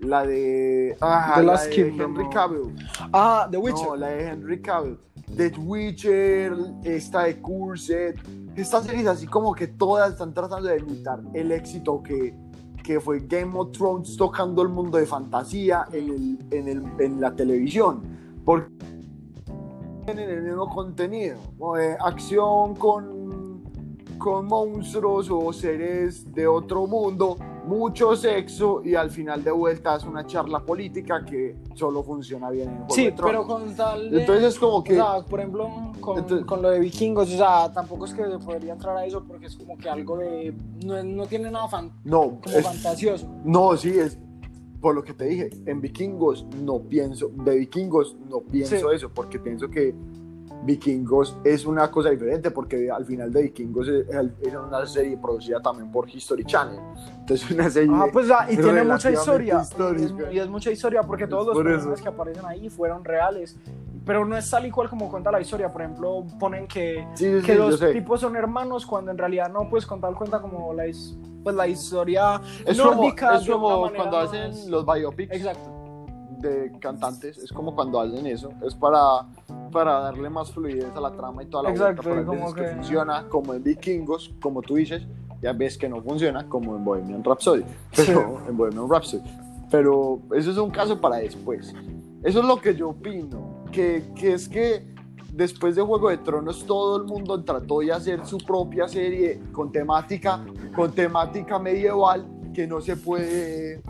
La 0.00 0.26
de... 0.26 0.96
Ah, 1.00 1.32
The 1.36 1.42
la 1.42 1.52
Last 1.52 1.66
de 1.66 1.70
Kingdom, 1.70 2.10
Henry 2.10 2.24
no. 2.24 2.30
Cavill. 2.30 2.76
Ah, 3.12 3.48
The 3.50 3.56
Witcher. 3.56 3.86
No, 3.86 3.96
la 3.96 4.08
de 4.08 4.28
Henry 4.28 4.60
Cavill. 4.60 4.98
The 5.36 5.52
Witcher, 5.58 6.56
esta 6.84 7.24
de 7.24 7.40
Cursed, 7.40 8.14
estas 8.54 8.84
series 8.84 9.06
así 9.06 9.26
como 9.26 9.52
que 9.52 9.66
todas 9.66 10.12
están 10.12 10.32
tratando 10.32 10.68
de 10.68 10.78
imitar 10.78 11.20
el 11.32 11.50
éxito 11.50 12.00
que, 12.02 12.34
que 12.84 13.00
fue 13.00 13.20
Game 13.20 13.52
of 13.58 13.72
Thrones 13.72 14.16
tocando 14.16 14.62
el 14.62 14.68
mundo 14.68 14.98
de 14.98 15.06
fantasía 15.06 15.86
en, 15.92 16.08
el, 16.08 16.38
en, 16.50 16.68
el, 16.68 16.84
en 17.00 17.20
la 17.20 17.34
televisión. 17.34 18.02
Porque 18.44 18.72
tienen 20.04 20.30
el 20.30 20.42
mismo 20.42 20.68
contenido, 20.68 21.38
eh, 21.80 21.96
acción 21.98 22.76
con, 22.76 23.64
con 24.18 24.46
monstruos 24.46 25.28
o 25.30 25.52
seres 25.52 26.32
de 26.32 26.46
otro 26.46 26.86
mundo, 26.86 27.38
mucho 27.66 28.14
sexo 28.16 28.82
y 28.84 28.94
al 28.94 29.10
final 29.10 29.42
de 29.42 29.50
vuelta 29.50 29.96
es 29.96 30.04
una 30.04 30.26
charla 30.26 30.60
política 30.60 31.24
que 31.24 31.56
solo 31.74 32.02
funciona 32.02 32.50
bien 32.50 32.68
en 32.68 32.76
Juego 32.76 32.94
Sí, 32.94 33.04
de 33.06 33.12
pero 33.12 33.46
con 33.46 33.74
tal 33.74 34.10
de- 34.10 34.20
Entonces 34.20 34.44
es 34.44 34.58
como 34.58 34.84
que... 34.84 34.92
O 34.92 34.96
sea, 34.96 35.22
por 35.26 35.40
ejemplo, 35.40 35.68
con, 36.00 36.18
Entonces- 36.18 36.46
con 36.46 36.62
lo 36.62 36.70
de 36.70 36.80
vikingos, 36.80 37.32
o 37.32 37.36
sea, 37.36 37.72
tampoco 37.72 38.04
es 38.04 38.14
que 38.14 38.24
se 38.24 38.38
podría 38.38 38.72
entrar 38.74 38.96
a 38.96 39.06
eso 39.06 39.24
porque 39.24 39.46
es 39.46 39.56
como 39.56 39.76
que 39.78 39.88
algo 39.88 40.18
de... 40.18 40.54
No, 40.84 41.02
no 41.02 41.26
tiene 41.26 41.50
nada 41.50 41.68
fan- 41.68 41.92
no, 42.04 42.40
como 42.42 42.56
es- 42.56 42.64
fantasioso. 42.64 43.26
no, 43.44 43.76
sí, 43.76 43.90
es 43.98 44.18
por 44.80 44.94
lo 44.94 45.02
que 45.02 45.14
te 45.14 45.24
dije, 45.24 45.48
en 45.64 45.80
vikingos 45.80 46.44
no 46.62 46.78
pienso, 46.80 47.30
de 47.44 47.56
vikingos 47.56 48.16
no 48.28 48.40
pienso 48.42 48.76
Sí. 48.90 48.94
eso, 48.94 49.08
porque 49.08 49.38
pienso 49.38 49.70
que 49.70 49.94
vikingos 50.64 51.36
es 51.44 51.66
una 51.66 51.90
cosa 51.90 52.10
diferente, 52.10 52.50
porque 52.50 52.90
al 52.90 53.04
final 53.04 53.32
de 53.32 53.42
vikingos 53.42 53.88
es, 53.88 54.06
es 54.08 54.54
una 54.54 54.86
serie 54.86 55.16
producida 55.18 55.60
también 55.60 55.90
por 55.92 56.08
History 56.08 56.44
Channel, 56.44 56.78
entonces 57.20 57.50
una 57.50 57.70
serie... 57.70 57.90
Ah, 57.94 58.06
pues 58.12 58.30
ah, 58.30 58.46
y 58.50 58.56
tiene 58.56 58.82
mucha 58.84 59.10
historia. 59.10 59.60
histórica. 59.62 60.32
Y 60.32 60.38
es, 60.38 60.44
es 60.44 60.48
mucha 60.50 60.70
historia 60.70 61.02
porque 61.02 61.26
todos 61.26 61.46
los 61.48 61.54
Por 61.54 61.66
eso. 61.66 61.74
personajes 61.74 62.02
que 62.02 62.08
aparecen 62.08 62.44
ahí 62.46 62.68
fueron 62.70 63.04
reales. 63.04 63.56
Pero 64.06 64.26
no 64.26 64.36
es 64.36 64.50
tal 64.50 64.66
y 64.66 64.70
cual 64.70 64.90
como 64.90 65.10
cuenta 65.10 65.30
la 65.32 65.40
historia. 65.40 65.72
Por 65.72 65.80
ejemplo, 65.80 66.26
ponen 66.38 66.66
que, 66.66 67.06
Sí, 67.14 67.40
sí, 67.40 67.46
que 67.46 67.52
sí, 67.52 67.58
los 67.58 67.80
tipos 67.80 68.20
son 68.20 68.36
hermanos 68.36 68.84
cuando 68.84 69.10
en 69.10 69.16
realidad 69.16 69.48
no, 69.50 69.66
pues 69.70 69.86
con 69.86 69.98
tal 69.98 70.14
cuenta 70.14 70.42
como 70.42 70.74
la, 70.74 70.84
pues, 71.42 71.56
la 71.56 71.66
historia 71.66 72.38
Es 72.66 72.78
como, 72.78 72.96
nórdica. 72.96 73.36
es 73.36 73.46
de 73.46 73.52
una 73.54 73.62
como 73.62 73.90
cuando 73.94 74.18
hacen 74.18 74.70
los 74.70 74.84
biopics 74.84 75.34
Exacto. 75.34 75.83
De 76.48 76.78
cantantes, 76.78 77.38
es 77.38 77.52
como 77.52 77.74
cuando 77.74 78.00
hacen 78.00 78.26
eso, 78.26 78.50
es 78.66 78.74
para, 78.74 79.00
para 79.72 80.00
darle 80.00 80.30
más 80.30 80.50
fluidez 80.52 80.94
a 80.94 81.00
la 81.00 81.10
trama 81.12 81.42
y 81.42 81.46
toda 81.46 81.64
la 81.64 81.70
Exacto, 81.70 82.02
vuelta, 82.02 82.30
pero 82.30 82.40
como 82.40 82.54
que... 82.54 82.62
que- 82.62 82.68
funciona 82.68 83.28
como 83.28 83.54
en 83.54 83.62
Vikingos, 83.62 84.32
como 84.40 84.62
tú 84.62 84.76
dices, 84.76 85.02
y 85.42 85.46
hay 85.46 85.56
veces 85.56 85.78
que 85.78 85.88
no 85.88 86.00
funciona 86.02 86.48
como 86.48 86.76
en 86.76 86.84
Bohemian 86.84 87.22
Rhapsody, 87.24 87.64
pero 87.96 88.40
en 88.48 88.56
Bohemian 88.56 88.88
Rhapsody. 88.88 89.22
Pero 89.70 90.20
eso 90.34 90.50
es 90.50 90.56
un 90.56 90.70
caso 90.70 91.00
para 91.00 91.16
después. 91.16 91.74
Eso 92.22 92.40
es 92.40 92.44
lo 92.46 92.56
que 92.60 92.74
yo 92.74 92.90
opino, 92.90 93.64
que, 93.72 94.04
que 94.14 94.34
es 94.34 94.48
que 94.48 94.94
después 95.32 95.74
de 95.74 95.82
Juego 95.82 96.08
de 96.10 96.18
Tronos 96.18 96.64
todo 96.64 96.96
el 96.96 97.04
mundo 97.04 97.42
trató 97.42 97.80
de 97.80 97.92
hacer 97.92 98.24
su 98.24 98.38
propia 98.38 98.86
serie 98.86 99.40
con 99.52 99.72
temática, 99.72 100.44
con 100.76 100.92
temática 100.92 101.58
medieval 101.58 102.24
que 102.54 102.66
no 102.68 102.80
se 102.80 102.96
puede 102.96 103.82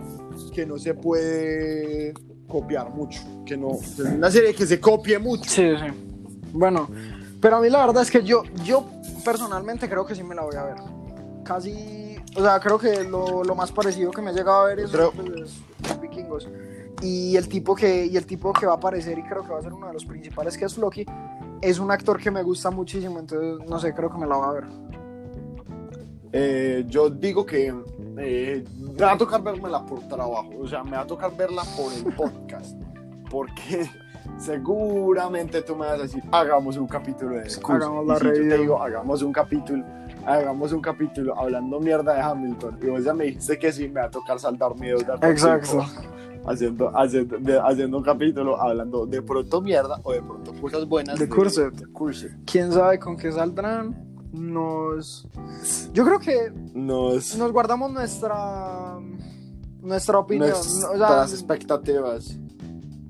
que 0.55 0.64
no 0.64 0.78
se 0.78 0.94
puede 0.94 2.14
copiar 2.55 2.88
mucho, 2.90 3.20
que 3.44 3.57
no 3.57 3.72
es 3.72 3.98
una 3.98 4.30
serie 4.30 4.55
que 4.55 4.64
se 4.64 4.78
copie 4.78 5.18
mucho. 5.18 5.50
Sí, 5.50 5.70
sí. 5.76 5.86
Bueno, 6.52 6.88
pero 7.40 7.57
a 7.57 7.61
mí 7.61 7.68
la 7.68 7.84
verdad 7.84 8.02
es 8.05 8.11
que 8.12 8.22
yo, 8.22 8.44
yo 8.64 8.86
personalmente 9.24 9.88
creo 9.88 10.07
que 10.07 10.14
sí 10.14 10.22
me 10.22 10.36
la 10.36 10.42
voy 10.42 10.55
a 10.55 10.62
ver. 10.62 10.76
Casi, 11.42 12.16
o 12.36 12.40
sea, 12.40 12.61
creo 12.61 12.78
que 12.78 13.02
lo, 13.02 13.42
lo 13.42 13.55
más 13.57 13.72
parecido 13.72 14.12
que 14.12 14.22
me 14.22 14.30
ha 14.30 14.32
llegado 14.32 14.61
a 14.62 14.66
ver 14.66 14.78
es, 14.78 14.90
Creo- 14.92 15.11
pues, 15.11 15.28
es- 15.30 15.90
es 15.90 16.00
Vikingos. 16.00 16.48
Y 17.02 17.36
el, 17.36 17.48
tipo 17.48 17.74
que, 17.74 18.07
y 18.07 18.16
el 18.16 18.24
tipo 18.24 18.52
que 18.52 18.66
va 18.66 18.74
a 18.74 18.76
aparecer 18.76 19.18
y 19.18 19.24
creo 19.24 19.42
que 19.42 19.48
va 19.52 19.59
a 19.59 19.62
ser 19.62 19.72
uno 19.72 19.88
de 19.88 19.94
los 19.94 20.05
principales, 20.05 20.57
que 20.57 20.64
es 20.66 20.74
Floki, 20.74 21.05
es 21.61 21.80
un 21.80 21.90
actor 21.90 22.20
que 22.20 22.30
me 22.30 22.44
gusta 22.44 22.70
muchísimo, 22.70 23.18
entonces 23.18 23.68
no 23.68 23.80
sé, 23.80 23.92
creo 23.92 24.11
que 24.11 24.18
me 24.18 24.28
la 24.28 24.36
voy 24.36 24.46
a 24.46 24.52
ver. 24.52 24.64
Eh, 26.32 26.84
yo 26.88 27.11
digo 27.11 27.44
que 27.44 27.74
eh, 28.19 28.65
me 28.79 28.95
va 29.03 29.12
a 29.12 29.19
tocar 29.19 29.43
verla 29.43 29.85
por 29.85 30.01
trabajo, 30.09 30.51
o 30.61 30.67
sea, 30.69 30.83
me 30.85 30.93
va 30.93 31.01
a 31.01 31.07
tocar 31.07 31.37
verla 31.37 31.62
por 31.77 31.93
el 31.93 32.05
podcast, 32.15 32.77
porque 33.31 33.89
seguramente 34.39 35.62
tú 35.62 35.75
me 35.77 35.87
vas 35.87 35.99
a 36.01 36.03
decir, 36.03 36.23
hagamos 36.33 36.77
un 36.77 36.87
capítulo 36.87 37.37
de 37.37 37.43
Excuse. 37.43 37.73
Hagamos 37.85 38.07
la 38.07 38.15
Y 38.15 38.19
si 38.19 38.25
yo 38.27 38.33
te 38.49 38.59
digo, 38.59 38.83
hagamos 38.83 39.23
un 39.23 39.33
capítulo, 39.33 39.85
hagamos 40.27 40.73
un 40.73 40.81
capítulo 40.81 41.39
hablando 41.39 41.81
mierda 41.81 42.15
de 42.15 42.21
Hamilton, 42.21 42.79
y 42.83 42.87
vos 42.87 43.05
ya 43.05 43.15
me 43.15 43.25
dijiste 43.25 43.59
que 43.59 43.73
sí, 43.73 43.89
me 43.89 44.01
va 44.01 44.07
a 44.07 44.11
tocar 44.11 44.39
saltar 44.39 44.75
mi 44.77 44.89
deuda. 44.89 45.17
por 45.19 45.29
Exacto. 45.31 45.85
Haciendo, 46.47 46.91
haciendo, 46.95 47.39
de- 47.39 47.59
haciendo 47.59 47.97
un 47.97 48.03
capítulo 48.05 48.61
hablando 48.61 49.07
de 49.07 49.23
pronto 49.23 49.62
mierda 49.62 49.99
o 50.03 50.12
de 50.12 50.21
pronto 50.21 50.53
cosas 50.61 50.87
buenas 50.87 51.19
De 51.19 51.27
de 51.27 51.35
Cursed. 51.91 52.33
¿Quién 52.45 52.71
sabe 52.71 52.99
con 52.99 53.17
qué 53.17 53.33
saldrán? 53.33 54.14
Nos... 54.35 55.26
Yo 55.93 56.05
creo 56.05 56.18
que 56.18 56.53
Nos, 56.74 57.37
nos 57.37 57.53
guardamos 57.53 57.91
nuestra 57.93 58.99
nuestra 59.80 60.18
opinión. 60.18 60.49
nuestras 60.51 60.85
o 60.85 60.97
sea, 60.97 61.22
expectativas. 61.24 62.39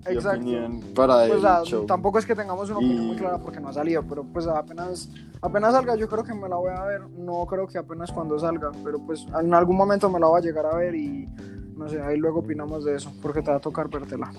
exacto. 0.06 0.38
opinión 0.40 0.80
para 0.94 1.14
Pues, 1.26 1.30
el 1.30 1.36
o 1.46 1.64
sea, 1.64 1.86
tampoco 1.86 2.18
es 2.18 2.26
que 2.26 2.34
tengamos 2.34 2.68
una 2.68 2.78
opinión 2.78 3.04
Y- 3.04 3.06
muy 3.06 3.16
clara 3.16 3.38
porque 3.38 3.60
no 3.60 3.68
ha 3.68 3.72
salido, 3.72 4.02
pero 4.02 4.24
pues 4.24 4.46
apenas 4.46 5.08
apenas 5.40 5.72
salga 5.72 5.94
yo 5.96 6.08
creo 6.08 6.24
que 6.24 6.34
me 6.34 6.48
la 6.48 6.56
voy 6.56 6.72
a 6.76 6.82
ver. 6.84 7.08
No 7.10 7.46
creo 7.46 7.66
que 7.66 7.78
apenas 7.78 8.10
cuando 8.12 8.38
salga, 8.38 8.70
pero 8.82 8.98
pues 8.98 9.24
en 9.40 9.54
algún 9.54 9.76
momento 9.76 10.10
me 10.10 10.18
la 10.20 10.26
voy 10.26 10.40
a 10.40 10.44
llegar 10.44 10.66
a 10.66 10.74
ver 10.76 10.94
y 10.94 11.28
no 11.76 11.88
sé, 11.88 12.00
ahí 12.02 12.16
luego 12.18 12.40
opinamos 12.40 12.84
de 12.84 12.96
eso, 12.96 13.12
porque 13.22 13.40
te 13.42 13.50
va 13.50 13.56
a 13.56 13.60
tocar 13.60 13.88
vértela. 13.88 14.30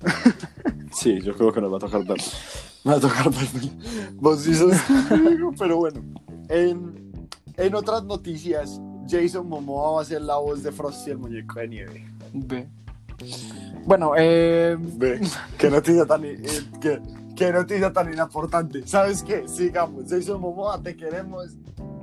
Sí, 0.92 1.20
yo 1.20 1.34
creo 1.34 1.52
que 1.52 1.60
nos 1.60 1.72
va 1.72 1.76
a 1.76 1.80
tocar 1.80 2.04
verlo. 2.04 2.24
Me 2.84 2.92
va 2.92 2.96
a 2.98 3.00
tocar 3.00 3.30
verlo. 3.30 3.70
Vos 4.14 4.46
conmigo, 5.08 5.52
pero 5.58 5.76
bueno. 5.78 6.02
En, 6.48 7.28
en 7.56 7.74
otras 7.74 8.04
noticias, 8.04 8.80
Jason 9.08 9.48
Momoa 9.48 9.96
va 9.96 10.02
a 10.02 10.04
ser 10.04 10.22
la 10.22 10.36
voz 10.36 10.62
de 10.62 10.72
Frosty 10.72 11.10
el 11.10 11.18
muñeco 11.18 11.58
de 11.60 11.68
nieve. 11.68 12.06
Ve. 12.32 12.68
Bueno, 13.84 14.12
eh, 14.16 14.76
Ve, 14.78 15.20
qué 15.58 15.70
noticia 15.70 16.04
tan, 16.06 16.24
eh, 16.24 16.42
qué, 16.80 17.00
qué 17.36 17.52
noticia 17.52 17.92
tan 17.92 18.12
importante. 18.12 18.86
¿Sabes 18.86 19.22
qué? 19.22 19.48
Sigamos. 19.48 20.04
Jason 20.08 20.40
Momoa, 20.40 20.82
te 20.82 20.96
queremos. 20.96 21.56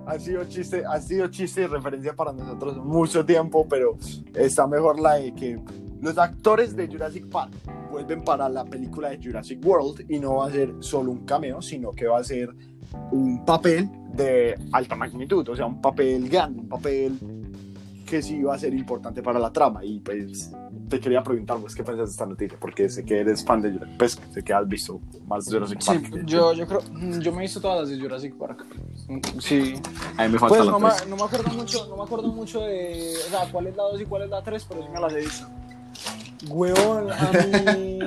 Ha 0.05 0.17
sido 0.17 0.43
chiste, 0.45 0.83
ha 0.85 0.99
sido 0.99 1.27
chiste 1.27 1.61
y 1.61 1.67
referencia 1.67 2.15
para 2.15 2.33
nosotros 2.33 2.77
mucho 2.77 3.23
tiempo, 3.23 3.67
pero 3.69 3.97
está 4.33 4.65
mejor 4.65 4.99
la 4.99 5.15
de 5.15 5.35
que 5.35 5.59
los 6.01 6.17
actores 6.17 6.75
de 6.75 6.87
Jurassic 6.87 7.27
Park 7.29 7.51
vuelven 7.91 8.23
para 8.23 8.47
la 8.49 8.65
película 8.65 9.09
de 9.09 9.19
Jurassic 9.21 9.63
World 9.65 10.05
y 10.09 10.19
no 10.19 10.35
va 10.35 10.47
a 10.47 10.51
ser 10.51 10.73
solo 10.79 11.11
un 11.11 11.25
cameo, 11.25 11.61
sino 11.61 11.91
que 11.91 12.07
va 12.07 12.19
a 12.19 12.23
ser 12.23 12.49
un 13.11 13.43
papel 13.45 13.89
de 14.13 14.57
alta 14.71 14.95
magnitud, 14.95 15.47
o 15.49 15.55
sea, 15.55 15.65
un 15.65 15.81
papel 15.81 16.29
grande, 16.29 16.61
un 16.61 16.69
papel 16.69 17.19
que 18.05 18.21
sí 18.23 18.41
va 18.41 18.55
a 18.55 18.59
ser 18.59 18.73
importante 18.73 19.21
para 19.21 19.39
la 19.39 19.51
trama. 19.51 19.85
Y 19.85 19.99
pues 19.99 20.51
te 20.89 20.99
quería 20.99 21.21
preguntar, 21.21 21.57
pues, 21.59 21.75
¿qué 21.75 21.83
piensas 21.83 22.07
de 22.09 22.11
esta 22.11 22.25
noticia? 22.25 22.57
Porque 22.59 22.89
sé 22.89 23.05
que 23.05 23.19
eres 23.19 23.45
fan 23.45 23.61
de 23.61 23.71
Jurassic 23.71 23.97
Park, 23.97 24.33
sé 24.33 24.43
que 24.43 24.53
has 24.53 24.67
visto 24.67 24.99
más 25.27 25.45
Jurassic 25.45 25.79
sí, 25.79 25.87
Park. 25.87 26.09
de 26.09 26.25
yo, 26.25 26.53
yo 26.53 26.65
creo, 26.67 26.81
yo 27.19 27.31
me 27.31 27.39
he 27.39 27.41
visto 27.41 27.61
todas 27.61 27.81
las 27.81 27.89
de 27.89 27.99
Jurassic 28.01 28.35
Park. 28.35 28.65
Sí. 29.39 29.75
A 30.17 30.25
mí 30.25 30.33
me 30.33 30.39
falta 30.39 30.55
Pues 30.55 30.65
la 30.65 30.71
no 30.71 30.79
me, 30.79 30.89
no 31.07 31.15
me 31.15 31.23
acuerdo 31.23 31.51
mucho, 31.51 31.87
no 31.87 31.97
me 31.97 32.03
acuerdo 32.03 32.27
mucho 32.29 32.61
de, 32.61 33.13
o 33.27 33.29
sea, 33.29 33.51
cuál 33.51 33.67
es 33.67 33.75
la 33.75 33.83
2 33.83 34.01
y 34.01 34.05
cuál 34.05 34.23
es 34.23 34.29
la 34.29 34.41
3, 34.41 34.65
pero 34.67 34.83
sí 34.83 34.89
me 34.91 34.99
las 34.99 35.13
he 35.13 35.19
visto. 35.19 35.47
Huevón, 36.47 37.11
a 37.11 37.31
mí, 37.31 37.99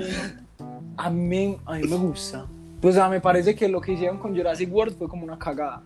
a 0.97 1.11
mí, 1.11 1.59
a 1.66 1.72
mí 1.74 1.83
me 1.89 1.97
gusta. 1.97 2.47
Pues 2.80 2.95
o 2.97 2.99
sea, 2.99 3.09
me 3.09 3.20
parece 3.20 3.55
que 3.55 3.68
lo 3.68 3.80
que 3.80 3.93
hicieron 3.93 4.18
con 4.18 4.35
Jurassic 4.37 4.72
World 4.72 4.97
fue 4.99 5.09
como 5.09 5.24
una 5.24 5.39
cagada. 5.39 5.83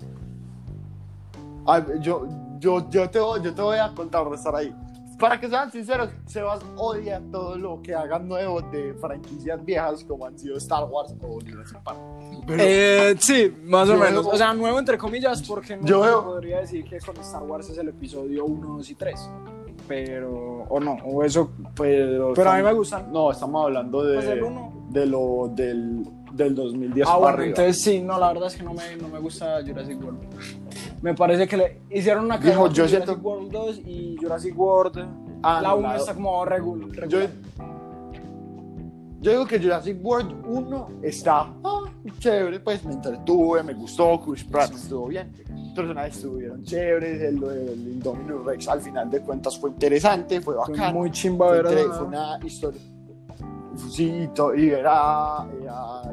Ay, 1.67 1.83
yo, 2.01 2.27
yo, 2.59 2.89
yo, 2.89 3.11
te, 3.11 3.19
voy- 3.19 3.43
yo 3.43 3.53
te 3.55 3.61
voy 3.63 3.79
a 3.79 3.93
contar 3.95 4.29
de 4.31 4.37
estar 4.37 4.55
ahí. 4.55 4.75
Para 5.19 5.41
que 5.41 5.49
sean 5.49 5.73
sinceros, 5.73 6.11
Sebas 6.27 6.61
odia 6.77 7.23
todo 7.33 7.57
lo 7.57 7.81
que 7.83 7.95
hagan 7.95 8.29
nuevo 8.29 8.61
de 8.61 8.93
franquicias 9.01 9.65
viejas 9.65 10.05
como 10.05 10.27
han 10.27 10.39
sido 10.39 10.59
Star 10.59 10.85
Wars 10.85 11.15
o 11.23 11.39
Jurassic 11.41 11.83
Park. 11.83 11.99
Pero, 12.47 12.63
Eh, 12.63 13.17
sí, 13.19 13.55
más 13.65 13.89
o 13.89 13.97
menos. 13.97 14.25
veo- 14.27 14.35
O 14.35 14.37
sea, 14.37 14.53
nuevo 14.53 14.79
entre 14.79 14.99
comillas, 14.99 15.43
porque 15.43 15.77
no 15.77 15.87
Yo 15.87 16.23
podría 16.25 16.61
decir 16.61 16.85
que 16.85 16.99
con 17.01 17.17
Star 17.17 17.43
Wars 17.45 17.69
es 17.71 17.79
el 17.79 17.89
episodio 17.89 18.45
1, 18.45 18.77
2 18.77 18.91
y 18.91 18.95
3. 18.95 19.31
Pero, 19.89 20.65
o 20.69 20.81
no, 20.81 20.97
o 21.05 21.23
eso. 21.23 21.51
pero, 21.77 22.33
Pero 22.35 22.51
a 22.51 22.57
mí 22.57 22.63
me 22.63 22.73
gustan. 22.73 23.13
No, 23.13 23.31
estamos 23.31 23.65
hablando 23.65 24.03
de, 24.05 24.15
Pues 24.17 24.27
el 24.29 24.43
uno. 24.43 24.73
de 24.91 25.07
lo, 25.07 25.51
del, 25.55 26.03
del 26.33 26.55
2010 26.55 27.07
Ah, 27.07 27.11
para 27.11 27.19
bueno, 27.21 27.35
arriba. 27.37 27.49
entonces 27.49 27.83
sí, 27.83 28.01
no, 28.01 28.19
la 28.19 28.29
verdad 28.33 28.49
es 28.49 28.57
que 28.57 28.63
no 28.63 28.75
me, 28.75 28.97
no 29.01 29.09
me 29.09 29.19
gusta 29.21 29.59
Jurassic 29.67 30.03
World. 30.03 30.21
Me 31.03 31.15
parece 31.15 31.47
que 31.47 31.57
le 31.57 31.81
hicieron 31.91 32.25
una 32.25 32.37
Dijo, 32.39 32.45
cagada 32.49 32.63
con 32.67 32.75
yo 32.75 32.85
Jurassic 32.85 33.05
siento- 33.05 33.23
World 33.29 33.51
2 33.53 33.79
y 33.87 34.17
Jurassic 34.21 34.59
World. 34.59 35.07
Ah, 35.43 35.61
la 35.63 35.69
no, 35.71 35.77
1 35.77 35.89
la- 35.89 35.97
está 35.97 36.15
como 36.15 36.45
regul- 36.45 36.91
regular. 36.95 37.09
yo 37.09 37.19
digo 39.21 39.47
que 39.47 39.59
Jurassic 39.59 39.99
World 40.05 40.35
1 40.47 40.89
está 41.03 41.53
ah, 41.65 41.81
chévere, 42.19 42.61
pues 42.61 42.85
me 42.85 42.93
entretuve, 42.95 43.63
me 43.63 43.75
gustó, 43.75 44.21
Chris 44.21 44.45
Pratt 44.45 44.73
estuvo 44.73 45.09
bien, 45.09 45.33
los 45.49 45.73
personajes 45.75 46.17
estuvieron 46.17 46.63
chéveres, 46.63 47.21
el, 47.23 47.43
el 47.43 47.89
Indominus 47.95 48.45
Rex 48.45 48.69
al 48.69 48.81
final 48.81 49.11
de 49.11 49.21
cuentas 49.21 49.59
fue 49.59 49.71
interesante, 49.71 50.41
fue 50.41 50.55
Fue 50.55 50.75
bacán. 50.77 50.95
muy 50.95 51.11
chimba 51.11 51.49
fue, 51.49 51.63
ver 51.63 51.67
entre- 51.67 51.83
a- 51.91 51.95
fue 51.95 52.07
una 52.07 52.39
historia 52.45 52.81
Sí, 53.91 54.27
y 54.57 54.71
era, 54.71 55.47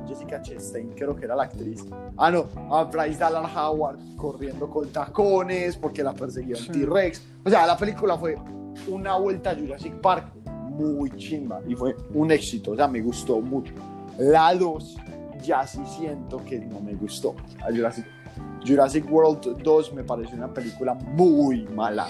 Jessica 0.06 0.42
Chastain, 0.42 0.90
creo 0.90 1.16
que 1.16 1.24
era 1.24 1.34
la 1.34 1.44
actriz. 1.44 1.86
Ah, 2.18 2.30
no, 2.30 2.46
a 2.70 2.84
Bryce 2.84 3.20
Dallas 3.20 3.50
Howard 3.56 4.00
corriendo 4.18 4.70
con 4.70 4.90
tacones 4.90 5.78
porque 5.78 6.04
la 6.04 6.12
perseguía 6.14 6.58
un 6.60 6.74
T-Rex. 6.74 7.22
O 7.46 7.50
sea, 7.50 7.66
la 7.66 7.78
película 7.78 8.18
fue 8.18 8.36
una 8.90 9.16
vuelta 9.18 9.52
a 9.52 9.56
Jurassic 9.56 9.94
Park 10.02 10.26
muy 10.74 11.12
chimba 11.12 11.62
y 11.68 11.76
fue 11.76 11.96
un 12.14 12.32
éxito. 12.32 12.72
O 12.72 12.76
sea, 12.76 12.88
me 12.88 13.02
gustó 13.02 13.40
mucho. 13.40 13.74
La 14.18 14.54
2 14.54 14.98
ya 15.44 15.66
sí 15.68 15.82
siento 15.86 16.44
que 16.46 16.60
no 16.60 16.80
me 16.80 16.94
gustó. 16.94 17.36
Jurassic, 17.70 18.06
Jurassic 18.66 19.12
World 19.12 19.62
2 19.62 19.94
me 19.94 20.04
pareció 20.04 20.38
una 20.38 20.54
película 20.54 20.94
muy 20.94 21.68
mala. 21.68 22.08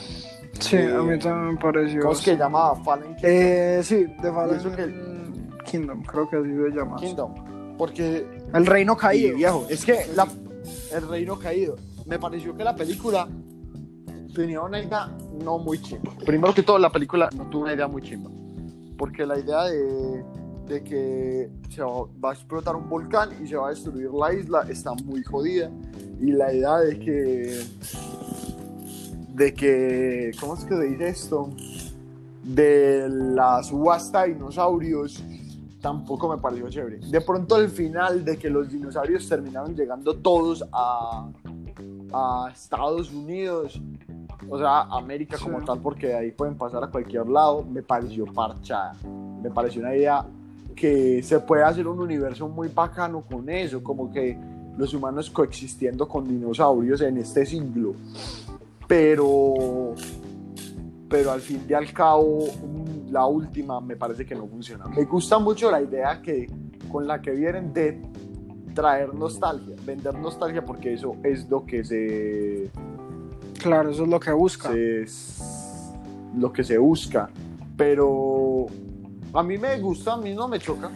Sí, 0.59 0.77
a 0.77 1.01
mí 1.01 1.17
también 1.19 1.55
me 1.55 1.57
pareció. 1.57 2.01
¿Cómo 2.01 2.13
es 2.13 2.21
que 2.21 2.37
llamaba? 2.37 2.75
Fallen 2.83 3.15
Kingdom. 3.15 3.31
Eh, 3.31 3.81
sí, 3.83 4.05
de 4.05 4.31
Fallen 4.31 5.57
Kingdom, 5.65 6.03
creo 6.03 6.29
que 6.29 6.37
así 6.37 6.49
se 6.49 6.75
llama. 6.75 6.95
Kingdom, 6.97 7.75
porque... 7.77 8.27
El 8.53 8.65
reino 8.65 8.95
caído. 8.95 9.35
viejo, 9.35 9.65
es 9.69 9.83
que 9.83 10.05
la... 10.15 10.27
el 10.93 11.07
reino 11.07 11.39
caído. 11.39 11.75
Me 12.05 12.19
pareció 12.19 12.55
que 12.55 12.63
la 12.63 12.75
película 12.75 13.27
tenía 14.33 14.61
una 14.61 14.79
idea 14.79 15.09
no 15.43 15.57
muy 15.57 15.81
chimba. 15.81 16.11
Primero 16.25 16.53
que 16.53 16.63
todo, 16.63 16.77
la 16.77 16.91
película 16.91 17.29
no 17.35 17.49
tuvo 17.49 17.63
una 17.63 17.73
idea 17.73 17.87
muy 17.87 18.01
chimba. 18.01 18.29
Porque 19.03 19.25
la 19.25 19.37
idea 19.37 19.65
de, 19.65 20.81
que 20.85 21.49
se 21.69 21.81
va, 21.83 22.29
a 22.29 22.33
explotar 22.33 22.73
un 22.73 22.87
volcán 22.87 23.31
y 23.43 23.47
se 23.47 23.57
va 23.57 23.67
a 23.67 23.69
destruir 23.71 24.09
la 24.11 24.33
isla 24.33 24.65
está 24.69 24.93
muy 24.93 25.21
jodida. 25.25 25.69
Y 26.21 26.27
la 26.31 26.53
idea 26.53 26.77
de 26.77 26.97
que 26.97 27.65
de 29.27 29.53
que, 29.53 30.31
¿cómo 30.39 30.53
es 30.53 30.63
que 30.63 30.77
se 30.77 30.83
dice 30.83 31.09
esto? 31.09 31.49
De 32.45 33.09
la 33.09 33.61
subasta 33.61 34.21
de 34.21 34.35
dinosaurios, 34.35 35.21
tampoco 35.81 36.33
me 36.33 36.41
pareció 36.41 36.69
chévere. 36.69 36.99
De 36.99 37.19
pronto 37.19 37.57
el 37.57 37.67
final 37.67 38.23
de 38.23 38.37
que 38.37 38.49
los 38.49 38.69
dinosaurios 38.69 39.27
terminaron 39.27 39.75
llegando 39.75 40.15
todos 40.15 40.63
a 40.71 41.27
Estados 42.53 43.11
Unidos, 43.11 43.81
o 44.49 44.57
sea, 44.57 44.81
América 44.83 45.37
como 45.41 45.63
tal, 45.63 45.79
porque 45.79 46.13
ahí 46.13 46.31
pueden 46.31 46.55
pasar 46.55 46.83
a 46.83 46.87
cualquier 46.87 47.27
lado, 47.27 47.63
me 47.63 47.81
pareció 47.81 48.25
parchada. 48.25 48.95
Me 49.41 49.49
pareció 49.49 49.81
una 49.81 49.95
idea 49.95 50.25
que 50.75 51.21
se 51.23 51.39
puede 51.39 51.63
hacer 51.63 51.87
un 51.87 51.99
universo 51.99 52.47
muy 52.47 52.67
bacano 52.67 53.21
con 53.21 53.49
eso, 53.49 53.83
como 53.83 54.11
que 54.11 54.37
los 54.77 54.93
humanos 54.93 55.29
coexistiendo 55.29 56.07
con 56.07 56.27
dinosaurios 56.27 57.01
en 57.01 57.17
este 57.17 57.45
siglo 57.45 57.95
pero, 58.87 59.95
pero 61.09 61.31
al 61.31 61.41
fin 61.41 61.65
y 61.67 61.73
al 61.73 61.91
cabo, 61.93 62.45
la 63.09 63.25
última 63.25 63.81
me 63.81 63.95
parece 63.95 64.25
que 64.25 64.35
no 64.35 64.47
funciona. 64.47 64.85
Me 64.87 65.03
gusta 65.05 65.39
mucho 65.39 65.71
la 65.71 65.81
idea 65.81 66.21
que, 66.21 66.47
con 66.91 67.07
la 67.07 67.21
que 67.21 67.31
vienen 67.31 67.73
de 67.73 68.01
traer 68.73 69.13
nostalgia, 69.13 69.75
vender 69.85 70.15
nostalgia, 70.15 70.63
porque 70.63 70.93
eso 70.93 71.15
es 71.23 71.49
lo 71.49 71.65
que 71.65 71.83
se... 71.83 72.69
Claro, 73.63 73.91
eso 73.91 74.03
es 74.03 74.09
lo 74.09 74.19
que 74.19 74.31
busca. 74.33 74.73
Es 74.75 75.41
lo 76.37 76.51
que 76.51 76.65
se 76.65 76.77
busca, 76.77 77.29
pero 77.77 78.65
a 79.33 79.41
mí 79.41 79.57
me 79.57 79.79
gusta, 79.79 80.13
a 80.13 80.17
mí 80.17 80.33
no 80.33 80.49
me 80.49 80.59
choca. 80.59 80.91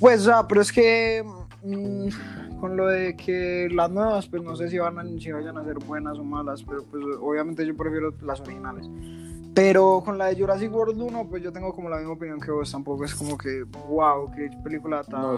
Pues, 0.00 0.26
ah, 0.26 0.46
pero 0.48 0.60
es 0.60 0.72
que... 0.72 1.24
Mm, 1.62 2.08
con 2.60 2.76
lo 2.76 2.88
de 2.88 3.14
que 3.14 3.68
las 3.72 3.90
nuevas, 3.90 4.26
pues 4.26 4.42
no 4.42 4.56
sé 4.56 4.68
si, 4.68 4.78
van 4.78 4.98
a, 4.98 5.04
si 5.04 5.30
vayan 5.30 5.56
a 5.56 5.64
ser 5.64 5.78
buenas 5.78 6.18
o 6.18 6.24
malas, 6.24 6.64
pero 6.64 6.82
pues 6.82 7.04
obviamente 7.20 7.64
yo 7.64 7.76
prefiero 7.76 8.12
las 8.22 8.40
originales. 8.40 8.88
Pero 9.54 10.02
con 10.04 10.18
la 10.18 10.26
de 10.26 10.40
Jurassic 10.40 10.72
World 10.72 11.00
1, 11.00 11.26
pues 11.28 11.42
yo 11.42 11.52
tengo 11.52 11.74
como 11.74 11.88
la 11.88 11.96
misma 11.96 12.12
opinión 12.12 12.40
que 12.40 12.50
vos. 12.50 12.70
Tampoco 12.70 13.04
es 13.04 13.14
como 13.14 13.36
que, 13.36 13.64
wow, 13.88 14.30
qué 14.30 14.50
película 14.62 15.02
tan. 15.02 15.36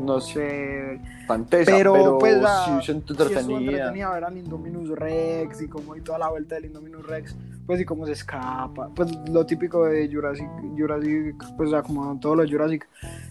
No, 0.00 0.20
sé. 0.20 1.00
Fantesa, 1.26 1.70
pero, 1.70 2.18
pues 2.18 2.40
la, 2.40 2.80
sí, 2.82 2.92
entretenida. 2.92 3.92
Sí 3.92 3.98
ver 3.98 4.24
al 4.24 4.36
Indominus 4.36 4.90
Rex 4.90 5.62
y 5.62 5.68
como 5.68 5.96
y 5.96 6.00
toda 6.00 6.18
la 6.18 6.28
vuelta 6.28 6.56
del 6.56 6.66
Indominus 6.66 7.06
Rex, 7.06 7.34
pues 7.66 7.80
y 7.80 7.84
cómo 7.84 8.06
se 8.06 8.12
escapa. 8.12 8.90
Pues 8.94 9.10
lo 9.28 9.46
típico 9.46 9.84
de 9.84 10.08
Jurassic, 10.12 10.48
Jurassic 10.76 11.34
pues 11.56 11.70
ya 11.70 11.82
como 11.82 12.18
todo 12.20 12.36
lo 12.36 12.42
de 12.42 12.50
Jurassic. 12.50 12.86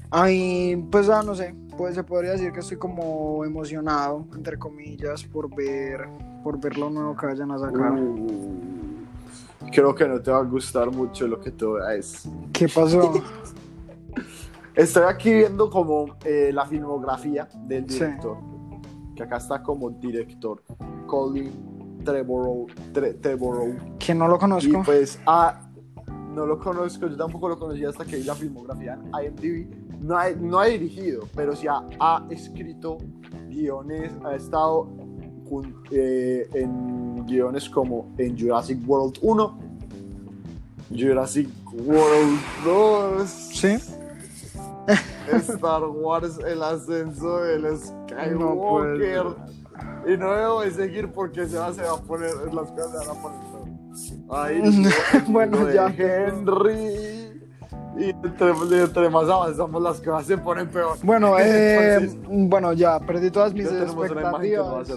Ay, 0.10 0.76
pues 0.92 1.08
ya 1.08 1.22
no 1.22 1.36
sé, 1.36 1.56
pues 1.78 1.96
se 1.96 2.04
podría 2.04 2.32
decir 2.32 2.52
que 2.52 2.60
estoy 2.60 2.78
como 2.78 3.46
emocionado, 3.46 4.26
entre 4.36 4.58
comillas, 4.58 5.24
por 5.24 5.54
ver, 5.56 6.08
por 6.44 6.60
ver 6.60 6.78
lo 6.78 6.90
nuevo 6.90 7.16
que 7.16 7.28
vayan 7.28 7.52
a 7.52 7.60
sacar. 7.60 7.94
Uh 7.94 8.91
creo 9.72 9.94
que 9.94 10.08
no 10.08 10.22
te 10.22 10.32
va 10.32 10.40
a 10.40 10.44
gustar 10.44 10.92
mucho 10.92 11.28
lo 11.28 11.40
que 11.40 11.52
tú 11.52 11.74
ves. 11.74 12.28
¿Qué 12.54 12.68
pasó? 12.68 13.14
Estoy 14.76 15.04
aquí 15.04 15.34
viendo 15.34 15.70
como 15.70 16.16
eh, 16.24 16.52
la 16.54 16.66
filmografía 16.66 17.48
del 17.66 17.86
director, 17.86 18.38
que 19.16 19.24
acá 19.24 19.38
está 19.38 19.62
como 19.62 19.90
director, 19.90 20.64
Colin 21.08 22.02
Trevorrow, 22.04 22.68
Que 24.00 24.16
no 24.16 24.28
lo 24.28 24.40
conozco. 24.40 24.70
Y 24.70 24.84
pues, 24.84 25.20
ah, 25.28 25.70
no 26.34 26.46
lo 26.46 26.58
conozco, 26.58 27.08
yo 27.08 27.18
tampoco 27.18 27.50
lo 27.50 27.60
conocía 27.60 27.90
hasta 27.90 28.06
que 28.06 28.16
vi 28.16 28.24
la 28.24 28.36
filmografía 28.36 28.94
en 28.94 29.12
IMDb. 29.26 29.68
No 30.00 30.18
ha, 30.18 30.30
no 30.32 30.60
ha 30.60 30.66
dirigido, 30.66 31.28
pero 31.36 31.56
sí 31.56 31.68
ha, 31.68 31.84
ha 32.00 32.26
escrito 32.30 32.98
guiones, 33.50 34.12
ha 34.24 34.36
estado 34.36 34.88
eh, 35.92 36.50
en 36.54 37.26
guiones 37.26 37.70
como 37.70 38.14
en 38.18 38.40
Jurassic 38.40 38.80
World 38.88 39.18
1, 39.22 39.60
Jurassic 40.98 41.50
World 41.74 42.40
2, 42.64 43.30
¿Sí? 43.30 43.78
Star 45.32 45.84
Wars, 45.84 46.40
el 46.46 46.64
ascenso 46.64 47.42
del 47.42 47.78
Skywalker. 47.78 49.26
y 50.08 50.18
no 50.18 50.34
debo 50.34 50.62
de 50.62 50.72
seguir 50.72 51.12
porque 51.12 51.48
se 51.48 51.58
va, 51.58 51.68
a 51.68 51.98
poner, 52.02 52.32
las 52.54 52.72
cosas 52.72 52.92
se 52.92 53.08
van 53.08 53.18
a 53.18 53.22
poner. 53.22 53.62
Ahí, 54.30 54.62
bueno, 55.28 55.72
ya. 55.72 55.88
Henry. 55.88 57.22
Y 57.98 58.10
entre, 58.10 59.10
más 59.10 59.30
avanzamos 59.30 59.82
las 59.82 60.00
cosas 60.00 60.26
se 60.26 60.38
ponen 60.38 60.68
peor. 60.70 60.98
Bueno, 61.04 61.36
eh, 61.40 62.10
bueno, 62.28 62.74
ya 62.74 63.00
perdí 63.00 63.30
todas 63.30 63.54
mis 63.54 63.68
expectativas 63.68 64.88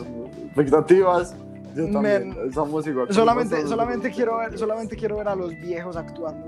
expectativas. 0.55 1.37
Yo 1.75 1.91
también, 1.91 2.53
somos 2.53 2.87
igual. 2.87 3.13
Solamente, 3.13 3.67
solamente, 3.67 4.11
quiero 4.13 4.39
ver, 4.39 4.57
solamente 4.57 4.97
quiero 4.97 5.17
ver 5.17 5.27
a 5.27 5.35
los 5.35 5.51
viejos 5.61 5.97
actuando. 5.97 6.47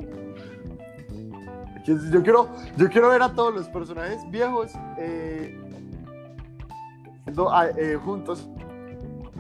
Yo 1.85 2.23
quiero, 2.23 2.49
yo 2.77 2.89
quiero 2.89 3.09
ver 3.11 3.23
a 3.23 3.33
todos 3.33 3.55
los 3.55 3.69
personajes 3.69 4.19
viejos 4.31 4.73
eh, 4.99 5.59
eh, 7.27 7.99
juntos. 8.05 8.49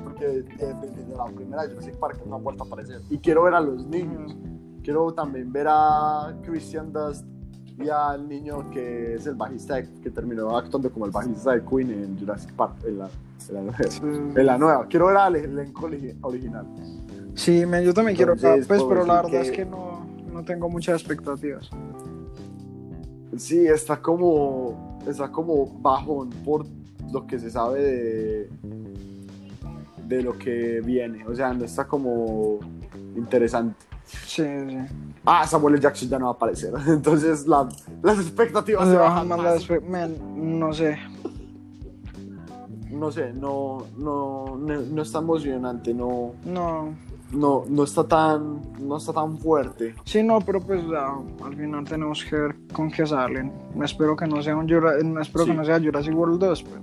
Porque 0.02 0.26
desde 0.26 1.16
la 1.16 1.26
primera 1.26 1.62
Jurassic 1.68 1.96
Park 1.96 2.20
no 2.26 2.36
han 2.36 2.44
vuelto 2.44 2.64
a 2.64 2.66
aparecer. 2.66 3.00
Y 3.10 3.18
quiero 3.18 3.44
ver 3.44 3.54
a 3.54 3.60
los 3.60 3.86
niños. 3.86 4.36
Quiero 4.82 5.12
también 5.12 5.52
ver 5.52 5.66
a 5.68 6.34
Christian 6.42 6.92
Dust 6.92 7.24
y 7.78 7.88
al 7.88 8.28
niño 8.28 8.70
que 8.70 9.14
es 9.14 9.26
el 9.26 9.34
bajista 9.34 9.82
que 9.82 10.10
terminó 10.10 10.56
actuando 10.56 10.90
como 10.90 11.06
el 11.06 11.10
bajista 11.10 11.52
de 11.52 11.64
Queen 11.64 11.90
en 11.90 12.18
Jurassic 12.18 12.52
Park, 12.54 12.76
en 12.86 12.98
la, 12.98 13.10
en 13.48 14.46
la, 14.46 14.58
nueva. 14.58 14.86
Quiero 14.88 15.06
ver 15.06 15.16
al 15.16 15.36
elenco 15.36 15.88
original. 16.22 16.66
Sí, 17.34 17.64
yo 17.84 17.94
también 17.94 18.16
quiero 18.16 18.34
ver, 18.34 18.66
pues, 18.66 18.82
pero 18.82 19.04
la 19.04 19.22
verdad 19.22 19.42
es 19.42 19.50
que 19.50 19.64
no, 19.64 20.06
no 20.32 20.44
tengo 20.44 20.68
muchas 20.68 21.00
expectativas. 21.00 21.70
Sí, 23.36 23.66
está 23.66 24.00
como, 24.00 24.98
está 25.06 25.30
como 25.30 25.66
bajón 25.80 26.30
por 26.44 26.66
lo 27.12 27.26
que 27.26 27.38
se 27.38 27.50
sabe 27.50 27.82
de, 27.82 28.50
de 30.06 30.22
lo 30.22 30.38
que 30.38 30.80
viene. 30.80 31.26
O 31.26 31.34
sea, 31.34 31.52
no 31.52 31.64
está 31.64 31.86
como 31.86 32.58
interesante. 33.14 33.76
Sí, 34.04 34.44
sí. 34.44 34.78
Ah, 35.24 35.46
Samuel 35.46 35.80
Jackson 35.80 36.08
ya 36.08 36.18
no 36.18 36.26
va 36.26 36.30
a 36.30 36.34
aparecer. 36.34 36.72
Entonces 36.86 37.46
las 37.46 38.18
expectativas 38.18 38.88
se, 38.88 38.96
bajan 38.96 39.28
más. 39.28 39.68
no 40.08 40.72
sé. 40.72 40.98
No 42.98 43.10
sé, 43.10 43.32
no, 43.32 43.86
no, 43.98 44.56
no, 44.56 45.02
está 45.02 45.18
emocionante, 45.18 45.92
no. 45.92 46.32
No. 46.44 46.94
No, 47.32 47.64
no 47.68 47.82
está 47.82 48.04
tan, 48.04 48.62
no 48.78 48.98
está 48.98 49.12
tan 49.12 49.36
fuerte. 49.38 49.96
Sí, 50.04 50.22
no, 50.22 50.40
pero 50.40 50.60
pues 50.60 50.80
al 51.42 51.56
final 51.56 51.84
tenemos 51.84 52.24
que 52.24 52.36
ver 52.36 52.56
con 52.72 52.88
qué 52.88 53.04
salen. 53.04 53.52
Me 53.74 53.84
espero 53.84 54.14
que 54.14 54.28
no 54.28 54.40
sea 54.40 54.56
un 54.56 55.18
espero 55.20 55.44
que 55.44 55.54
no 55.54 55.64
sea 55.64 55.80
Jurassic 55.80 56.16
World 56.16 56.38
2, 56.38 56.62
pero 56.62 56.80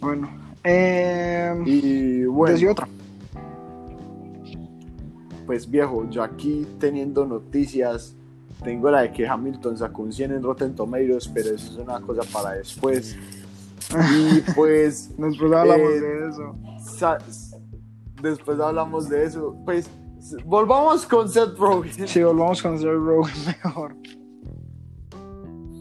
bueno. 0.00 0.28
Eh, 0.62 1.62
y 1.64 2.24
bueno. 2.24 2.70
otra 2.70 2.86
pues 5.46 5.70
viejo, 5.70 6.08
yo 6.08 6.22
aquí 6.22 6.66
teniendo 6.78 7.26
noticias, 7.26 8.14
tengo 8.64 8.90
la 8.90 9.02
de 9.02 9.12
que 9.12 9.26
Hamilton 9.26 9.76
sacó 9.76 10.02
un 10.02 10.12
100 10.12 10.32
en 10.32 10.42
Rotten 10.42 10.74
Tomatoes, 10.74 11.28
pero 11.28 11.54
eso 11.54 11.72
es 11.72 11.76
una 11.78 12.00
cosa 12.00 12.22
para 12.32 12.54
después. 12.54 13.16
Y 13.92 14.40
pues... 14.54 15.16
después 15.16 15.52
hablamos 15.52 15.92
eh, 15.92 16.00
de 16.00 16.28
eso. 16.28 16.56
Después 18.22 18.60
hablamos 18.60 19.08
de 19.08 19.24
eso. 19.24 19.56
Pues 19.64 19.90
volvamos 20.44 21.06
con 21.06 21.28
Seth 21.28 21.56
Rogen. 21.58 22.06
Sí, 22.06 22.22
volvamos 22.22 22.62
con 22.62 22.78
Seth 22.78 22.88
Rogen 22.88 23.46
mejor. 23.64 23.96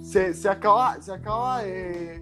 Se, 0.04 0.34
se, 0.34 0.50
acaba, 0.50 1.02
se 1.02 1.14
acaba 1.14 1.64
de... 1.64 2.22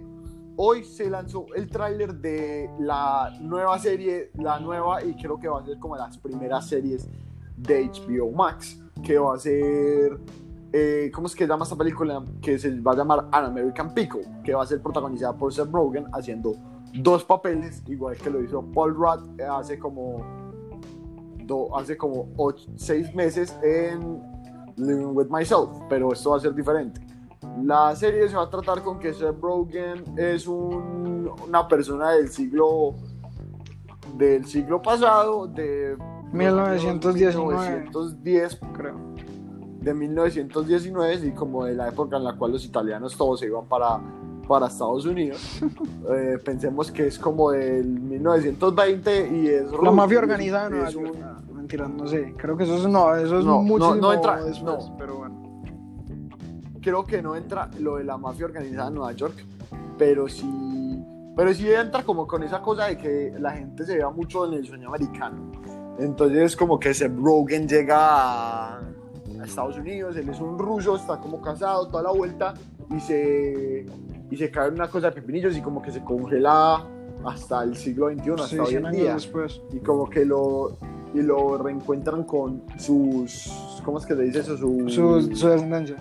Hoy 0.56 0.84
se 0.84 1.08
lanzó 1.08 1.46
el 1.54 1.70
tráiler 1.70 2.14
de 2.14 2.70
la 2.78 3.34
nueva 3.40 3.78
serie, 3.78 4.30
la 4.34 4.60
nueva, 4.60 5.02
y 5.02 5.14
creo 5.14 5.40
que 5.40 5.48
va 5.48 5.60
a 5.60 5.64
ser 5.64 5.78
como 5.78 5.96
las 5.96 6.18
primeras 6.18 6.68
series 6.68 7.08
de 7.56 7.86
HBO 7.88 8.30
Max, 8.30 8.78
que 9.02 9.18
va 9.18 9.34
a 9.34 9.38
ser 9.38 10.18
eh, 10.72 11.10
¿cómo 11.12 11.26
es 11.26 11.34
que 11.34 11.46
llama 11.46 11.64
esta 11.64 11.76
película? 11.76 12.22
Que 12.40 12.58
se 12.58 12.80
va 12.80 12.92
a 12.92 12.96
llamar 12.96 13.28
An 13.32 13.46
American 13.46 13.92
Pickle, 13.92 14.22
que 14.44 14.54
va 14.54 14.62
a 14.62 14.66
ser 14.66 14.80
protagonizada 14.80 15.36
por 15.36 15.52
Seth 15.52 15.70
Rogen 15.70 16.06
haciendo 16.12 16.54
dos 16.94 17.24
papeles, 17.24 17.82
igual 17.86 18.16
que 18.16 18.30
lo 18.30 18.42
hizo 18.42 18.62
Paul 18.62 18.94
Rudd 18.94 19.40
hace 19.40 19.78
como 19.78 20.24
do, 21.44 21.76
hace 21.76 21.96
como 21.96 22.28
ocho, 22.36 22.68
seis 22.76 23.12
meses 23.14 23.56
en 23.62 24.22
Living 24.76 25.14
with 25.14 25.28
Myself, 25.28 25.70
pero 25.88 26.12
esto 26.12 26.30
va 26.30 26.36
a 26.36 26.40
ser 26.40 26.54
diferente. 26.54 27.00
La 27.62 27.94
serie 27.96 28.28
se 28.28 28.36
va 28.36 28.44
a 28.44 28.50
tratar 28.50 28.82
con 28.82 28.98
que 28.98 29.12
Seth 29.12 29.40
Rogen 29.40 30.04
es 30.16 30.46
un, 30.46 31.30
una 31.46 31.66
persona 31.66 32.12
del 32.12 32.28
siglo 32.28 32.96
del 34.16 34.44
siglo 34.44 34.82
pasado, 34.82 35.46
de 35.46 35.96
1919, 36.32 37.80
1910, 37.84 38.60
creo. 38.74 39.09
De 39.80 39.94
1919 39.94 41.26
y 41.26 41.30
como 41.32 41.64
de 41.64 41.74
la 41.74 41.88
época 41.88 42.16
en 42.16 42.24
la 42.24 42.34
cual 42.34 42.52
los 42.52 42.64
italianos 42.64 43.16
todos 43.16 43.40
se 43.40 43.46
iban 43.46 43.64
para, 43.66 43.98
para 44.46 44.66
Estados 44.66 45.06
Unidos. 45.06 45.62
eh, 46.10 46.38
pensemos 46.44 46.90
que 46.90 47.06
es 47.06 47.18
como 47.18 47.50
del 47.52 47.86
1920 47.86 49.30
y 49.32 49.48
es... 49.48 49.64
La 49.82 49.90
mafia 49.90 50.18
organizada 50.18 50.68
Nueva 50.68 50.90
York. 50.90 51.14
Un... 51.48 51.56
Mentira, 51.56 51.88
no 51.88 52.06
sé. 52.06 52.34
Creo 52.36 52.56
que 52.56 52.64
eso 52.64 52.76
es, 52.76 52.86
no, 52.88 53.14
eso 53.14 53.38
es 53.38 53.44
no, 53.44 53.62
muchísimo 53.62 53.94
no, 53.94 54.00
no 54.00 54.12
entra, 54.12 54.42
después, 54.42 54.88
no. 54.88 54.96
pero 54.98 55.16
bueno. 55.16 55.62
Creo 56.82 57.04
que 57.04 57.22
no 57.22 57.36
entra 57.36 57.70
lo 57.78 57.96
de 57.96 58.04
la 58.04 58.16
mafia 58.16 58.46
organizada 58.46 58.88
en 58.88 58.94
Nueva 58.94 59.12
York, 59.12 59.44
pero 59.96 60.28
sí, 60.28 61.04
pero 61.36 61.52
sí 61.54 61.70
entra 61.70 62.02
como 62.02 62.26
con 62.26 62.42
esa 62.42 62.60
cosa 62.60 62.86
de 62.86 62.96
que 62.96 63.34
la 63.38 63.52
gente 63.52 63.84
se 63.84 63.96
vea 63.96 64.08
mucho 64.08 64.46
en 64.46 64.54
el 64.54 64.66
sueño 64.66 64.88
americano. 64.88 65.52
Entonces 65.98 66.56
como 66.56 66.80
que 66.80 66.94
Seth 66.94 67.14
Rogen 67.14 67.68
llega 67.68 67.98
a, 67.98 68.80
a 69.42 69.44
Estados 69.44 69.76
Unidos, 69.78 70.16
él 70.16 70.28
es 70.28 70.40
un 70.40 70.58
ruso, 70.58 70.96
está 70.96 71.18
como 71.18 71.40
casado, 71.40 71.88
toda 71.88 72.02
la 72.04 72.10
vuelta, 72.12 72.54
y 72.94 73.00
se, 73.00 73.86
y 74.30 74.36
se 74.36 74.50
cae 74.50 74.68
en 74.68 74.74
una 74.74 74.88
cosa 74.88 75.08
de 75.08 75.12
pepinillos 75.12 75.56
y 75.56 75.60
como 75.62 75.80
que 75.82 75.90
se 75.92 76.02
congela 76.02 76.84
hasta 77.24 77.62
el 77.64 77.76
siglo 77.76 78.10
XXI, 78.10 78.30
hasta 78.30 78.46
Sí, 78.48 78.58
hoy 78.58 78.66
100 78.68 78.86
en 78.86 78.92
día. 78.92 79.14
después. 79.14 79.60
Y 79.72 79.78
como 79.80 80.08
que 80.08 80.24
lo, 80.24 80.76
y 81.14 81.22
lo 81.22 81.58
reencuentran 81.58 82.24
con 82.24 82.62
sus, 82.78 83.50
¿cómo 83.84 83.98
es 83.98 84.06
que 84.06 84.14
se 84.16 84.22
dice 84.22 84.40
eso? 84.40 84.56
Su, 84.56 84.88
Su, 84.88 85.34
su 85.36 85.48
descendencia. 85.48 85.96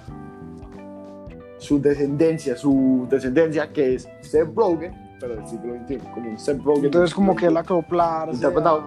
su 1.58 1.82
descendencia, 1.82 2.56
su 2.56 3.08
descendencia 3.10 3.72
que 3.74 3.96
es 3.96 4.08
Seth 4.22 4.54
Rogen, 4.56 4.94
pero 5.20 5.36
del 5.36 5.46
siglo 5.48 5.76
XXI, 5.86 5.98
como 6.14 6.30
un 6.32 6.40
Seth 6.40 6.64
Rogen. 6.64 6.86
Entonces 6.86 7.14
como 7.14 7.36
que 7.36 7.46
del 7.46 7.54
el 7.54 7.58
acoplarse 7.58 8.36
Interpretado. 8.36 8.84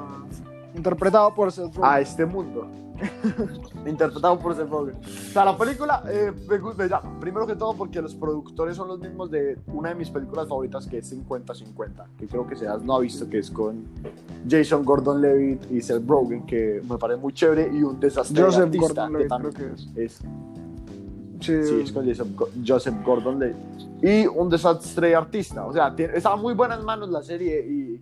interpretado 0.74 1.34
por 1.34 1.52
Seth 1.52 1.74
Rogen. 1.74 1.84
a 1.84 2.00
este 2.00 2.24
mundo. 2.24 2.66
Interpretado 3.86 4.38
por 4.38 4.54
Seth 4.54 4.68
Rogen. 4.68 4.94
O 4.96 5.32
sea, 5.32 5.44
la 5.44 5.56
película 5.56 6.04
eh, 6.08 6.32
me 6.48 6.58
primero 7.20 7.46
que 7.46 7.56
todo 7.56 7.74
porque 7.74 8.00
los 8.00 8.14
productores 8.14 8.76
son 8.76 8.88
los 8.88 8.98
mismos 8.98 9.30
de 9.30 9.58
una 9.68 9.90
de 9.90 9.94
mis 9.94 10.10
películas 10.10 10.48
favoritas 10.48 10.86
que 10.86 10.98
es 10.98 11.12
50-50, 11.12 12.06
que 12.18 12.26
creo 12.28 12.46
que 12.46 12.56
Seas 12.56 12.82
no 12.82 12.96
ha 12.96 13.00
visto, 13.00 13.28
que 13.28 13.38
es 13.38 13.50
con 13.50 13.84
Jason 14.48 14.84
Gordon-Levitt 14.84 15.70
y 15.70 15.80
Seth 15.80 16.06
Rogen, 16.06 16.44
que 16.46 16.82
me 16.88 16.98
parece 16.98 17.20
muy 17.20 17.32
chévere 17.32 17.70
y 17.72 17.82
un 17.82 17.98
desastre 17.98 18.42
Joseph 18.42 18.64
artista, 18.64 19.08
que 19.16 19.24
también 19.24 19.52
creo 19.54 19.68
que 19.68 19.74
es. 19.74 19.88
es 19.96 20.20
Sí, 21.40 21.60
Sí, 21.64 21.80
es 21.82 21.90
con 21.90 22.06
Joseph, 22.06 22.28
Go- 22.36 22.48
Joseph 22.64 22.94
Gordon-Levitt. 23.04 23.56
Y 24.00 24.26
un 24.28 24.48
desastre 24.48 25.14
artista. 25.16 25.66
O 25.66 25.72
sea, 25.72 25.92
tiene- 25.94 26.16
está 26.16 26.34
en 26.34 26.40
muy 26.40 26.54
buenas 26.54 26.82
manos 26.84 27.08
la 27.10 27.20
serie 27.22 27.66
y, 27.66 28.00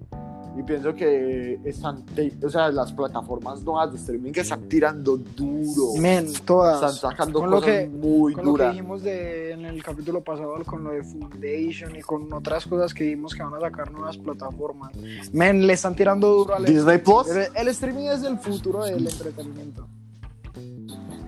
y 0.59 0.63
pienso 0.65 0.93
que 0.95 1.61
están, 1.65 2.05
o 2.45 2.49
sea, 2.51 2.71
las 2.71 2.93
plataformas 2.93 3.63
nuevas 3.63 3.93
de 3.93 3.99
streaming 3.99 4.33
que 4.33 4.41
están 4.41 4.69
tirando 4.69 5.17
duro. 5.17 5.95
Men, 6.01 6.27
todas. 6.45 6.75
están 6.95 7.13
sacando 7.13 7.39
Con 7.41 7.51
lo 7.51 7.57
cosas 7.59 7.71
que- 7.71 7.89
muy 7.89 8.35
con 8.35 8.45
lo 8.45 8.53
que 8.55 8.59
duras. 8.59 8.73
dijimos 8.75 9.03
de, 9.03 9.53
en 9.53 9.65
el 9.65 9.83
capítulo 9.83 10.23
pasado 10.23 10.55
con 10.67 10.83
lo 10.85 10.91
de 10.91 11.03
Foundation 11.05 11.95
y 11.97 12.01
con 12.03 12.33
otras 12.33 12.67
cosas 12.67 12.93
que 12.93 13.05
vimos 13.05 13.35
que 13.35 13.43
van 13.43 13.55
a 13.55 13.61
sacar 13.61 13.91
nuevas 13.93 14.19
plataformas. 14.19 14.91
Men, 15.33 15.67
le 15.67 15.73
están 15.73 15.95
tirando 15.95 16.29
duro 16.35 16.55
al 16.57 16.65
Disney 16.65 16.99
Plus. 16.99 17.29
el, 17.29 17.47
el 17.55 17.69
streaming 17.69 18.07
es 18.09 18.23
el 18.25 18.37
futuro 18.39 18.85
del 18.85 19.07
entretenimiento. 19.07 19.87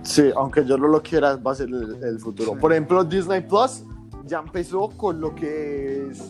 Sí, 0.03 0.23
aunque 0.35 0.65
yo 0.65 0.77
no 0.77 0.87
lo 0.87 1.01
quiera, 1.01 1.37
va 1.37 1.53
a 1.53 1.55
ser 1.55 1.69
el, 1.69 2.03
el 2.03 2.19
futuro. 2.19 2.51
Sí. 2.53 2.57
Por 2.59 2.73
ejemplo, 2.73 3.03
Disney 3.05 3.41
Plus 3.41 3.83
ya 4.25 4.39
empezó 4.39 4.89
con 4.89 5.21
lo 5.21 5.33
que 5.33 6.09
es 6.11 6.21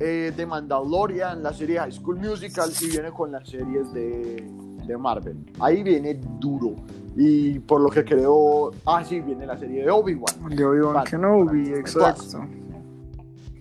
eh, 0.00 0.32
The 0.34 0.46
Mandalorian, 0.46 1.42
la 1.42 1.52
serie 1.52 1.78
High 1.78 1.92
School 1.92 2.18
Musical, 2.18 2.70
y 2.80 2.86
viene 2.88 3.10
con 3.10 3.32
las 3.32 3.48
series 3.48 3.92
de, 3.92 4.46
de 4.86 4.96
Marvel. 4.96 5.36
Ahí 5.60 5.82
viene 5.82 6.20
duro. 6.38 6.76
Y 7.16 7.58
por 7.58 7.80
lo 7.80 7.90
que 7.90 8.04
creo, 8.04 8.70
ah, 8.86 9.04
sí, 9.04 9.20
viene 9.20 9.46
la 9.46 9.58
serie 9.58 9.84
de 9.84 9.90
Obi-Wan. 9.90 10.56
De 10.56 10.64
Obi-Wan. 10.64 11.04
Kenobi, 11.04 11.68
exacto. 11.74 12.46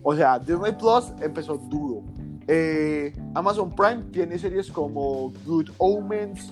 O 0.04 0.16
sea, 0.16 0.40
Disney 0.40 0.72
Plus 0.74 1.12
empezó 1.22 1.58
duro. 1.58 2.04
Eh, 2.48 3.14
Amazon 3.36 3.74
Prime 3.76 4.04
tiene 4.12 4.38
series 4.40 4.72
como 4.72 5.32
Good 5.46 5.70
Omens, 5.78 6.52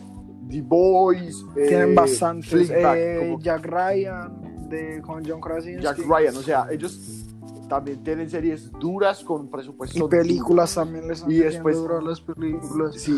The 0.49 0.61
Boys, 0.61 1.43
eh, 1.55 1.67
Tienen 1.67 1.95
bastantes. 1.95 2.69
Eh, 2.69 3.17
como 3.19 3.39
Jack 3.39 3.65
Ryan 3.65 4.67
de, 4.69 5.01
con 5.01 5.23
John 5.25 5.41
Krasinski. 5.41 5.81
Jack 5.81 5.97
Ryan. 5.99 6.37
O 6.37 6.41
sea, 6.41 6.67
ellos 6.69 7.27
también 7.69 8.03
tienen 8.03 8.29
series 8.29 8.69
duras 8.73 9.23
con 9.23 9.47
presupuesto. 9.49 9.97
Y 10.05 10.09
películas 10.09 10.75
también 10.75 11.07
les 11.07 11.19
están 11.19 11.31
Y 11.31 11.35
después- 11.37 11.77
duro 11.77 11.99
a 11.99 12.01
las 12.01 12.19
películas. 12.19 12.95
Sí, 12.95 13.17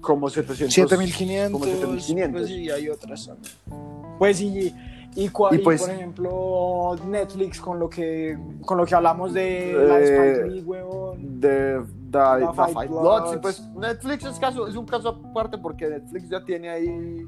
como 0.00 0.28
700. 0.28 0.72
7500. 0.74 1.52
Como 1.52 1.64
7500. 1.70 2.40
Pues 2.40 2.46
sí, 2.50 2.70
hay 2.70 2.88
otras 2.88 3.26
también. 3.26 3.52
Pues 4.18 4.40
y, 4.40 4.74
y, 5.14 5.28
cua- 5.28 5.50
Y 5.52 5.56
y 5.56 5.58
pues- 5.58 5.82
por 5.82 5.90
ejemplo, 5.90 6.96
Netflix 7.06 7.60
con 7.60 7.78
lo 7.78 7.88
que 7.88 8.36
con 8.64 8.78
lo 8.78 8.84
que 8.86 8.94
hablamos 8.94 9.32
de 9.32 9.72
la 9.74 9.96
de 9.98 10.04
Eh, 10.04 10.32
Spike 10.32 10.50
Lee, 10.50 10.62
huevón. 10.62 11.40
de 11.40 11.80
The, 12.10 12.18
The 12.46 12.52
Fight 12.54 12.74
Fight 12.74 12.90
Bloods. 12.90 13.02
Bloods. 13.22 13.34
Y 13.34 13.38
pues 13.38 13.68
Netflix 13.76 14.24
es, 14.24 14.38
caso, 14.38 14.66
es 14.66 14.74
un 14.76 14.86
caso 14.86 15.08
aparte 15.30 15.58
porque 15.58 15.86
Netflix 15.88 16.28
ya 16.28 16.44
tiene 16.44 16.68
ahí 16.70 17.26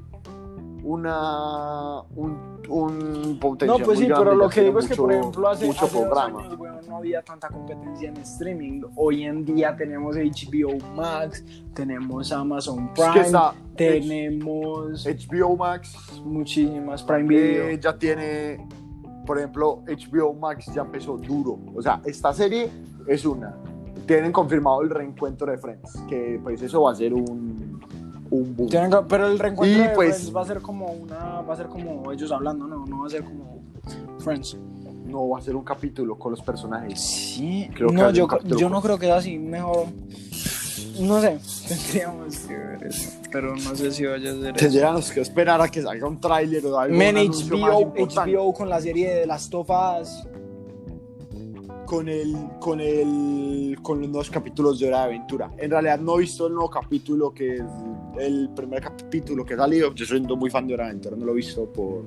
una 0.83 2.01
un, 2.15 2.37
un 2.69 3.37
potencial 3.39 3.79
No, 3.79 3.85
pues 3.85 3.97
muy 3.99 4.05
sí, 4.05 4.09
grande, 4.09 4.25
pero 4.25 4.35
lo 4.35 4.49
que 4.49 4.61
digo 4.63 4.79
es 4.79 4.87
que, 4.87 4.95
por 4.95 5.07
mucho- 5.07 5.19
ejemplo, 5.19 5.47
hace, 5.49 5.65
mucho 5.65 5.85
hace 5.85 6.05
dos 6.05 6.17
años, 6.17 6.59
weón, 6.59 6.75
no 6.87 6.97
había 6.97 7.21
tanta 7.21 7.47
competencia 7.49 8.09
en 8.09 8.17
streaming. 8.17 8.81
Hoy 8.95 9.23
en 9.23 9.45
día 9.45 9.75
tenemos 9.75 10.15
HBO 10.15 10.77
Max, 10.95 11.43
tenemos 11.73 12.31
Amazon 12.31 12.85
Es 12.95 12.99
Prime, 12.99 13.13
que 13.13 13.19
está 13.21 13.53
tenemos 13.75 15.05
HBO 15.05 15.55
Max 15.57 16.21
muchísimas 16.23 17.03
Prime 17.03 17.23
Video. 17.27 17.63
eh, 17.69 17.79
ya 17.81 17.97
tiene 17.97 18.67
por 19.25 19.37
ejemplo 19.37 19.83
HBO 19.87 20.33
Max 20.33 20.65
ya 20.73 20.81
empezó 20.81 21.17
duro 21.17 21.57
o 21.73 21.81
sea 21.81 22.01
esta 22.05 22.33
serie 22.33 22.69
es 23.07 23.25
una 23.25 23.55
tienen 24.05 24.31
confirmado 24.33 24.81
el 24.81 24.89
reencuentro 24.89 25.49
de 25.49 25.57
Friends 25.57 25.97
que 26.09 26.39
pues 26.43 26.61
eso 26.61 26.81
va 26.81 26.91
a 26.91 26.95
ser 26.95 27.13
un 27.13 27.79
un 28.33 28.55
boom 28.55 28.69
pero 29.07 29.27
el 29.27 29.37
reencuentro 29.39 29.79
Y, 29.83 29.87
de 29.87 29.93
pues- 29.93 30.15
Friends 30.15 30.35
va 30.35 30.41
a 30.41 30.45
ser 30.45 30.61
como 30.61 30.87
una, 30.87 31.41
va 31.41 31.53
a 31.53 31.57
ser 31.57 31.67
como 31.67 32.11
ellos 32.11 32.31
hablando, 32.31 32.67
no, 32.67 32.85
no 32.85 33.01
va 33.01 33.07
a 33.07 33.09
ser 33.09 33.23
como 33.23 33.61
Friends. 34.19 34.57
no 35.05 35.29
va 35.29 35.39
a 35.39 35.41
ser 35.41 35.55
un 35.55 35.63
capítulo 35.63 36.17
con 36.17 36.31
los 36.31 36.41
personajes 36.41 36.99
Sí, 36.99 37.69
Creo 37.75 37.89
que 37.89 37.93
no, 37.95 38.09
yo, 38.11 38.27
yo 38.57 38.69
no 38.69 38.81
creo 38.81 38.97
que 38.97 39.05
sea 39.05 39.17
así, 39.17 39.37
mejor, 39.37 39.85
no 40.99 41.21
sé, 41.21 41.39
tendríamos 41.67 42.35
que 42.39 42.57
ver 42.57 42.83
eso, 42.87 43.09
pero 43.31 43.55
no 43.55 43.75
sé 43.75 43.91
si 43.91 44.05
vaya 44.05 44.31
a 44.31 44.35
ser 44.35 44.53
tendríamos 44.55 45.11
que 45.11 45.21
esperar 45.21 45.61
a 45.61 45.69
que 45.69 45.81
salga 45.81 46.07
un 46.07 46.19
tráiler 46.19 46.65
o 46.65 46.79
algo 46.79 46.97
Men, 46.97 47.15
HBO. 47.17 47.93
HBO 47.95 48.53
con 48.53 48.67
la 48.69 48.81
serie 48.81 49.13
de 49.13 49.25
las 49.27 49.49
tofas. 49.49 50.27
con 51.85 52.09
el 52.09 52.35
con 52.59 52.79
el 52.79 53.77
con 53.83 53.99
los 54.01 54.09
nuevos 54.09 54.29
capítulos 54.31 54.79
de 54.79 54.87
Hora 54.87 54.99
de 54.99 55.03
Aventura. 55.05 55.51
En 55.57 55.69
realidad 55.69 55.99
no 55.99 56.15
he 56.15 56.21
visto 56.21 56.47
el 56.47 56.53
nuevo 56.53 56.69
capítulo 56.69 57.31
que 57.33 57.57
es 57.57 57.63
el 58.19 58.49
primer 58.55 58.81
capítulo 58.81 59.45
que 59.45 59.53
ha 59.53 59.57
salido. 59.57 59.93
Yo 59.93 60.05
soy 60.05 60.21
muy 60.21 60.49
fan 60.49 60.67
de 60.67 60.73
Hora 60.73 60.85
de 60.85 60.89
Aventura, 60.91 61.15
no 61.15 61.25
lo 61.25 61.31
he 61.33 61.35
visto 61.35 61.71
por 61.71 62.05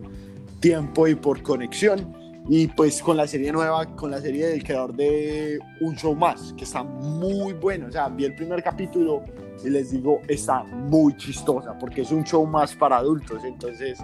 tiempo 0.61 1.07
y 1.07 1.15
por 1.15 1.43
conexión. 1.43 2.15
Y 2.49 2.69
pues 2.69 3.03
con 3.03 3.17
la 3.17 3.27
serie 3.27 3.51
nueva, 3.51 3.85
con 3.97 4.11
la 4.13 4.21
serie 4.21 4.47
del 4.47 4.63
creador 4.63 4.95
de 4.95 5.59
Un 5.81 5.97
Show 5.97 6.15
Más, 6.15 6.55
que 6.57 6.63
está 6.63 6.85
muy 6.85 7.55
bueno. 7.55 7.89
O 7.89 7.91
sea, 7.91 8.09
vi 8.09 8.25
el 8.25 8.37
primer 8.37 8.63
capítulo 8.63 9.25
y 9.65 9.71
les 9.71 9.91
digo, 9.91 10.21
está 10.29 10.63
muy 10.63 11.17
chistosa, 11.17 11.77
porque 11.77 12.03
es 12.03 12.13
un 12.13 12.23
show 12.23 12.47
más 12.47 12.75
para 12.77 12.99
adultos, 12.99 13.43
entonces 13.45 13.99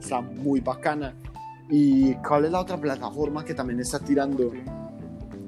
está 0.00 0.20
muy 0.20 0.60
bacana. 0.60 1.14
¿Y 1.70 2.14
cuál 2.14 2.46
es 2.46 2.50
la 2.50 2.60
otra 2.60 2.76
plataforma 2.76 3.44
que 3.44 3.54
también 3.54 3.78
está 3.80 3.98
tirando? 4.00 4.52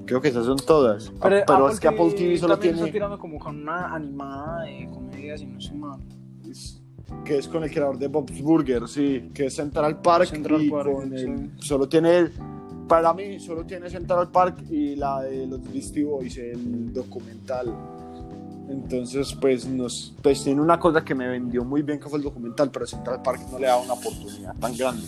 Creo 0.09 0.20
que 0.22 0.28
esas 0.28 0.46
son 0.46 0.56
todas. 0.59 1.12
Ah, 1.20 1.28
Pero, 1.46 1.68
es 1.68 1.78
que 1.78 1.86
Apple 1.88 2.11
TV 2.16 2.38
solo 2.38 2.59
tiene. 2.59 2.78
está 2.78 2.90
tirando 2.90 3.18
como 3.18 3.38
con 3.38 3.61
una 3.62 3.94
animada 3.94 4.62
de 4.62 4.88
comedia, 4.92 5.36
si 5.36 5.46
no 5.46 5.59
estoy 5.59 5.76
mal. 5.78 6.00
que 7.24 7.38
es 7.38 7.48
con 7.48 7.62
el 7.64 7.70
creador 7.70 7.98
de 7.98 8.06
Bob's 8.09 8.40
Burger, 8.42 8.86
sí, 8.88 9.30
que 9.34 9.46
es 9.46 9.54
Central 9.54 10.00
Park. 10.00 10.26
Central 10.26 10.62
y 10.62 10.70
Park, 10.70 10.92
con 10.92 11.12
el- 11.14 11.38
sí. 11.38 11.50
Solo 11.59 11.88
tiene, 11.88 12.28
para 12.86 13.12
mí, 13.14 13.38
solo 13.40 13.64
tiene 13.64 13.88
Central 13.90 14.30
Park 14.30 14.62
y 14.70 14.94
la 14.96 15.22
de 15.22 15.46
los 15.46 15.62
Beastie 15.72 16.04
Boys, 16.04 16.36
el 16.38 16.92
documental. 16.92 17.74
Entonces, 18.68 19.34
pues, 19.40 19.66
nos, 19.66 20.14
pues 20.22 20.44
tiene 20.44 20.61
una 20.61 20.78
cosa 20.78 21.02
que 21.04 21.14
me 21.14 21.26
vendió 21.28 21.64
muy 21.64 21.82
bien, 21.82 21.98
que 21.98 22.09
fue 22.09 22.18
el 22.18 22.24
documental, 22.24 22.70
pero 22.70 22.86
Central 22.86 23.22
Park 23.22 23.40
no 23.52 23.59
le 23.59 23.66
da 23.66 23.78
una 23.78 23.94
oportunidad 23.94 24.54
tan 24.59 24.76
grande. 24.76 25.04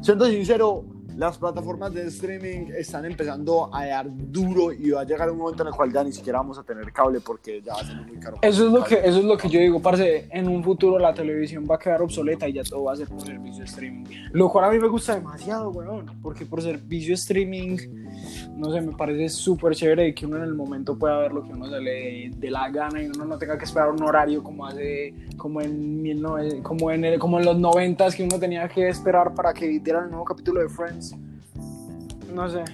Siendo 0.00 0.26
sincero, 0.26 0.84
las 1.16 1.38
plataformas 1.38 1.92
de 1.92 2.06
streaming 2.08 2.68
están 2.76 3.04
empezando 3.04 3.74
a 3.74 3.86
dar 3.86 4.06
duro 4.10 4.72
y 4.72 4.90
va 4.90 5.02
a 5.02 5.04
llegar 5.04 5.30
un 5.30 5.38
momento 5.38 5.62
en 5.62 5.68
el 5.68 5.74
cual 5.74 5.92
ya 5.92 6.02
ni 6.04 6.12
siquiera 6.12 6.38
vamos 6.38 6.58
a 6.58 6.62
tener 6.62 6.92
cable 6.92 7.20
porque 7.20 7.60
ya 7.62 7.74
va 7.74 7.80
a 7.80 7.84
ser 7.84 7.96
muy 8.06 8.16
caro. 8.18 8.38
Eso 8.42 8.66
es 8.66 8.72
lo 8.72 8.82
que 8.84 8.94
eso 8.94 9.18
es 9.18 9.24
lo 9.24 9.36
que 9.36 9.48
yo 9.48 9.60
digo, 9.60 9.80
parce, 9.80 10.28
en 10.30 10.48
un 10.48 10.62
futuro 10.64 10.98
la 10.98 11.12
televisión 11.14 11.66
va 11.70 11.76
a 11.76 11.78
quedar 11.78 12.02
obsoleta 12.02 12.48
y 12.48 12.54
ya 12.54 12.62
todo 12.62 12.84
va 12.84 12.92
a 12.92 12.96
ser 12.96 13.08
por 13.08 13.20
servicio 13.20 13.58
de 13.60 13.64
streaming. 13.64 14.04
Lo 14.32 14.48
cual 14.50 14.64
a 14.66 14.70
mí 14.72 14.78
me 14.78 14.88
gusta 14.88 15.14
demasiado, 15.14 15.70
weón, 15.70 16.06
porque 16.22 16.46
por 16.46 16.62
servicio 16.62 17.08
de 17.10 17.14
streaming 17.14 17.76
no 18.56 18.70
sé, 18.72 18.80
me 18.80 18.92
parece 18.92 19.28
súper 19.28 19.74
chévere 19.74 20.14
que 20.14 20.26
uno 20.26 20.36
en 20.36 20.44
el 20.44 20.54
momento 20.54 20.96
pueda 20.98 21.18
ver 21.18 21.32
lo 21.32 21.42
que 21.42 21.52
uno 21.52 21.66
se 21.68 21.80
le 21.80 22.30
dé 22.36 22.50
la 22.50 22.68
gana 22.70 23.02
y 23.02 23.06
uno 23.06 23.24
no 23.24 23.38
tenga 23.38 23.58
que 23.58 23.64
esperar 23.64 23.90
un 23.90 24.02
horario 24.02 24.42
como 24.42 24.66
hace 24.66 25.12
como 25.36 25.60
en 25.60 26.02
19 26.02 26.62
como 26.62 26.90
en 26.90 27.04
el- 27.04 27.18
como 27.18 27.38
en 27.38 27.44
los 27.46 27.58
90 27.58 28.08
que 28.10 28.22
uno 28.22 28.38
tenía 28.38 28.68
que 28.68 28.88
esperar 28.88 29.34
para 29.34 29.52
que 29.52 29.66
dieran 29.66 30.04
el 30.04 30.10
nuevo 30.10 30.24
capítulo 30.24 30.60
de 30.60 30.68
Friends. 30.68 31.01
No 32.32 32.48
sé. 32.48 32.64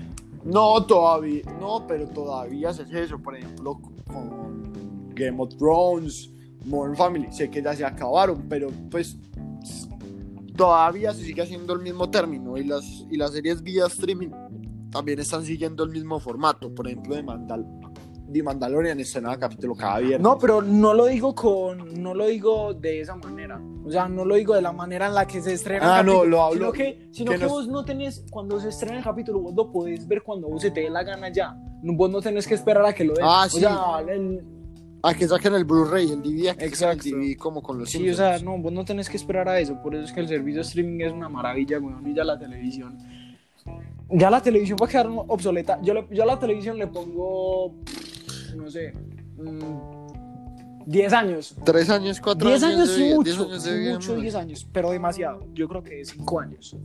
No, 0.44 0.84
todavía, 0.86 1.42
no, 1.60 1.84
pero 1.86 2.08
todavía 2.08 2.72
se 2.72 2.82
hace 2.82 3.02
eso, 3.04 3.18
por 3.18 3.36
ejemplo, 3.36 3.78
con 4.06 5.08
Game 5.14 5.42
of 5.42 5.56
Thrones, 5.56 6.30
Modern 6.64 6.96
Family, 6.96 7.26
sé 7.32 7.50
que 7.50 7.62
ya 7.62 7.74
se 7.74 7.84
acabaron, 7.84 8.46
pero 8.48 8.68
pues 8.90 9.16
todavía 10.56 11.12
se 11.12 11.24
sigue 11.24 11.42
haciendo 11.42 11.72
el 11.72 11.80
mismo 11.80 12.10
término 12.10 12.56
y 12.56 12.64
las, 12.64 12.84
y 13.10 13.16
las 13.16 13.32
series 13.32 13.62
vía 13.62 13.86
streaming 13.86 14.30
también 14.90 15.18
están 15.18 15.44
siguiendo 15.44 15.84
el 15.84 15.90
mismo 15.90 16.18
formato, 16.18 16.74
por 16.74 16.86
ejemplo, 16.86 17.14
de, 17.14 17.22
Mandal 17.22 17.66
de 18.28 18.42
Mandalorian 18.42 19.00
estrenaba 19.00 19.38
capítulo 19.38 19.74
cada 19.74 19.98
viernes. 20.00 20.20
No, 20.20 20.38
pero 20.38 20.60
no 20.62 20.92
lo 20.94 21.06
digo 21.06 21.34
con, 21.34 22.00
no 22.02 22.12
lo 22.14 22.26
digo 22.26 22.74
de 22.74 23.00
esa 23.00 23.16
manera. 23.16 23.60
O 23.84 23.90
sea, 23.90 24.06
no 24.08 24.24
lo 24.24 24.34
digo 24.34 24.54
de 24.54 24.62
la 24.62 24.72
manera 24.72 25.06
en 25.06 25.14
la 25.14 25.26
que 25.26 25.40
se 25.40 25.54
estrena. 25.54 25.96
Ah, 25.96 26.00
el 26.00 26.06
no, 26.06 26.12
capítulo, 26.12 26.30
lo 26.36 26.42
hablo- 26.42 26.54
Sino 26.58 26.72
que, 26.72 27.08
sino 27.10 27.32
que 27.32 27.38
que 27.38 27.42
nos- 27.44 27.52
vos 27.52 27.68
no 27.68 27.84
tenés, 27.84 28.24
cuando 28.30 28.60
se 28.60 28.68
estrena 28.68 28.98
el 28.98 29.04
capítulo, 29.04 29.40
vos 29.40 29.54
lo 29.54 29.72
podés 29.72 30.06
ver 30.06 30.22
cuando 30.22 30.48
vos 30.48 30.60
se 30.60 30.70
te 30.70 30.80
dé 30.82 30.90
la 30.90 31.02
gana 31.02 31.30
ya. 31.30 31.56
Vos 31.82 32.10
no 32.10 32.20
tenés 32.20 32.46
que 32.46 32.54
esperar 32.54 32.84
a 32.84 32.92
que 32.92 33.04
lo 33.04 33.14
den. 33.14 33.24
Ah, 33.26 33.44
o 33.46 33.50
sí. 33.50 33.60
sea, 33.60 34.00
el- 34.08 34.44
A 35.02 35.14
que 35.14 35.28
saquen 35.28 35.54
el 35.54 35.64
Blu-ray, 35.64 36.10
el 36.10 36.20
DVD, 36.22 36.56
que 36.56 36.64
Exacto. 36.66 37.04
el 37.06 37.12
DVD 37.12 37.36
como 37.36 37.62
con 37.62 37.78
los 37.78 37.88
sí, 37.88 37.98
o 37.98 38.00
Simpsons. 38.00 38.16
sea, 38.18 38.38
no, 38.44 38.58
vos 38.58 38.72
no 38.72 38.84
tenés 38.84 39.08
que 39.08 39.16
esperar 39.16 39.48
a 39.48 39.58
eso. 39.60 39.80
Por 39.80 39.94
eso 39.94 40.04
es 40.04 40.12
que 40.12 40.18
el 40.20 40.26
servicio 40.28 40.60
de 40.60 40.66
streaming 40.66 41.00
es 41.04 41.12
una 41.12 41.28
maravilla, 41.28 41.78
weón. 41.78 42.04
Y 42.06 42.14
ya 42.14 42.24
la 42.24 42.36
televisión. 42.36 42.98
Ya 44.10 44.28
la 44.30 44.40
televisión 44.42 44.76
va 44.80 44.86
a 44.86 44.88
quedar 44.88 45.06
obsoleta. 45.28 45.78
Yo, 45.82 45.94
le- 45.94 46.06
yo 46.10 46.22
a 46.22 46.26
la 46.26 46.38
televisión 46.38 46.78
le 46.78 46.86
pongo, 46.88 47.74
no 48.58 48.70
sé, 48.70 48.92
mm, 49.36 50.86
10 50.86 51.12
años. 51.12 51.54
Tres 51.64 51.90
años, 51.90 52.20
cuatro 52.20 52.48
10 52.48 52.62
años, 52.62 52.76
años 52.78 52.88
de 52.88 52.94
sí 52.94 53.14
mucho, 53.14 53.44
10 53.46 53.66
años 53.66 53.92
mucho 53.94 54.14
¿no? 54.14 54.20
10 54.22 54.34
años, 54.34 54.66
pero 54.72 54.90
demasiado. 54.90 55.46
Yo 55.52 55.68
creo 55.68 55.82
que 55.82 56.04
5 56.04 56.40
años. 56.40 56.76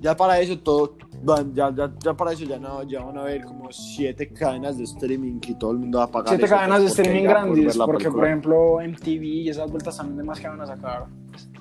Ya 0.00 0.16
para 0.16 0.38
eso 0.38 0.56
todo, 0.60 0.96
van- 1.24 1.52
ya, 1.52 1.74
ya, 1.74 1.92
ya 2.04 2.14
para 2.14 2.32
eso 2.32 2.44
ya 2.44 2.56
no, 2.58 2.84
ya 2.84 3.02
van 3.02 3.18
a 3.18 3.22
haber 3.22 3.44
como 3.44 3.72
siete 3.72 4.28
cadenas 4.28 4.78
de 4.78 4.84
streaming 4.84 5.40
y 5.44 5.54
todo 5.56 5.72
el 5.72 5.78
mundo 5.78 5.98
va 5.98 6.04
a 6.04 6.10
pagar. 6.10 6.28
Siete 6.28 6.44
eso, 6.44 6.54
cadenas 6.54 6.80
de 6.82 6.86
streaming 6.86 7.24
por 7.24 7.30
grandes, 7.30 7.76
la 7.76 7.84
porque 7.86 8.04
por 8.10 8.22
película. 8.22 8.28
ejemplo 8.28 8.80
MTV 8.80 9.24
y 9.24 9.48
esas 9.48 9.68
vueltas 9.68 9.96
también 9.96 10.18
de 10.18 10.22
más 10.22 10.38
que 10.38 10.46
van 10.46 10.60
a 10.60 10.66
sacar, 10.66 11.06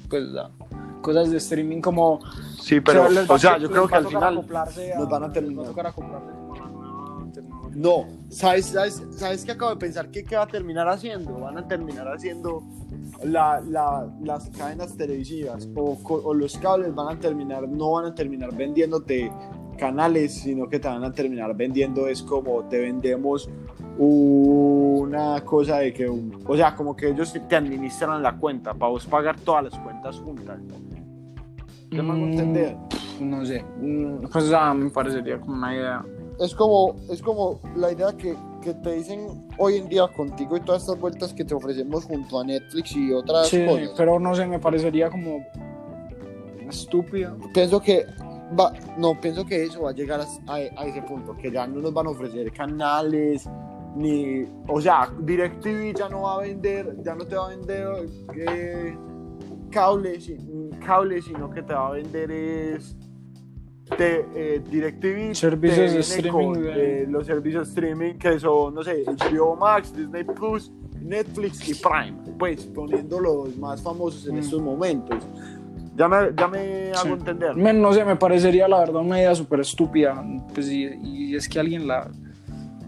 pues 0.07 0.23
ya, 0.31 0.51
cosas 1.01 1.31
de 1.31 1.37
streaming 1.37 1.81
como... 1.81 2.19
Sí, 2.61 2.79
pero, 2.79 3.09
les 3.09 3.27
va- 3.27 3.33
o 3.33 3.39
sea, 3.39 3.57
yo 3.57 3.71
creo 3.71 3.87
que 3.87 3.95
al 3.95 4.05
final 4.05 4.23
a- 4.37 4.99
nos 4.99 5.09
van 5.09 5.23
a 5.23 5.31
terminar. 5.31 5.65
va 5.75 5.89
a 5.89 5.93
No, 7.77 8.07
¿sabes, 8.29 8.65
sabes, 8.65 9.03
¿sabes 9.11 9.45
qué 9.45 9.51
acabo 9.51 9.71
de 9.71 9.77
pensar? 9.77 10.09
¿Qué, 10.09 10.23
qué 10.23 10.35
va 10.35 10.43
a 10.43 10.47
terminar 10.47 10.87
haciendo? 10.89 11.39
Van 11.39 11.59
a 11.59 11.67
terminar 11.67 12.07
haciendo 12.07 12.63
la, 13.23 13.61
la- 13.61 14.09
las 14.23 14.49
cadenas 14.49 14.97
televisivas 14.97 15.69
o, 15.75 15.95
o 16.03 16.33
los 16.33 16.57
cables 16.57 16.95
van 16.95 17.15
a 17.15 17.19
terminar, 17.19 17.67
no 17.69 17.91
van 17.91 18.05
a 18.05 18.15
terminar 18.15 18.55
vendiéndote 18.55 19.31
canales, 19.77 20.33
sino 20.33 20.67
que 20.67 20.79
te 20.79 20.87
van 20.87 21.03
a 21.03 21.11
terminar 21.13 21.55
vendiendo, 21.55 22.07
es 22.07 22.23
como 22.23 22.63
te 22.63 22.79
vendemos 22.79 23.47
una 23.99 25.39
cosa 25.45 25.77
de 25.77 25.93
que, 25.93 26.09
un- 26.09 26.43
o 26.47 26.55
sea, 26.57 26.75
como 26.75 26.95
que 26.95 27.09
ellos 27.09 27.31
te 27.47 27.55
administran 27.55 28.23
la 28.23 28.35
cuenta 28.37 28.73
para 28.73 28.89
vos 28.91 29.05
pagar 29.05 29.39
todas 29.39 29.65
las 29.65 29.77
cuentas 29.79 30.17
juntas. 30.19 30.59
¿Qué 31.91 32.01
Mm, 32.01 32.23
entender? 32.23 32.75
No 33.21 33.45
sé, 33.45 33.63
mm, 33.81 34.21
pues 34.31 34.45
o 34.45 34.49
sea, 34.49 34.73
me 34.73 34.89
parecería 34.89 35.39
como 35.39 35.53
una 35.57 35.75
idea. 35.75 36.05
Es 36.39 36.53
como, 36.55 36.95
es 37.09 37.21
como 37.21 37.59
la 37.75 37.91
idea 37.91 38.11
que, 38.15 38.35
que 38.61 38.73
te 38.73 38.93
dicen 38.93 39.47
hoy 39.57 39.77
en 39.77 39.89
día 39.89 40.07
contigo 40.07 40.57
y 40.57 40.61
todas 40.61 40.83
estas 40.83 40.99
vueltas 40.99 41.33
que 41.33 41.43
te 41.43 41.55
ofrecemos 41.55 42.05
junto 42.05 42.39
a 42.39 42.43
Netflix 42.43 42.95
y 42.95 43.11
otras 43.11 43.47
Sí, 43.47 43.65
cosas. 43.65 43.89
pero 43.97 44.19
no 44.19 44.35
sé, 44.35 44.45
me 44.45 44.59
parecería 44.59 45.09
como 45.09 45.45
estúpido. 46.69 47.37
Pienso 47.53 47.79
que 47.79 48.05
va, 48.59 48.73
no, 48.97 49.19
pienso 49.19 49.45
que 49.45 49.63
eso 49.63 49.83
va 49.83 49.91
a 49.91 49.93
llegar 49.93 50.21
a, 50.47 50.59
ese 50.85 51.01
punto, 51.01 51.35
que 51.37 51.51
ya 51.51 51.65
no 51.67 51.81
nos 51.81 51.93
van 51.93 52.07
a 52.07 52.09
ofrecer 52.11 52.51
canales, 52.51 53.49
ni, 53.95 54.45
o 54.67 54.79
sea, 54.79 55.11
DirecTV 55.19 55.97
ya 55.97 56.09
no 56.09 56.23
va 56.23 56.35
a 56.35 56.39
vender, 56.39 56.95
ya 57.03 57.15
no 57.15 57.25
te 57.25 57.35
va 57.35 57.47
a 57.47 57.49
vender 57.49 57.87
eh, 58.35 58.97
cables, 59.71 60.31
cables, 60.85 61.25
sino 61.25 61.49
que 61.49 61.63
te 61.63 61.73
va 61.73 61.87
a 61.87 61.91
vender 61.91 62.31
es 62.31 62.95
de 63.97 64.25
eh, 64.35 64.61
DirecTV 64.69 65.33
Servicios 65.35 65.93
de 65.93 65.99
streaming, 65.99 66.31
con, 66.31 66.61
de- 66.63 67.03
eh, 67.03 67.07
los 67.07 67.25
servicios 67.25 67.69
streaming 67.69 68.15
que 68.15 68.39
son, 68.39 68.73
no 68.75 68.83
sé, 68.83 69.03
HBO 69.05 69.55
Max, 69.55 69.95
Disney 69.95 70.23
Plus, 70.23 70.71
Netflix 71.01 71.67
y 71.69 71.73
Prime, 71.75 72.17
pues 72.37 72.65
poniendo 72.65 73.19
los 73.19 73.55
más 73.57 73.81
famosos 73.81 74.27
en 74.27 74.35
Mm. 74.35 74.39
estos 74.39 74.61
momentos. 74.61 75.23
Ya 75.95 76.07
me, 76.07 76.31
ya 76.37 76.47
me 76.47 76.91
hago 76.91 77.03
Sí. 77.03 77.09
entender. 77.11 77.55
Me- 77.55 77.73
no 77.73 77.91
sé, 77.93 78.03
me 78.05 78.15
parecería 78.15 78.67
la 78.67 78.79
verdad 78.79 79.01
una 79.01 79.19
idea 79.19 79.33
súper 79.33 79.61
estúpida. 79.61 80.23
Pues 80.53 80.69
y, 80.69 80.85
y 81.03 81.35
es 81.35 81.47
que 81.49 81.59
alguien 81.59 81.87
la, 81.87 82.11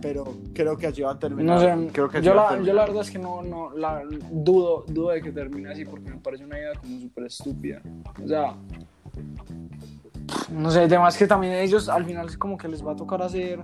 pero 0.01 0.25
creo 0.53 0.77
que 0.77 0.87
así 0.87 1.01
va 1.01 1.11
a 1.13 1.19
terminar. 1.19 1.55
No 1.75 1.87
sé, 1.87 1.91
creo 1.91 2.09
que 2.09 2.21
yo, 2.21 2.33
la, 2.35 2.61
yo 2.61 2.71
la 2.73 2.85
verdad 2.85 3.01
es 3.01 3.09
que 3.09 3.17
no, 3.19 3.41
no 3.41 3.71
la, 3.75 4.03
dudo, 4.31 4.83
dudo 4.87 5.09
de 5.09 5.21
que 5.21 5.31
termine 5.31 5.69
así 5.71 5.85
porque 5.85 6.09
me 6.11 6.17
parece 6.17 6.45
una 6.45 6.59
idea 6.59 6.71
como 6.79 6.99
súper 6.99 7.23
estúpida. 7.25 7.81
O 8.23 8.27
sea, 8.27 8.53
no 10.51 10.71
sé, 10.71 10.81
además 10.81 11.17
que 11.17 11.27
también 11.27 11.53
ellos 11.53 11.89
al 11.89 12.05
final 12.05 12.27
es 12.27 12.37
como 12.37 12.57
que 12.57 12.67
les 12.67 12.85
va 12.85 12.93
a 12.93 12.95
tocar 12.95 13.21
hacer, 13.21 13.59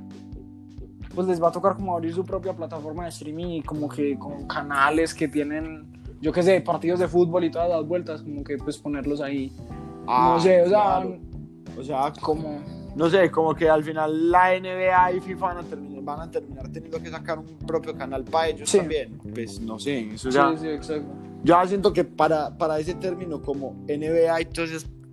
pues 1.13 1.27
les 1.27 1.41
va 1.41 1.49
a 1.49 1.51
tocar 1.51 1.75
como 1.75 1.93
abrir 1.95 2.13
su 2.13 2.23
propia 2.25 2.53
plataforma 2.53 3.03
de 3.03 3.09
streaming 3.09 3.47
y 3.47 3.61
como 3.61 3.87
que 3.89 4.17
con 4.19 4.45
canales 4.47 5.13
que 5.13 5.27
tienen, 5.27 5.87
yo 6.21 6.31
qué 6.31 6.43
sé, 6.43 6.61
partidos 6.61 6.99
de 6.99 7.07
fútbol 7.07 7.43
y 7.45 7.51
todas 7.51 7.69
las 7.69 7.85
vueltas, 7.87 8.21
como 8.21 8.43
que 8.43 8.57
pues 8.57 8.77
ponerlos 8.77 9.21
ahí. 9.21 9.51
Ah, 10.07 10.33
no 10.35 10.39
sé, 10.41 10.61
o 10.61 10.69
sea, 10.69 10.83
claro. 11.01 11.17
O 11.77 11.83
sea, 11.83 12.13
como... 12.21 12.59
no 12.95 13.09
sé, 13.09 13.29
como 13.31 13.53
que 13.55 13.69
al 13.69 13.83
final 13.83 14.29
la 14.31 14.57
NBA 14.59 15.13
y 15.13 15.19
FIFA 15.21 15.45
van 15.47 15.57
a 15.57 15.63
terminar, 15.63 16.03
van 16.03 16.19
a 16.21 16.31
terminar 16.31 16.67
teniendo 16.69 17.01
que 17.01 17.09
sacar 17.09 17.39
un 17.39 17.57
propio 17.65 17.95
canal 17.95 18.23
para 18.23 18.49
ellos 18.49 18.69
Sí. 18.69 18.77
también. 18.79 19.17
Pues 19.33 19.59
no 19.59 19.79
sé, 19.79 20.13
eso 20.13 20.29
Sí, 20.31 20.37
ya. 20.37 20.55
sí, 20.57 20.67
exacto. 20.67 21.07
Yo 21.43 21.55
siento 21.67 21.91
que 21.93 22.03
para, 22.03 22.57
para 22.57 22.79
ese 22.79 22.93
término 22.95 23.41
como 23.41 23.73
NBA 23.87 24.41
y 24.41 24.45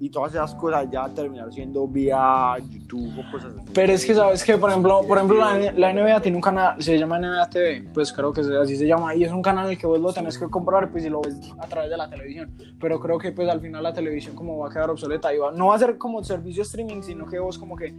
y 0.05 0.11
todas 0.11 0.33
esas 0.35 0.53
cosas 0.57 0.91
ya 0.91 1.09
terminar 1.11 1.53
siendo 1.53 1.87
vía 1.87 2.57
YouTube 2.59 3.21
o 3.21 3.31
cosas 3.31 3.53
así. 3.57 3.71
Pero 3.73 3.93
es 3.93 4.05
que 4.05 4.15
sabes 4.17 4.43
que, 4.43 4.59
por 4.59 4.69
ejemplo, 4.71 5.01
por 5.07 5.17
ejemplo 5.17 5.39
la, 5.39 5.71
la 5.73 5.93
NBA 5.93 6.21
tiene 6.21 6.37
un 6.37 6.43
canal, 6.43 6.83
se 6.83 6.99
llama 6.99 7.21
NBA 7.21 7.49
TV, 7.51 7.85
pues 7.95 8.13
creo 8.13 8.33
que 8.33 8.41
así 8.61 8.77
se 8.77 8.87
llama, 8.89 9.15
y 9.15 9.23
es 9.23 9.31
un 9.31 9.43
canal 9.43 9.67
en 9.67 9.73
el 9.73 9.79
que 9.79 9.87
vos 9.87 10.01
lo 10.01 10.13
tenés 10.13 10.37
que 10.37 10.49
comprar 10.49 10.91
pues, 10.91 11.05
y 11.05 11.09
lo 11.09 11.21
ves 11.23 11.37
a 11.57 11.69
través 11.69 11.89
de 11.89 11.97
la 11.97 12.11
televisión. 12.11 12.51
Pero 12.81 12.99
creo 12.99 13.17
que 13.17 13.31
pues 13.31 13.49
al 13.49 13.61
final 13.61 13.81
la 13.83 13.93
televisión 13.93 14.35
como 14.35 14.59
va 14.59 14.69
a 14.69 14.73
quedar 14.73 14.91
obsoleta 14.91 15.33
y 15.33 15.39
va- 15.39 15.53
no 15.53 15.69
va 15.69 15.77
a 15.77 15.79
ser 15.79 15.97
como 15.99 16.25
servicio 16.25 16.63
streaming, 16.63 17.03
sino 17.03 17.25
que 17.27 17.39
vos 17.39 17.57
como 17.57 17.77
que 17.77 17.95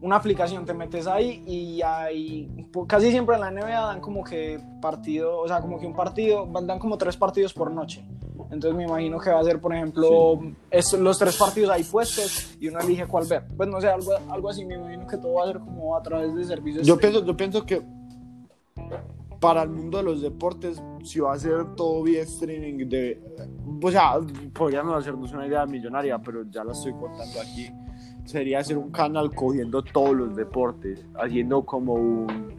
una 0.00 0.16
aplicación 0.16 0.64
te 0.66 0.74
metes 0.74 1.06
ahí 1.06 1.42
y 1.46 1.80
po- 2.72 2.86
casi 2.88 3.10
siempre 3.10 3.36
en 3.36 3.40
la 3.42 3.50
NBA 3.52 3.86
dan 3.86 4.00
como 4.00 4.24
que 4.24 4.58
partido, 4.82 5.38
o 5.38 5.46
sea, 5.46 5.60
como 5.60 5.78
que 5.78 5.86
un 5.86 5.94
partido, 5.94 6.44
dan 6.64 6.78
como 6.80 6.98
tres 6.98 7.16
partidos 7.16 7.54
por 7.54 7.70
noche. 7.70 8.04
Entonces 8.50 8.74
me 8.76 8.84
imagino 8.84 9.18
que 9.18 9.30
va 9.30 9.40
a 9.40 9.44
ser, 9.44 9.60
por 9.60 9.74
ejemplo, 9.74 10.40
es- 10.70 10.92
los 10.92 11.18
tres 11.18 11.36
partidos 11.36 11.70
ahí 11.70 11.82
puestos 11.84 12.56
y 12.60 12.68
uno 12.68 12.78
elige 12.80 13.06
cuál 13.06 13.26
ver. 13.26 13.44
Pues 13.56 13.68
no 13.68 13.80
sé, 13.80 13.88
algo, 13.88 14.12
algo 14.30 14.48
así, 14.50 14.64
me 14.64 14.74
imagino 14.76 15.06
que 15.06 15.16
todo 15.16 15.34
va 15.34 15.44
a 15.44 15.46
ser 15.48 15.58
como 15.58 15.96
a 15.96 16.02
través 16.02 16.34
de 16.34 16.44
servicios. 16.44 16.86
Yo 16.86 16.96
pienso, 16.96 17.24
yo 17.24 17.36
pienso 17.36 17.66
que 17.66 17.82
para 19.40 19.62
el 19.62 19.68
mundo 19.68 19.98
de 19.98 20.04
los 20.04 20.22
deportes, 20.22 20.82
si 21.04 21.20
va 21.20 21.34
a 21.34 21.38
ser 21.38 21.74
todo 21.76 22.02
vía 22.02 22.22
streaming, 22.22 22.88
de, 22.88 23.20
o 23.82 23.90
sea, 23.90 24.14
podríamos 24.54 24.94
hacernos 24.96 25.32
una 25.32 25.46
idea 25.46 25.66
millonaria, 25.66 26.18
pero 26.18 26.44
ya 26.50 26.64
la 26.64 26.72
estoy 26.72 26.92
contando 26.92 27.40
aquí. 27.40 27.68
Sería 28.24 28.60
hacer 28.60 28.76
un 28.78 28.90
canal 28.90 29.32
cogiendo 29.34 29.82
todos 29.82 30.14
los 30.16 30.34
deportes, 30.34 31.04
haciendo 31.14 31.64
como 31.64 31.94
un, 31.94 32.54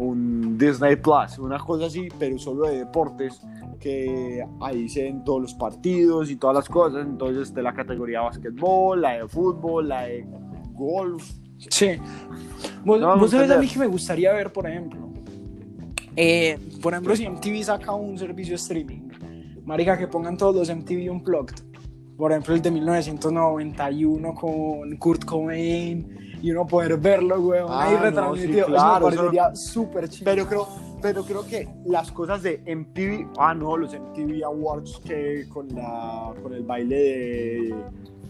un 0.00 0.56
Disney 0.56 0.96
Plus, 0.96 1.38
una 1.38 1.58
cosa 1.58 1.86
así, 1.86 2.08
pero 2.18 2.38
solo 2.38 2.66
de 2.66 2.78
deportes, 2.78 3.40
que 3.78 4.42
ahí 4.60 4.88
se 4.88 5.02
ven 5.02 5.22
todos 5.24 5.42
los 5.42 5.54
partidos 5.54 6.30
y 6.30 6.36
todas 6.36 6.56
las 6.56 6.68
cosas, 6.68 7.06
entonces 7.06 7.52
de 7.52 7.62
la 7.62 7.74
categoría 7.74 8.22
básquetbol, 8.22 9.02
la 9.02 9.18
de 9.18 9.28
fútbol, 9.28 9.88
la 9.88 10.04
de 10.04 10.26
golf. 10.72 11.30
Sí. 11.58 11.98
Vos, 12.82 12.98
No, 12.98 13.18
vos 13.18 13.30
sabés 13.30 13.50
a 13.50 13.58
mí 13.58 13.68
que 13.68 13.78
me 13.78 13.86
gustaría 13.86 14.32
ver, 14.32 14.50
por 14.52 14.66
ejemplo. 14.66 15.10
Eh, 16.16 16.58
por 16.82 16.94
ejemplo, 16.94 17.14
si 17.14 17.28
MTV 17.28 17.62
saca 17.62 17.92
un 17.92 18.18
servicio 18.18 18.52
de 18.52 18.56
streaming, 18.56 19.08
marica, 19.64 19.98
que 19.98 20.08
pongan 20.08 20.38
todos 20.38 20.56
los 20.56 20.74
MTV 20.74 21.10
Unplugged. 21.10 21.69
Por 22.20 22.32
ejemplo, 22.32 22.54
el 22.54 22.60
de 22.60 22.70
1991 22.70 24.34
con 24.34 24.94
Kurt 24.98 25.24
Cobain 25.24 26.36
y 26.42 26.50
uno 26.50 26.66
poder 26.66 26.98
verlo, 26.98 27.40
weón, 27.40 27.68
Ah, 27.70 27.84
ahí 27.84 27.94
no, 27.94 28.02
retransmitido. 28.02 28.52
sí, 28.52 28.58
Eso 28.60 28.66
claro, 28.66 29.06
me 29.06 29.12
eso- 29.12 29.16
parecería 29.22 29.54
súper 29.56 30.08
chido. 30.10 30.24
Pero 30.30 30.46
creo, 30.46 30.68
pero 31.00 31.24
creo 31.24 31.46
que 31.46 31.66
las 31.86 32.12
cosas 32.12 32.42
de 32.42 32.62
MTV, 32.66 33.26
ah 33.38 33.54
no, 33.54 33.74
los 33.78 33.94
MTV 33.94 34.44
Awards 34.44 35.00
que 35.02 35.48
con, 35.48 35.68
la, 35.74 36.34
con 36.42 36.52
el 36.52 36.62
baile 36.62 36.94
de, 36.96 37.74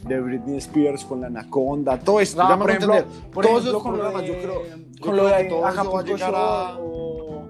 de 0.07 0.21
Britney 0.21 0.59
Spears, 0.59 1.05
con 1.05 1.21
la 1.23 1.27
Anaconda, 1.27 1.99
todo 1.99 2.21
esto, 2.21 2.41
Ah, 2.43 2.47
ya 2.51 2.57
me 2.57 2.63
por 2.63 2.71
ejemplo, 2.71 2.95
por 3.33 3.45
Todos 3.45 3.59
ejemplo, 3.67 3.71
esos 3.81 3.83
programas, 3.83 4.23
de, 4.23 4.29
yo 4.29 4.35
creo, 4.35 4.63
yo 4.67 5.01
con 5.05 5.17
lo 5.17 5.23
creo 5.25 5.37
de 5.37 5.45
todo 5.47 5.61
va 5.63 5.69
a 5.69 5.73
Acapulco 5.73 6.03
llegar 6.03 6.35
a- 6.37 6.79
o- 6.79 7.49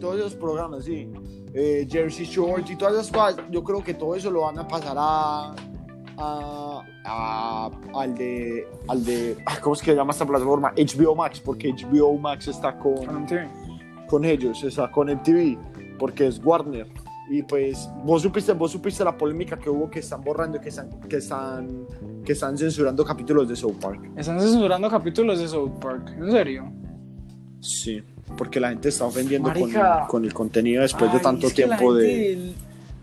todos 0.00 0.16
esos 0.18 0.34
programas, 0.34 0.84
sí. 0.84 1.08
Eh, 1.54 1.86
Jersey 1.90 2.24
Shore 2.24 2.64
y 2.68 2.76
todas 2.76 2.94
esas 2.94 3.10
cosas, 3.10 3.36
yo 3.50 3.62
creo 3.62 3.82
que 3.84 3.94
todo 3.94 4.14
eso 4.14 4.30
lo 4.30 4.42
van 4.42 4.58
a 4.58 4.66
pasar 4.66 4.96
a, 4.98 5.54
a, 6.16 6.80
a- 7.04 7.70
al 7.94 8.14
de, 8.14 8.66
al 8.88 9.04
de, 9.04 9.36
ah, 9.46 9.58
¿cómo 9.60 9.74
es 9.74 9.80
que 9.82 9.90
se 9.90 9.96
llama 9.96 10.12
esta 10.12 10.26
plataforma? 10.26 10.72
HBO 10.76 11.14
Max, 11.14 11.40
porque 11.40 11.72
HBO 11.74 12.16
Max 12.18 12.48
está 12.48 12.78
con, 12.78 13.26
con 14.08 14.24
ellos, 14.24 14.62
está 14.64 14.90
con 14.90 15.08
MTV, 15.10 15.58
porque 15.98 16.26
es 16.26 16.40
Warner. 16.44 16.86
Y 17.30 17.42
pues, 17.44 17.88
vos 18.04 18.20
supiste, 18.22 18.52
vos 18.52 18.70
supiste 18.72 19.04
la 19.04 19.16
polémica 19.16 19.56
que 19.58 19.70
hubo 19.70 19.88
que 19.88 20.00
están 20.00 20.22
borrando, 20.22 20.60
que 20.60 20.68
están, 20.70 20.90
que 21.08 21.16
están, 21.16 21.86
que 22.24 22.32
están 22.32 22.58
censurando 22.58 23.04
capítulos 23.04 23.48
de 23.48 23.56
South 23.56 23.76
Park. 23.80 24.10
Están 24.16 24.40
censurando 24.40 24.90
capítulos 24.90 25.38
de 25.38 25.48
South 25.48 25.78
Park, 25.80 26.10
¿en 26.18 26.30
serio? 26.30 26.70
Sí, 27.60 28.02
porque 28.36 28.58
la 28.60 28.70
gente 28.70 28.88
está 28.88 29.04
ofendiendo 29.04 29.50
con, 29.52 29.60
Marica. 29.60 30.06
con 30.08 30.24
el 30.24 30.32
contenido 30.34 30.82
después 30.82 31.10
de 31.12 31.18
Ay, 31.18 31.22
tanto 31.22 31.46
es 31.48 31.54
que 31.54 31.66
la 31.66 31.76
tiempo 31.76 31.94
de... 31.94 32.08
gente- 32.08 32.54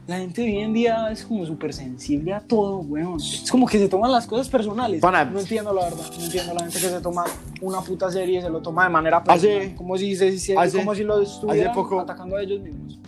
La 0.07 0.17
gente 0.17 0.41
hoy 0.41 0.57
en 0.57 0.73
día 0.73 1.11
es 1.11 1.23
como 1.23 1.45
súper 1.45 1.71
sensible 1.71 2.33
a 2.33 2.39
todo, 2.39 2.77
weón. 2.79 3.17
Es 3.19 3.49
como 3.51 3.67
que 3.67 3.77
se 3.77 3.87
toman 3.87 4.11
las 4.11 4.25
cosas 4.25 4.49
personales. 4.49 5.01
Pana. 5.01 5.23
No 5.25 5.39
entiendo 5.39 5.71
la 5.71 5.83
verdad. 5.83 6.05
No 6.17 6.23
entiendo 6.25 6.53
la 6.55 6.61
gente 6.61 6.79
que 6.79 6.87
se 6.89 6.99
toma 6.99 7.25
una 7.61 7.81
puta 7.81 8.09
serie 8.09 8.39
y 8.39 8.41
se 8.41 8.49
lo 8.49 8.59
toma 8.59 8.85
de 8.85 8.89
manera 8.89 9.17
Hace- 9.27 9.47
personal. 9.47 9.75
como 9.75 9.97
si, 9.99 10.15
se, 10.15 10.39
se- 10.39 10.57
hace- 10.57 10.79
como 10.79 10.95
si 10.95 11.03
lo 11.03 11.21
estuvieran 11.21 11.75
poco- 11.75 11.99
atacando 11.99 12.35
a 12.37 12.41
ellos 12.41 12.59
mismos. 12.59 12.99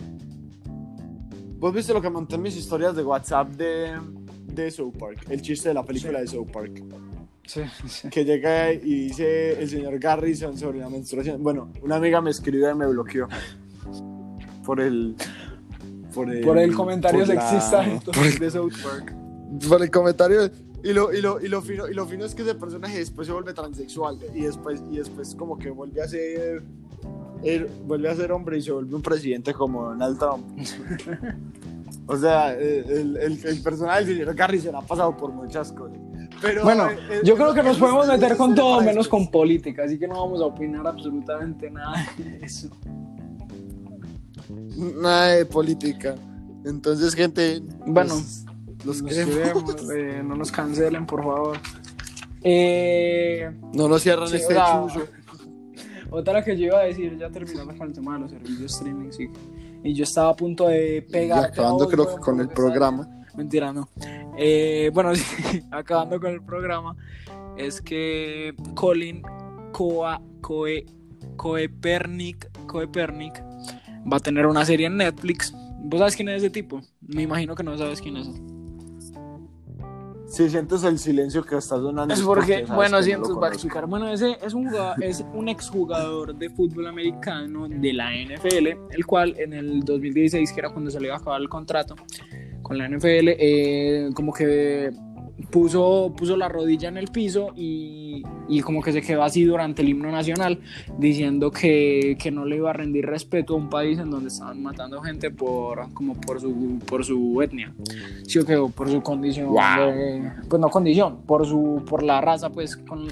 ¿Vos 1.58 1.72
viste 1.74 1.92
lo 1.92 2.00
que 2.00 2.10
monté 2.10 2.36
en 2.36 2.42
mis 2.42 2.56
historias 2.56 2.94
de 2.96 3.02
WhatsApp 3.04 3.48
de, 3.50 3.92
de 4.46 4.70
South 4.70 4.94
Park? 4.98 5.26
El 5.28 5.42
chiste 5.42 5.68
de 5.70 5.74
la 5.74 5.82
película 5.84 6.20
de 6.20 6.26
South 6.28 6.50
Park. 6.52 6.82
Sí, 7.46 7.60
sí. 7.88 8.08
Que 8.08 8.24
llega 8.24 8.72
y 8.72 8.78
dice 9.08 9.60
el 9.60 9.68
señor 9.68 9.98
Garrison 9.98 10.56
sobre 10.56 10.78
la 10.78 10.88
menstruación. 10.88 11.42
Bueno, 11.42 11.70
una 11.82 11.96
amiga 11.96 12.20
me 12.20 12.30
escribió 12.30 12.70
y 12.70 12.74
me 12.74 12.86
bloqueó. 12.86 13.28
Por 14.64 14.80
el... 14.80 15.16
Por 16.14 16.30
el, 16.30 16.44
Por 16.44 16.58
el 16.58 16.74
comentario 16.74 17.20
por 17.20 17.26
sexista 17.26 17.80
de, 17.82 18.00
por 18.00 18.26
el- 18.26 18.38
de 18.38 18.50
South 18.50 18.72
Park. 18.82 19.14
por 19.68 19.82
el 19.82 19.90
comentario 19.90 20.50
y 20.84 20.92
lo, 20.92 21.10
y, 21.12 21.22
lo, 21.22 21.40
y, 21.40 21.48
lo 21.48 21.62
fino, 21.62 21.88
y 21.88 21.94
lo 21.94 22.06
fino 22.06 22.24
es 22.26 22.34
que 22.34 22.42
ese 22.42 22.54
personaje 22.54 22.98
después 22.98 23.26
se 23.26 23.32
vuelve 23.32 23.54
transexual 23.54 24.18
y 24.34 24.42
después, 24.42 24.82
y 24.90 24.98
después 24.98 25.34
como 25.34 25.56
que 25.58 25.70
vuelve 25.70 26.02
a 26.02 26.08
ser 26.08 26.62
él 27.42 27.66
vuelve 27.86 28.10
a 28.10 28.14
ser 28.14 28.30
hombre 28.30 28.58
y 28.58 28.62
se 28.62 28.72
vuelve 28.72 28.94
un 28.94 29.00
presidente 29.02 29.54
como 29.54 29.84
Donald 29.84 30.18
Trump 30.18 30.44
o 32.06 32.16
sea 32.18 32.52
el, 32.52 33.16
el, 33.16 33.40
el 33.46 33.62
personaje 33.62 34.04
del 34.04 34.18
señor 34.18 34.34
Garrison 34.34 34.74
ha 34.76 34.82
pasado 34.82 35.16
por 35.16 35.32
muchas 35.32 35.72
cosas 35.72 35.96
pero 36.42 36.64
Bueno, 36.64 36.90
eh, 36.90 36.98
eh, 37.10 37.20
yo 37.24 37.34
creo 37.36 37.54
que 37.54 37.62
nos 37.62 37.76
eso- 37.76 37.80
podemos 37.86 38.06
meter 38.08 38.36
con 38.36 38.54
todo 38.54 38.80
menos 38.82 39.08
con 39.08 39.30
política, 39.30 39.84
así 39.84 39.98
que 39.98 40.06
no 40.08 40.14
vamos 40.20 40.40
a 40.42 40.46
opinar 40.46 40.86
absolutamente 40.86 41.70
nada 41.70 42.06
de 42.18 42.44
eso. 42.44 42.68
nada 45.00 45.28
de 45.28 45.46
política 45.46 46.14
entonces 46.64 47.14
gente 47.14 47.62
Bueno, 47.86 48.14
los, 48.14 48.44
los 48.84 49.02
Nos 49.02 49.10
queremos. 49.12 49.34
queremos, 49.34 49.90
eh, 49.94 50.22
no 50.24 50.36
nos 50.36 50.50
cancelen, 50.52 51.06
por 51.06 51.22
favor. 51.22 51.56
Eh, 52.42 53.50
no 53.74 53.88
nos 53.88 54.02
cierran 54.02 54.28
Sí, 54.28 54.36
este 54.36 54.54
o 54.56 54.56
sea, 54.56 54.82
chuzo 54.88 55.06
otra 56.10 56.44
que 56.44 56.56
yo 56.58 56.66
iba 56.66 56.80
a 56.80 56.82
decir, 56.84 57.16
ya 57.18 57.30
terminando 57.30 57.74
con 57.76 57.86
el 57.88 57.94
tema 57.94 58.14
de 58.14 58.20
los 58.20 58.30
servicios 58.32 58.74
streaming, 58.74 59.10
sí. 59.12 59.28
Y 59.82 59.94
yo 59.94 60.04
estaba 60.04 60.30
a 60.30 60.36
punto 60.36 60.68
de 60.68 60.98
y 60.98 61.00
pegar. 61.00 61.44
acabando 61.46 61.88
creo 61.88 62.06
que 62.16 62.20
con 62.20 62.38
el 62.40 62.48
programa 62.48 63.08
Mentira, 63.36 63.72
no. 63.72 63.88
Eh, 64.36 64.90
bueno, 64.92 65.12
acabando 65.70 66.20
con 66.20 66.30
el 66.30 66.42
programa, 66.42 66.96
es 67.56 67.80
que 67.80 68.54
Colin 68.74 69.22
Coa, 69.72 70.20
Coe, 70.40 70.84
Coepernic, 71.36 72.50
Coepernic 72.66 73.42
va 74.10 74.16
a 74.18 74.20
tener 74.20 74.46
una 74.46 74.64
serie 74.64 74.86
en 74.86 74.96
Netflix. 74.98 75.52
¿Vos 75.84 75.98
sabes 75.98 76.16
quién 76.16 76.28
es 76.28 76.38
ese 76.38 76.50
tipo? 76.50 76.80
Me 77.00 77.22
imagino 77.22 77.54
que 77.54 77.62
no 77.62 77.76
sabes 77.76 78.00
quién 78.00 78.16
es. 78.16 78.28
Si 80.26 80.48
sientes 80.48 80.82
el 80.84 80.98
silencio 80.98 81.44
que 81.44 81.56
está 81.56 81.76
sonando. 81.76 82.14
Es 82.14 82.22
porque, 82.22 82.64
bueno, 82.64 82.98
que 82.98 83.02
sí, 83.04 83.10
no 83.12 83.18
lo 83.18 83.24
entonces 83.24 83.36
va 83.36 83.48
a 83.48 83.50
conozco. 83.50 83.54
explicar. 83.54 83.86
Bueno, 83.86 84.08
ese 84.08 84.38
es 84.42 84.54
un, 84.54 84.70
jugador, 84.70 85.04
es 85.04 85.24
un 85.34 85.48
exjugador 85.48 86.34
de 86.34 86.48
fútbol 86.48 86.86
americano 86.86 87.68
de 87.68 87.92
la 87.92 88.12
NFL, 88.14 88.68
el 88.92 89.06
cual 89.06 89.34
en 89.38 89.52
el 89.52 89.80
2016, 89.80 90.52
que 90.52 90.60
era 90.60 90.70
cuando 90.70 90.90
se 90.90 91.00
le 91.00 91.08
iba 91.08 91.16
a 91.16 91.18
acabar 91.18 91.38
el 91.38 91.50
contrato 91.50 91.96
con 92.62 92.78
la 92.78 92.88
NFL, 92.88 93.28
eh, 93.38 94.10
como 94.14 94.32
que 94.32 94.90
puso, 95.50 96.14
puso 96.16 96.36
la 96.36 96.48
rodilla 96.48 96.88
en 96.88 96.96
el 96.96 97.08
piso 97.08 97.48
y, 97.56 98.22
y 98.48 98.60
como 98.60 98.80
que 98.80 98.92
se 98.92 99.02
quedó 99.02 99.22
así 99.22 99.44
durante 99.44 99.82
el 99.82 99.88
himno 99.88 100.10
nacional, 100.10 100.60
diciendo 100.98 101.50
que, 101.50 102.16
que 102.18 102.30
no 102.30 102.44
le 102.44 102.56
iba 102.56 102.70
a 102.70 102.72
rendir 102.72 103.04
respeto 103.06 103.54
a 103.54 103.56
un 103.56 103.68
país 103.68 103.98
en 103.98 104.10
donde 104.10 104.28
estaban 104.28 104.62
matando 104.62 105.00
gente 105.02 105.30
por, 105.30 105.92
como 105.92 106.14
por, 106.20 106.40
su, 106.40 106.78
por 106.86 107.04
su 107.04 107.42
etnia, 107.42 107.74
sí 108.26 108.38
o 108.38 108.46
qué, 108.46 108.56
o 108.56 108.68
por 108.68 108.88
su 108.90 109.02
condición, 109.02 109.48
Wow. 109.48 109.86
de- 109.94 110.32
pues 110.48 110.60
no 110.60 110.68
condición, 110.70 111.22
por, 111.26 111.46
su, 111.46 111.82
por 111.88 112.02
la 112.02 112.20
raza, 112.20 112.50
pues 112.50 112.76
con, 112.76 113.08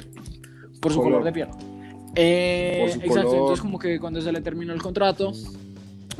por 0.80 0.92
su 0.92 0.98
Color. 0.98 1.12
color 1.20 1.24
de 1.24 1.32
piel. 1.32 1.48
Eh, 2.16 2.82
exacto, 2.86 3.08
color. 3.08 3.24
entonces 3.34 3.60
como 3.60 3.78
que 3.78 4.00
cuando 4.00 4.20
se 4.20 4.32
le 4.32 4.40
terminó 4.40 4.72
el 4.72 4.82
contrato, 4.82 5.32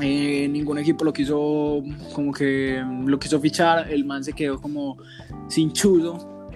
eh, 0.01 0.47
ningún 0.47 0.79
equipo 0.79 1.03
lo 1.03 1.13
quiso, 1.13 1.83
como 2.13 2.31
que 2.33 2.83
lo 3.05 3.19
quiso 3.19 3.39
fichar, 3.39 3.91
el 3.91 4.05
man 4.05 4.23
se 4.23 4.33
quedó 4.33 4.59
como 4.59 4.97
sin 5.47 5.71
chudo, 5.71 6.49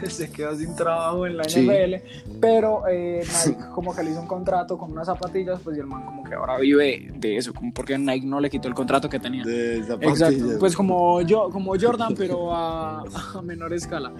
se 0.10 0.30
quedó 0.30 0.54
sin 0.56 0.74
trabajo 0.76 1.26
en 1.26 1.36
la 1.36 1.44
Sí. 1.44 1.60
NFL, 1.66 2.38
pero 2.40 2.82
eh, 2.88 3.22
Nike 3.46 3.58
como 3.74 3.94
que 3.94 4.02
le 4.02 4.10
hizo 4.10 4.20
un 4.20 4.26
contrato 4.26 4.78
con 4.78 4.92
unas 4.92 5.06
zapatillas, 5.06 5.60
pues 5.62 5.76
y 5.76 5.80
el 5.80 5.86
man 5.86 6.04
como 6.04 6.24
que 6.24 6.34
ahora 6.34 6.58
vive 6.58 7.10
de 7.14 7.36
eso, 7.36 7.52
como 7.52 7.72
porque 7.72 7.98
Nike 7.98 8.26
no 8.26 8.40
le 8.40 8.48
quitó 8.50 8.68
el 8.68 8.74
contrato 8.74 9.08
que 9.08 9.18
tenía. 9.18 9.44
De 9.44 9.82
zapatillas. 9.84 10.20
Exacto, 10.32 10.58
pues 10.58 10.76
como 10.76 11.20
yo, 11.22 11.50
como 11.50 11.72
Jordan, 11.80 12.14
pero 12.16 12.54
a, 12.54 13.00
a 13.34 13.42
menor 13.42 13.72
escala. 13.72 14.12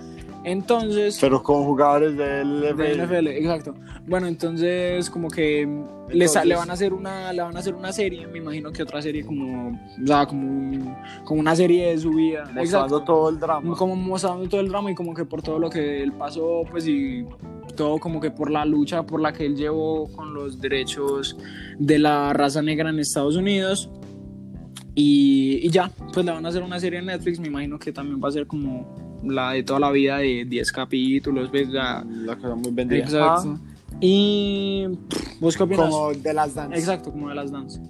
Entonces, 0.42 1.18
Pero 1.20 1.42
con 1.42 1.64
jugadores 1.64 2.16
del 2.16 2.60
de 2.62 2.72
NFL. 2.72 3.02
NFL, 3.02 3.26
exacto. 3.28 3.74
Bueno, 4.06 4.26
entonces 4.26 5.10
como 5.10 5.28
que 5.28 5.66
le, 6.08 6.26
sa- 6.28 6.40
Entonces- 6.40 6.44
le 6.46 6.56
van 6.56 6.70
a 6.70 6.72
hacer 6.72 6.92
una, 6.94 7.32
le 7.32 7.42
van 7.42 7.54
a 7.56 7.60
hacer 7.60 7.74
una 7.74 7.92
serie, 7.92 8.26
me 8.26 8.38
imagino 8.38 8.72
que 8.72 8.82
otra 8.82 9.02
serie 9.02 9.24
como, 9.24 9.68
o 10.02 10.06
sea, 10.06 10.26
como, 10.26 10.46
un- 10.48 10.96
como 11.24 11.40
una 11.40 11.54
serie 11.54 11.90
de 11.90 11.98
su 11.98 12.10
vida. 12.10 12.40
Mostrando 12.46 12.62
Exacto. 12.62 13.02
todo 13.04 13.28
el 13.28 13.38
drama. 13.38 13.76
Como 13.76 13.94
mostrando 13.96 14.48
todo 14.48 14.60
el 14.62 14.68
drama 14.68 14.90
y 14.90 14.94
como 14.94 15.12
que 15.14 15.24
por 15.26 15.42
todo 15.42 15.58
lo 15.58 15.68
que 15.70 16.02
él 16.02 16.12
pasó, 16.12 16.64
pues 16.70 16.86
y 16.86 17.24
todo 17.76 17.98
como 17.98 18.20
que 18.20 18.30
por 18.30 18.50
la 18.50 18.64
lucha 18.64 19.04
por 19.04 19.20
la 19.20 19.32
que 19.32 19.46
él 19.46 19.56
llevó 19.56 20.10
con 20.12 20.34
los 20.34 20.60
derechos 20.60 21.36
de 21.78 21.98
la 21.98 22.32
raza 22.32 22.60
negra 22.60 22.90
en 22.90 22.98
Estados 22.98 23.36
Unidos. 23.36 23.88
Y, 24.94 25.60
y 25.62 25.70
ya, 25.70 25.90
pues 26.12 26.26
le 26.26 26.32
van 26.32 26.44
a 26.44 26.48
hacer 26.48 26.62
una 26.62 26.78
serie 26.78 26.98
en 26.98 27.06
Netflix, 27.06 27.38
me 27.38 27.46
imagino 27.46 27.78
que 27.78 27.92
también 27.92 28.20
va 28.22 28.28
a 28.28 28.32
ser 28.32 28.46
como 28.46 29.20
la 29.24 29.52
de 29.52 29.62
toda 29.62 29.80
la 29.80 29.90
vida 29.90 30.18
de 30.18 30.44
10 30.44 30.72
capítulos, 30.72 31.48
pues 31.50 31.70
ya. 31.70 32.04
La 32.04 32.36
cosa 32.36 32.54
muy 32.54 32.72
vendida. 32.72 33.00
Exacto. 33.00 33.58
Y 34.00 34.86
¿vos 35.40 35.56
qué 35.56 35.62
opinas? 35.62 35.90
Como 35.90 36.12
de 36.12 36.34
las 36.34 36.54
danzas. 36.54 36.78
Exacto, 36.78 37.10
como 37.12 37.28
de 37.28 37.34
las 37.34 37.50
danzas. 37.50 37.82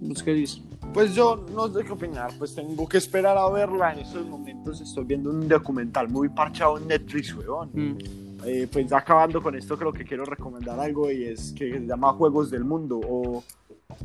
¿Vos 0.00 0.22
qué 0.22 0.34
dices? 0.34 0.62
Pues 0.94 1.12
yo 1.14 1.44
no 1.52 1.68
sé 1.68 1.84
qué 1.84 1.90
opinar, 1.92 2.30
pues 2.38 2.54
tengo 2.54 2.88
que 2.88 2.98
esperar 2.98 3.36
a 3.36 3.50
verla. 3.50 3.92
En 3.92 3.98
estos 3.98 4.24
momentos 4.26 4.80
estoy 4.80 5.04
viendo 5.04 5.28
un 5.30 5.48
documental 5.48 6.08
muy 6.08 6.28
parchado 6.28 6.78
en 6.78 6.86
Netflix, 6.86 7.34
weón. 7.34 7.68
Mm. 7.72 7.98
Eh, 8.46 8.68
pues 8.70 8.92
acabando 8.92 9.42
con 9.42 9.56
esto, 9.56 9.76
creo 9.76 9.92
que 9.92 10.04
quiero 10.04 10.24
recomendar 10.24 10.78
algo 10.78 11.10
y 11.10 11.24
es 11.24 11.52
que 11.52 11.72
se 11.72 11.86
llama 11.86 12.12
Juegos 12.12 12.50
del 12.50 12.62
Mundo 12.64 13.00
o, 13.02 13.42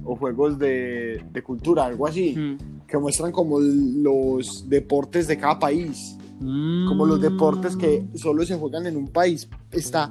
o 0.03 0.15
Juegos 0.15 0.57
de, 0.57 1.23
de 1.31 1.43
Cultura, 1.43 1.85
algo 1.85 2.07
así, 2.07 2.35
Mm. 2.35 2.87
que 2.87 2.97
muestran 2.97 3.31
como 3.31 3.59
los 3.59 4.67
deportes 4.67 5.27
de 5.27 5.37
cada 5.37 5.59
país, 5.59 6.15
como 6.39 7.05
los 7.05 7.19
deportes 7.21 7.75
que 7.75 8.05
solo 8.15 8.43
se 8.45 8.55
juegan 8.57 8.87
en 8.87 8.95
un 8.97 9.09
país. 9.09 9.47
Está 9.71 10.09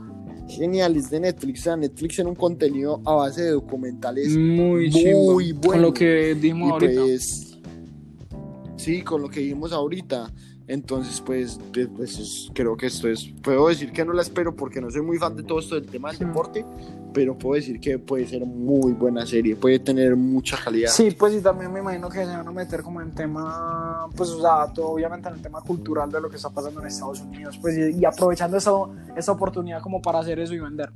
geniales 0.49 1.11
de 1.11 1.21
Netflix. 1.21 1.61
O 1.61 1.63
sea, 1.65 1.77
Netflix 1.77 2.17
tiene 2.17 2.31
un 2.31 2.37
contenido 2.37 3.01
a 3.05 3.15
base 3.15 3.43
de 3.43 3.51
documentales 3.51 4.37
muy, 4.37 4.91
muy 4.91 5.53
bueno. 5.53 5.73
Con 5.73 5.83
lo 5.83 5.95
que 5.95 6.35
dimos 6.35 6.73
ahorita. 6.73 7.01
Pues, 7.01 7.59
sí, 8.77 9.03
con 9.03 9.23
lo 9.23 9.29
que 9.29 9.41
dijimos 9.41 9.73
ahorita. 9.73 10.33
Entonces, 10.69 11.23
pues, 11.23 11.59
pues, 11.97 12.51
creo 12.53 12.77
que 12.77 12.87
esto 12.87 13.09
es. 13.09 13.25
Puedo 13.43 13.69
decir 13.69 13.91
que 13.91 14.05
no 14.05 14.13
la 14.13 14.21
espero 14.21 14.55
porque 14.55 14.83
no 14.83 14.91
soy 14.91 15.01
muy 15.01 15.17
fan 15.17 15.35
de 15.35 15.43
todo 15.43 15.61
esto 15.61 15.77
del 15.77 15.87
tema 15.87 16.11
del 16.11 16.19
deporte, 16.19 16.63
pero 17.15 17.39
puedo 17.39 17.55
decir 17.55 17.81
que 17.81 17.99
puede 17.99 18.27
ser 18.27 18.45
muy 18.45 18.93
buena 18.93 19.27
serie, 19.27 19.57
puede 19.57 19.79
tener 19.79 20.15
mucha 20.15 20.59
calidad. 20.63 20.91
Sí, 20.91 21.11
pues, 21.13 21.33
y 21.35 21.41
también 21.41 21.73
me 21.73 21.81
imagino 21.81 22.11
que 22.11 22.19
se 22.19 22.27
van 22.27 22.47
a 22.47 22.53
meter 22.53 22.83
como 22.83 23.01
en 23.01 23.15
tema, 23.15 24.09
pues, 24.15 24.29
o 24.29 24.43
sea, 24.43 24.65
obviamente 24.85 25.29
en 25.31 25.37
el 25.37 25.41
tema 25.41 25.63
cultural 25.63 26.13
de 26.13 26.21
lo 26.21 26.29
que 26.29 26.37
está 26.37 26.51
pasando 26.51 26.81
en 26.81 26.87
Estados 26.87 27.23
Unidos, 27.23 27.59
pues, 27.63 27.97
y, 27.97 28.05
aprovechando 28.05 28.59
esa, 28.59 28.73
esa 29.17 29.33
oportunidad 29.33 29.81
como 29.81 30.03
para 30.03 30.19
hacer 30.19 30.39
eso 30.39 30.53
y 30.53 30.61
vender. 30.61 30.91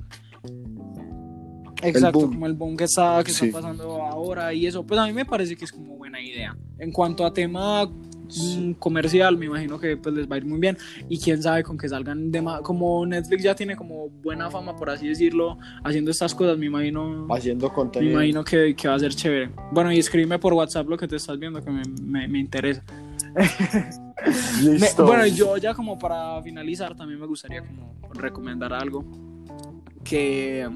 Exacto, 1.81 2.19
como 2.21 2.45
el 2.45 2.53
boom 2.53 2.77
que 2.77 2.83
está, 2.83 3.23
que 3.23 3.31
está 3.31 3.47
pasando 3.51 4.03
ahora 4.03 4.53
y 4.53 4.67
eso, 4.67 4.85
pues 4.85 4.99
a 4.99 5.05
mí 5.07 5.13
me 5.13 5.25
parece 5.25 5.55
que 5.57 5.65
es 5.65 5.71
como 5.71 5.97
buena 5.97 6.21
idea. 6.21 6.55
En 6.77 6.91
cuanto 6.91 7.25
a 7.25 7.33
tema 7.33 7.89
comercial, 8.79 9.37
me 9.37 9.45
imagino 9.45 9.79
que 9.79 9.97
pues 9.97 10.15
les 10.15 10.29
va 10.29 10.35
a 10.35 10.37
ir 10.37 10.45
muy 10.45 10.59
bien 10.59 10.77
y 11.09 11.19
quién 11.19 11.41
sabe 11.41 11.63
con 11.63 11.77
que 11.77 11.87
salgan 11.89 12.31
de 12.31 12.41
más, 12.41 12.61
como 12.61 13.05
Netflix 13.05 13.43
ya 13.43 13.55
tiene 13.55 13.75
como 13.75 14.09
buena 14.09 14.49
fama 14.49 14.75
por 14.75 14.89
así 14.89 15.07
decirlo, 15.07 15.57
haciendo 15.83 16.11
estas 16.11 16.33
cosas, 16.33 16.57
me 16.57 16.67
imagino 16.67 17.27
haciendo 17.29 17.71
contenido. 17.71 18.17
Me 18.17 18.25
imagino 18.25 18.43
que, 18.43 18.75
que 18.75 18.87
va 18.87 18.95
a 18.95 18.99
ser 18.99 19.13
chévere. 19.13 19.51
Bueno, 19.71 19.91
y 19.91 19.99
escríbeme 19.99 20.39
por 20.39 20.53
WhatsApp 20.53 20.87
lo 20.87 20.97
que 20.97 21.07
te 21.07 21.15
estás 21.15 21.37
viendo 21.37 21.61
que 21.61 21.71
me, 21.71 22.27
me, 22.27 22.39
interesa. 22.39 22.83
Listo. 24.61 25.05
bueno, 25.05 25.25
yo 25.27 25.57
ya 25.57 25.73
como 25.73 25.97
para 25.97 26.41
finalizar 26.41 26.95
también 26.95 27.19
me 27.19 27.25
gustaría 27.25 27.61
como 27.61 27.97
recomendar 28.13 28.73
algo 28.73 29.03
que, 30.03 30.69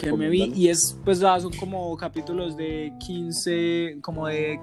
que 0.00 0.12
me 0.12 0.28
vi 0.28 0.52
y 0.54 0.68
es 0.68 0.98
pues 1.04 1.18
son 1.18 1.52
como 1.58 1.96
capítulos 1.96 2.56
de 2.56 2.92
15 3.04 3.98
como 4.02 4.26
de 4.28 4.60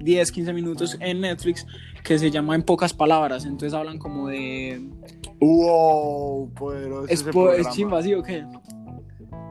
10, 0.00 0.32
15 0.32 0.52
minutos 0.52 0.96
en 1.00 1.20
Netflix 1.20 1.66
que 2.02 2.18
se 2.18 2.30
llama 2.30 2.54
En 2.54 2.62
pocas 2.62 2.92
palabras. 2.92 3.44
Entonces 3.44 3.74
hablan 3.74 3.98
como 3.98 4.28
de. 4.28 4.80
¡Wow! 5.40 6.50
Poderoso. 6.54 7.08
¿Es, 7.08 7.24
¿es 7.58 7.70
chimba, 7.70 8.02
sí 8.02 8.14
o 8.14 8.22
qué? 8.22 8.44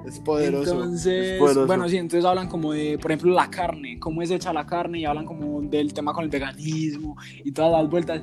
Es 0.06 0.20
poderoso. 0.20 0.72
Entonces, 0.72 1.40
bueno, 1.68 1.88
sí, 1.88 1.98
entonces 1.98 2.26
hablan 2.26 2.48
como 2.48 2.74
de, 2.74 2.98
por 2.98 3.12
ejemplo, 3.12 3.34
la 3.34 3.50
carne, 3.50 4.00
cómo 4.00 4.22
es 4.22 4.32
hecha 4.32 4.54
la 4.54 4.66
carne, 4.66 5.00
y 5.00 5.06
hablan 5.06 5.26
como 5.26 5.62
del 5.62 5.94
tema 5.94 6.14
con 6.14 6.24
el 6.24 6.30
veganismo 6.30 7.16
y 7.44 7.52
todas 7.52 7.72
las 7.72 7.90
vueltas. 7.90 8.22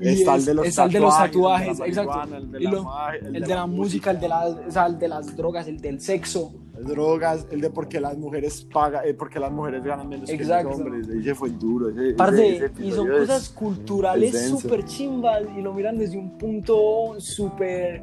está, 0.00 0.34
el 0.34 0.44
de 0.44 0.54
los 0.54 0.74
tatuajes, 0.74 0.92
de 0.92 1.00
los 1.00 1.16
tatuajes, 1.16 1.80
exacto. 1.80 2.36
El 2.36 2.52
de 2.52 2.60
la, 2.60 3.12
el 3.22 3.42
de 3.42 3.54
la, 3.54 3.66
música, 3.66 4.10
el 4.10 4.20
de, 4.20 4.28
la, 4.28 4.46
o 4.46 4.70
sea, 4.70 4.86
el 4.86 4.98
de 4.98 5.08
las 5.08 5.36
drogas, 5.36 5.68
el 5.68 5.80
del 5.80 6.00
sexo 6.00 6.52
drogas, 6.82 7.46
el 7.50 7.60
de 7.60 7.70
porque 7.70 8.00
las 8.00 8.16
mujeres 8.16 8.66
pagan, 8.72 9.06
eh, 9.06 9.14
porque 9.14 9.38
las 9.38 9.50
mujeres 9.50 9.82
ganan 9.84 10.08
menos 10.08 10.28
que 10.28 10.38
los 10.38 10.78
hombres. 10.78 11.08
Ese 11.08 11.34
fue 11.34 11.50
duro. 11.50 11.88
Ese, 11.88 12.70
y 12.80 12.92
son 12.92 13.08
cosas 13.08 13.48
culturales 13.50 14.48
súper 14.48 14.84
chimbas 14.84 15.42
y 15.56 15.62
lo 15.62 15.72
miran 15.72 15.98
desde 15.98 16.18
un 16.18 16.36
punto 16.38 17.14
súper, 17.18 18.02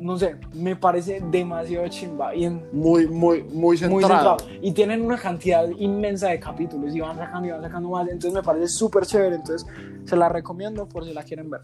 no 0.00 0.18
sé, 0.18 0.36
me 0.54 0.76
parece 0.76 1.20
demasiado 1.30 1.88
chimba. 1.88 2.34
Y 2.34 2.48
muy, 2.72 3.06
muy, 3.06 3.42
muy 3.44 3.76
centrado. 3.76 4.36
Y 4.62 4.72
tienen 4.72 5.02
una 5.02 5.18
cantidad 5.18 5.68
inmensa 5.78 6.28
de 6.28 6.40
capítulos 6.40 6.94
y 6.94 7.00
van 7.00 7.16
sacando 7.16 7.48
y 7.48 7.50
van 7.50 7.62
sacando 7.62 7.90
más. 7.90 8.08
Entonces 8.08 8.32
me 8.32 8.42
parece 8.42 8.68
súper 8.68 9.04
chévere. 9.04 9.36
Entonces 9.36 9.66
se 10.04 10.16
la 10.16 10.28
recomiendo 10.28 10.88
por 10.88 11.04
si 11.04 11.12
la 11.12 11.22
quieren 11.22 11.50
ver. 11.50 11.60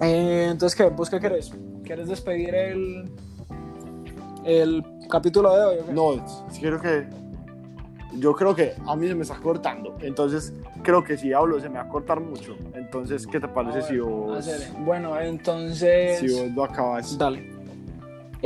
Eh, 0.00 0.48
entonces, 0.50 0.76
¿qué? 0.76 0.88
¿Vos 0.88 1.08
qué 1.08 1.20
querés? 1.20 1.52
¿Quieres 1.84 2.08
despedir 2.08 2.54
el, 2.54 3.10
el 4.46 4.84
capítulo 5.10 5.54
de 5.54 5.64
hoy. 5.64 5.76
No, 5.92 6.24
quiero 6.58 6.80
que. 6.80 7.06
Yo 8.18 8.32
creo 8.32 8.54
que 8.54 8.72
a 8.86 8.96
mí 8.96 9.08
se 9.08 9.14
me 9.14 9.22
está 9.22 9.36
cortando. 9.36 9.96
Entonces, 10.00 10.54
creo 10.82 11.04
que 11.04 11.18
si 11.18 11.34
hablo 11.34 11.60
se 11.60 11.68
me 11.68 11.74
va 11.74 11.82
a 11.82 11.88
cortar 11.88 12.20
mucho. 12.20 12.56
Entonces, 12.72 13.26
¿qué 13.26 13.40
te 13.40 13.48
parece 13.48 13.82
si 13.82 13.98
vos. 13.98 14.48
Bueno, 14.78 15.20
entonces. 15.20 16.20
Si 16.20 16.28
vos 16.28 16.50
lo 16.52 16.64
acabas. 16.64 17.18
Dale. 17.18 17.55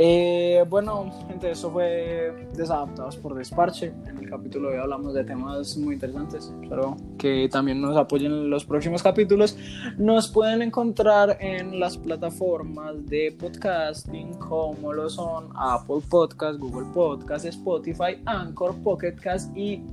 Eh, 0.03 0.65
bueno, 0.67 1.11
gente, 1.27 1.51
eso 1.51 1.69
fue 1.69 2.47
Desadaptados 2.55 3.17
por 3.17 3.35
Desparche. 3.35 3.93
En 4.07 4.17
el 4.17 4.27
capítulo 4.27 4.69
de 4.69 4.77
hoy 4.77 4.81
hablamos 4.81 5.13
de 5.13 5.23
temas 5.23 5.77
muy 5.77 5.93
interesantes. 5.93 6.51
Espero 6.63 6.97
que 7.19 7.47
también 7.51 7.79
nos 7.79 7.95
apoyen 7.95 8.31
en 8.31 8.49
los 8.49 8.65
próximos 8.65 9.03
capítulos. 9.03 9.55
Nos 9.99 10.27
pueden 10.27 10.63
encontrar 10.63 11.37
en 11.39 11.79
las 11.79 11.99
plataformas 11.99 13.05
de 13.05 13.35
podcasting 13.39 14.33
como 14.39 14.91
lo 14.91 15.07
son 15.07 15.49
Apple 15.55 16.01
Podcast, 16.09 16.57
Google 16.57 16.87
Podcast, 16.95 17.45
Spotify, 17.45 18.23
Anchor, 18.25 18.73
Pocket 18.81 19.13
Cast 19.21 19.55
y 19.55 19.83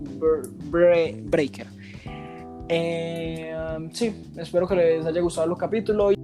Breaker. 0.71 1.67
Eh, 2.67 3.55
sí, 3.93 4.15
espero 4.39 4.67
que 4.67 4.75
les 4.75 5.05
haya 5.05 5.21
gustado 5.21 5.49
los 5.49 5.59
capítulos. 5.59 6.15